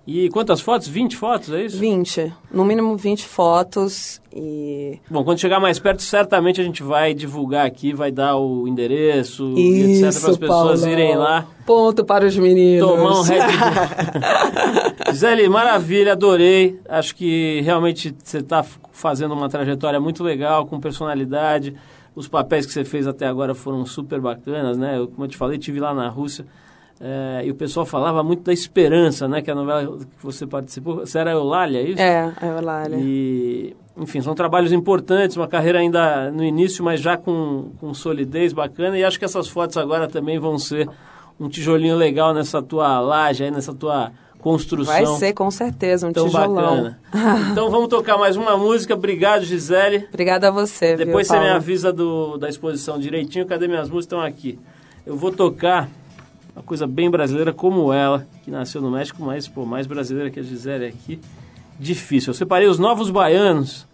E 0.07 0.29
quantas 0.29 0.61
fotos? 0.61 0.87
20 0.87 1.17
fotos, 1.17 1.51
é 1.51 1.65
isso? 1.65 1.79
20. 1.79 2.33
No 2.53 2.65
mínimo 2.65 2.95
20 2.97 3.25
fotos 3.25 4.21
e... 4.35 4.99
Bom, 5.09 5.25
quando 5.25 5.39
chegar 5.39 5.59
mais 5.61 5.79
perto, 5.79 6.03
certamente 6.03 6.61
a 6.61 6.65
gente 6.65 6.83
vai 6.83 7.15
divulgar 7.15 7.65
aqui, 7.65 7.95
vai 7.95 8.13
dar 8.13 8.37
o 8.37 8.69
endereço 8.69 9.55
e 9.57 10.03
etc. 10.03 10.21
para 10.21 10.31
as 10.31 10.37
pessoas 10.37 10.81
Paulão. 10.81 10.93
irem 10.93 11.17
lá 11.17 11.47
Ponto 11.65 12.05
para 12.05 12.27
os 12.27 12.37
meninos. 12.37 12.87
Tomar 12.87 13.21
um 13.21 13.23
Red 13.23 13.39
Bull. 13.39 15.05
Gisele, 15.13 15.49
maravilha, 15.49 16.13
adorei. 16.13 16.79
Acho 16.87 17.17
que 17.17 17.63
realmente 17.63 18.15
você 18.23 18.39
está 18.39 18.63
fazendo 18.93 19.33
uma 19.33 19.49
trajetória 19.49 19.99
muito 19.99 20.23
legal, 20.23 20.67
com 20.67 20.79
personalidade. 20.79 21.75
Os 22.15 22.29
papéis 22.29 22.67
que 22.67 22.73
você 22.73 22.85
fez 22.85 23.07
até 23.07 23.27
agora 23.27 23.55
foram 23.55 23.87
super 23.87 24.21
bacanas, 24.21 24.77
né? 24.77 24.99
Eu, 24.99 25.09
como 25.09 25.25
eu 25.25 25.29
te 25.29 25.37
falei, 25.37 25.59
tive 25.59 25.81
lá 25.81 25.95
na 25.95 26.09
Rússia. 26.09 26.45
É, 27.01 27.43
e 27.45 27.51
o 27.51 27.55
pessoal 27.55 27.85
falava 27.85 28.23
muito 28.23 28.43
da 28.45 28.53
Esperança, 28.53 29.27
né? 29.27 29.43
Que 29.43 29.51
a 29.51 29.55
novela 29.55 29.99
que 29.99 30.25
você 30.25 30.47
participou. 30.47 30.97
Você 30.97 31.19
era 31.19 31.33
Eulália, 31.33 31.79
é 31.79 31.83
isso? 31.83 32.01
É, 32.01 32.33
é 32.41 32.49
Eulália. 32.49 32.97
E, 32.99 33.75
enfim, 33.97 34.21
são 34.21 34.35
trabalhos 34.35 34.73
importantes, 34.73 35.37
uma 35.37 35.49
carreira 35.49 35.81
ainda 35.81 36.31
no 36.31 36.45
início, 36.45 36.85
mas 36.85 37.01
já 37.01 37.17
com, 37.17 37.71
com 37.81 37.93
solidez 37.93 38.53
bacana. 38.53 38.97
E 38.97 39.05
acho 39.05 39.19
que 39.19 39.25
essas 39.25 39.49
fotos 39.49 39.77
agora 39.77 40.07
também 40.09 40.39
vão 40.39 40.59
ser 40.59 40.89
um 41.39 41.49
tijolinho 41.49 41.97
legal 41.97 42.33
nessa 42.33 42.63
tua 42.63 43.01
laje, 43.01 43.45
aí, 43.45 43.51
nessa 43.51 43.75
tua 43.75 44.13
construção. 44.39 44.95
Vai 44.95 45.07
ser, 45.07 45.33
com 45.33 45.51
certeza, 45.51 46.07
um 46.07 46.13
tão 46.13 46.27
tijolão. 46.27 46.55
bacana. 46.55 47.01
então 47.51 47.71
vamos 47.71 47.89
tocar 47.89 48.17
mais 48.17 48.37
uma 48.37 48.57
música. 48.57 48.95
Obrigado, 48.95 49.43
Gisele. 49.43 50.07
Obrigada 50.09 50.49
a 50.49 50.51
você, 50.51 50.95
viu, 50.95 51.07
Depois 51.07 51.27
você 51.27 51.35
me 51.35 51.41
Paulo? 51.41 51.57
avisa 51.57 51.93
do, 51.93 52.37
da 52.37 52.49
exposição 52.49 53.01
direitinho. 53.01 53.47
Cadê 53.47 53.67
minhas 53.67 53.89
músicas? 53.89 54.05
Estão 54.05 54.21
aqui. 54.21 54.59
Eu 55.05 55.17
vou 55.17 55.33
tocar 55.33 55.91
uma 56.55 56.63
coisa 56.63 56.87
bem 56.87 57.11
brasileira 57.11 57.53
como 57.53 57.93
ela, 57.93 58.27
que 58.45 58.51
nasceu 58.51 58.81
no 58.81 58.91
México, 58.91 59.23
mas 59.23 59.49
pô, 59.49 59.67
mais 59.67 59.87
brasileira 59.87 60.31
que 60.31 60.39
a 60.39 60.43
Gisele 60.43 60.87
aqui. 60.87 61.21
Difícil. 61.79 62.31
Eu 62.31 62.35
separei 62.35 62.69
os 62.69 62.79
Novos 62.79 63.11
Baianos 63.11 63.87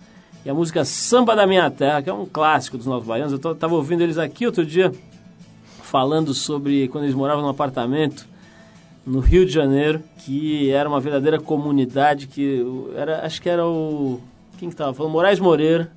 e 0.45 0.51
a 0.51 0.55
música 0.55 0.85
Samba 0.85 1.35
da 1.35 1.47
Minha 1.47 1.71
Terra, 1.71 2.03
que 2.03 2.11
é 2.11 2.13
um 2.13 2.27
clássico 2.27 2.77
dos 2.77 2.87
Novos 2.87 3.07
Baianos. 3.07 3.33
Eu 3.33 3.53
estava 3.53 3.75
ouvindo 3.75 4.03
eles 4.03 4.19
aqui 4.19 4.45
outro 4.45 4.67
dia, 4.67 4.93
falando 5.83 6.35
sobre 6.35 6.89
quando 6.89 7.05
eles 7.05 7.17
moravam 7.17 7.43
num 7.43 7.49
apartamento 7.49 8.29
no 9.07 9.21
Rio 9.21 9.47
de 9.47 9.53
Janeiro, 9.53 10.03
que 10.19 10.71
era 10.71 10.87
uma 10.87 11.01
verdadeira 11.01 11.41
comunidade, 11.41 12.27
que 12.27 12.63
era, 12.95 13.25
acho 13.25 13.41
que 13.41 13.49
era 13.49 13.67
o... 13.67 14.21
Quem 14.59 14.69
que 14.69 14.75
estava 14.75 14.93
falando? 14.93 15.13
Moraes 15.13 15.41
Moreira 15.41 15.91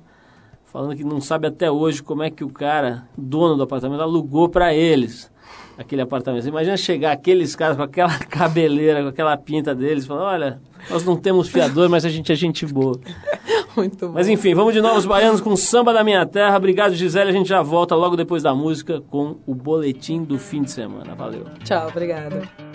falando 0.64 0.96
que 0.96 1.04
não 1.04 1.20
sabe 1.20 1.46
até 1.46 1.70
hoje 1.70 2.02
como 2.02 2.24
é 2.24 2.30
que 2.30 2.42
o 2.42 2.48
cara, 2.48 3.06
dono 3.16 3.54
do 3.54 3.62
apartamento, 3.62 4.00
alugou 4.00 4.48
para 4.48 4.74
eles 4.74 5.30
aquele 5.78 6.02
apartamento. 6.02 6.46
Imagina 6.46 6.76
chegar 6.76 7.12
aqueles 7.12 7.54
caras 7.56 7.76
com 7.76 7.82
aquela 7.82 8.16
cabeleira, 8.28 9.02
com 9.02 9.08
aquela 9.08 9.36
pinta 9.36 9.74
deles, 9.74 10.06
falando, 10.06 10.24
olha, 10.24 10.60
nós 10.90 11.04
não 11.04 11.16
temos 11.16 11.48
fiador, 11.48 11.88
mas 11.88 12.04
a 12.04 12.08
gente 12.08 12.30
é 12.32 12.34
gente 12.34 12.66
boa. 12.66 12.98
Muito 13.76 14.06
bom. 14.06 14.14
Mas 14.14 14.28
enfim, 14.28 14.54
vamos 14.54 14.72
de 14.72 14.80
novo 14.80 14.96
os 14.96 15.06
baianos 15.06 15.40
com 15.40 15.56
Samba 15.56 15.92
da 15.92 16.04
Minha 16.04 16.24
Terra. 16.24 16.56
Obrigado, 16.56 16.94
Gisele. 16.94 17.30
A 17.30 17.32
gente 17.32 17.48
já 17.48 17.60
volta 17.62 17.94
logo 17.94 18.16
depois 18.16 18.42
da 18.42 18.54
música 18.54 19.00
com 19.10 19.36
o 19.46 19.54
boletim 19.54 20.22
do 20.22 20.38
fim 20.38 20.62
de 20.62 20.70
semana. 20.70 21.14
Valeu. 21.14 21.46
Tchau, 21.64 21.88
obrigada. 21.88 22.73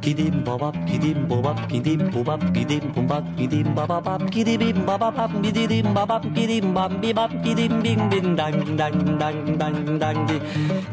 Kidim 0.00 0.40
babap 0.46 0.72
kidim 0.88 1.28
bobap 1.28 1.68
kidim 1.68 2.08
bobap 2.08 2.40
kidim 2.56 2.88
bombap 2.96 3.20
kidim 3.36 3.68
babap 3.76 4.24
kidim 4.32 4.80
babap 4.88 5.20
kidim 5.52 5.92
babap 5.92 6.24
kidim 6.32 6.72
bam 6.72 6.92
bibap 7.04 7.28
kidim 7.44 7.84
bing 7.84 8.00
bing 8.08 8.32
dang 8.32 8.56
dang 8.80 8.96
dang 9.20 9.38
dang 9.60 9.76
dang 10.00 10.18
di. 10.24 10.40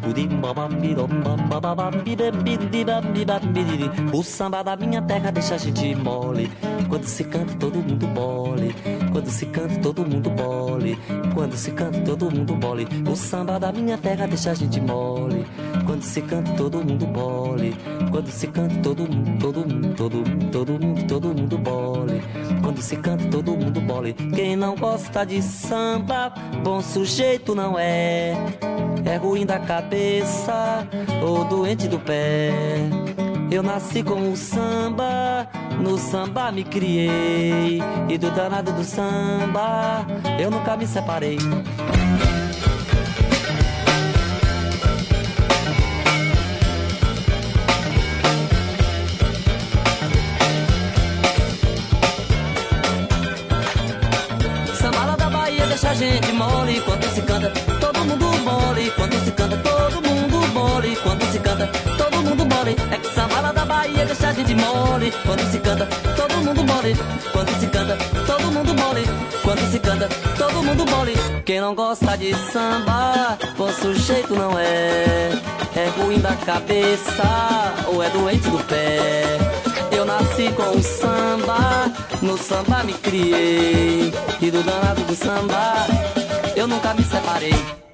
Kudim 0.04 0.44
babap 0.44 0.76
bidom 0.84 1.24
bam 1.24 1.40
babap 1.48 1.96
bidem 2.04 2.36
bidi 2.44 2.84
bam 2.84 3.16
bibap 3.16 3.44
bidi 3.56 3.88
O 4.12 4.20
samba 4.20 4.60
da 4.60 4.76
minha 4.76 5.02
terra 5.02 5.32
deixa 5.32 5.56
a 5.56 5.58
gente 5.58 5.96
mole. 5.96 6.52
Quando 6.90 7.08
se 7.08 7.24
canta 7.24 7.56
todo 7.56 7.80
mundo 7.80 8.08
bole. 8.12 8.76
Quando 9.14 9.32
se 9.32 9.46
canta 9.46 9.80
todo 9.80 10.04
mundo 10.04 10.30
bole. 10.36 10.98
Quando 11.34 11.56
se 11.56 11.72
canta 11.72 12.02
todo 12.04 12.30
mundo 12.30 12.56
bole. 12.56 12.86
O 13.10 13.16
samba 13.16 13.58
da 13.58 13.72
minha 13.72 13.98
terra 13.98 14.28
deixa 14.28 14.52
a 14.52 14.54
gente 14.54 14.82
mole 14.82 15.46
Quando 15.98 16.06
se 16.06 16.22
canta 16.22 16.52
todo 16.54 16.86
mundo 16.86 17.08
bole 17.08 17.76
Quando 18.12 18.30
se 18.30 18.48
canta 18.48 18.76
todo 18.84 19.02
mundo, 19.12 19.40
todo 19.40 19.60
mundo, 19.62 19.96
todo 19.96 20.18
mundo, 20.18 20.52
todo 20.52 20.74
mundo, 20.80 21.08
todo 21.08 21.28
mundo 21.30 21.58
bole. 21.58 22.22
Quando 22.62 22.82
se 22.84 22.98
canta 22.98 23.26
todo 23.30 23.58
mundo 23.58 23.82
bole. 23.82 24.14
Quem 24.14 24.56
não 24.56 24.76
gosta 24.76 25.26
de 25.26 25.42
samba, 25.42 26.32
bom 26.64 26.82
sujeito 26.82 27.56
não 27.56 27.80
é. 27.80 28.36
É 29.06 29.18
ruim 29.18 29.44
da 29.44 29.58
cabeça 29.58 30.88
ou 31.24 31.44
doente 31.46 31.88
do 31.88 31.98
pé. 31.98 32.52
Eu 33.50 33.64
nasci 33.64 34.04
com 34.04 34.32
o 34.32 34.38
samba, 34.38 35.50
no 35.80 35.98
samba 35.98 36.52
me 36.52 36.64
criei. 36.64 37.82
E 38.08 38.18
do 38.20 38.30
danado 38.30 38.72
do 38.72 38.84
samba, 38.84 40.06
eu 40.40 40.52
nunca 40.52 40.78
me 40.78 40.86
separei. 40.86 41.40
Gente 55.98 56.32
mole 56.32 56.80
quando 56.82 57.04
se 57.12 57.22
canta, 57.24 57.52
todo 57.80 58.06
mundo 58.06 58.26
mole 58.44 58.92
quando 58.92 59.26
se 59.26 59.32
canta, 59.32 59.58
todo 59.58 60.08
mundo 60.08 60.48
mole 60.54 60.96
quando 60.98 61.32
se 61.32 61.40
canta, 61.40 61.68
todo 61.98 62.22
mundo 62.22 62.46
mole. 62.46 62.76
É 62.92 62.98
que 62.98 63.08
sambala 63.16 63.52
da 63.52 63.66
Bahia 63.66 64.06
deixa 64.06 64.30
a 64.30 64.34
gente 64.34 64.54
mole 64.54 65.12
quando 65.26 65.52
se 65.52 65.60
canta, 65.60 65.88
todo 66.16 66.38
mundo 66.44 66.64
mole 66.64 66.96
quando 67.32 67.60
se 67.60 67.68
canta, 67.68 67.98
todo 68.28 68.52
mundo 68.52 68.74
mole 68.76 69.04
quando 69.44 69.72
se 69.72 69.80
canta, 69.80 70.08
todo 70.38 70.64
mundo 70.64 70.86
mole. 70.86 71.14
Quem 71.44 71.62
não 71.62 71.74
gosta 71.74 72.16
de 72.16 72.36
samba, 72.52 73.38
bom 73.58 73.72
sujeito 73.72 74.36
não 74.36 74.58
é. 74.60 75.32
É 75.76 75.90
ruim 75.98 76.20
da 76.20 76.36
cabeça 76.36 77.24
ou 77.88 78.04
é 78.04 78.10
doente 78.10 78.48
do 78.50 78.60
pé. 78.66 79.57
Eu 79.98 80.06
nasci 80.06 80.52
com 80.52 80.78
o 80.78 80.84
samba, 80.84 81.92
no 82.22 82.38
samba 82.38 82.84
me 82.84 82.94
criei. 82.94 84.14
E 84.40 84.52
do 84.52 84.62
danado 84.62 85.02
do 85.02 85.16
samba, 85.16 85.88
eu 86.56 86.68
nunca 86.68 86.94
me 86.94 87.04
separei. 87.04 87.87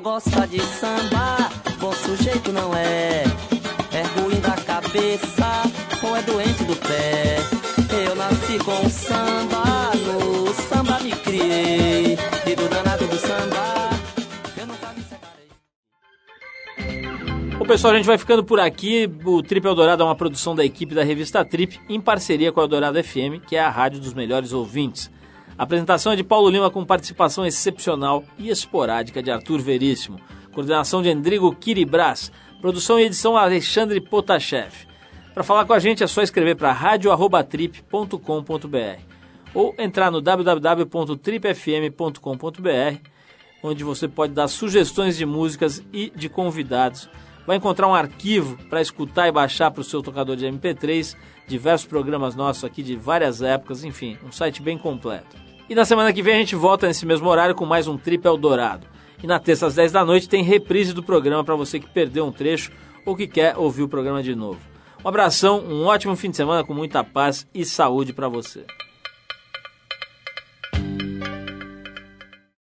Gosta 0.00 0.46
de 0.46 0.60
samba, 0.60 1.36
bom 1.78 1.92
sujeito 1.92 2.50
não 2.52 2.74
é. 2.74 3.24
É 3.92 4.20
ruim 4.20 4.40
da 4.40 4.56
cabeça 4.56 5.62
ou 6.02 6.16
é 6.16 6.22
doente 6.22 6.64
do 6.64 6.74
pé. 6.76 7.36
Eu 8.06 8.14
nasci 8.14 8.58
com 8.64 8.88
samba, 8.88 9.90
no 10.06 10.54
samba 10.54 11.00
me 11.00 11.10
criei. 11.10 12.16
E 12.46 12.56
do 12.56 12.68
danado 12.68 13.06
do 13.06 13.16
samba, 13.16 13.90
eu 14.56 14.66
nunca 14.66 14.92
me 14.96 15.02
separei. 15.02 15.48
Bom, 17.58 17.66
pessoal, 17.66 17.92
a 17.92 17.96
gente 17.96 18.06
vai 18.06 18.16
ficando 18.16 18.42
por 18.42 18.58
aqui. 18.58 19.10
O 19.24 19.42
Trip 19.42 19.66
Eldorado 19.66 20.02
é 20.02 20.06
uma 20.06 20.16
produção 20.16 20.54
da 20.54 20.64
equipe 20.64 20.94
da 20.94 21.04
revista 21.04 21.44
Trip, 21.44 21.78
em 21.88 22.00
parceria 22.00 22.50
com 22.52 22.60
a 22.60 22.62
Eldorado 22.62 23.02
FM, 23.02 23.44
que 23.46 23.56
é 23.56 23.60
a 23.60 23.68
rádio 23.68 24.00
dos 24.00 24.14
melhores 24.14 24.52
ouvintes. 24.52 25.10
A 25.60 25.64
apresentação 25.64 26.14
é 26.14 26.16
de 26.16 26.24
Paulo 26.24 26.48
Lima, 26.48 26.70
com 26.70 26.86
participação 26.86 27.44
excepcional 27.44 28.24
e 28.38 28.48
esporádica 28.48 29.22
de 29.22 29.30
Arthur 29.30 29.60
Veríssimo. 29.60 30.18
Coordenação 30.54 31.02
de 31.02 31.10
Endrigo 31.10 31.54
Kiribras. 31.54 32.32
Produção 32.62 32.98
e 32.98 33.02
edição 33.02 33.36
Alexandre 33.36 34.00
Potashev. 34.00 34.72
Para 35.34 35.44
falar 35.44 35.66
com 35.66 35.74
a 35.74 35.78
gente 35.78 36.02
é 36.02 36.06
só 36.06 36.22
escrever 36.22 36.56
para 36.56 36.72
radio@trip.com.br 36.72 39.02
ou 39.52 39.74
entrar 39.78 40.10
no 40.10 40.22
www.tripfm.com.br, 40.22 43.08
onde 43.62 43.84
você 43.84 44.08
pode 44.08 44.32
dar 44.32 44.48
sugestões 44.48 45.18
de 45.18 45.26
músicas 45.26 45.84
e 45.92 46.10
de 46.16 46.30
convidados. 46.30 47.06
Vai 47.46 47.58
encontrar 47.58 47.86
um 47.86 47.94
arquivo 47.94 48.56
para 48.70 48.80
escutar 48.80 49.28
e 49.28 49.32
baixar 49.32 49.70
para 49.70 49.82
o 49.82 49.84
seu 49.84 50.02
tocador 50.02 50.36
de 50.36 50.46
MP3, 50.46 51.14
diversos 51.46 51.86
programas 51.86 52.34
nossos 52.34 52.64
aqui 52.64 52.82
de 52.82 52.96
várias 52.96 53.42
épocas, 53.42 53.84
enfim, 53.84 54.16
um 54.26 54.32
site 54.32 54.62
bem 54.62 54.78
completo. 54.78 55.49
E 55.70 55.74
na 55.76 55.84
semana 55.84 56.12
que 56.12 56.20
vem 56.20 56.34
a 56.34 56.38
gente 56.38 56.56
volta 56.56 56.88
nesse 56.88 57.06
mesmo 57.06 57.28
horário 57.28 57.54
com 57.54 57.64
mais 57.64 57.86
um 57.86 57.96
Trip 57.96 58.26
Eldorado. 58.26 58.88
E 59.22 59.26
na 59.28 59.38
terça 59.38 59.68
às 59.68 59.76
10 59.76 59.92
da 59.92 60.04
noite 60.04 60.28
tem 60.28 60.42
reprise 60.42 60.92
do 60.92 61.00
programa 61.00 61.44
para 61.44 61.54
você 61.54 61.78
que 61.78 61.88
perdeu 61.88 62.26
um 62.26 62.32
trecho 62.32 62.72
ou 63.06 63.14
que 63.14 63.28
quer 63.28 63.56
ouvir 63.56 63.84
o 63.84 63.88
programa 63.88 64.20
de 64.20 64.34
novo. 64.34 64.58
Um 65.04 65.08
abração, 65.08 65.60
um 65.60 65.84
ótimo 65.84 66.16
fim 66.16 66.28
de 66.28 66.36
semana 66.36 66.64
com 66.64 66.74
muita 66.74 67.04
paz 67.04 67.46
e 67.54 67.64
saúde 67.64 68.12
para 68.12 68.28
você. 68.28 68.64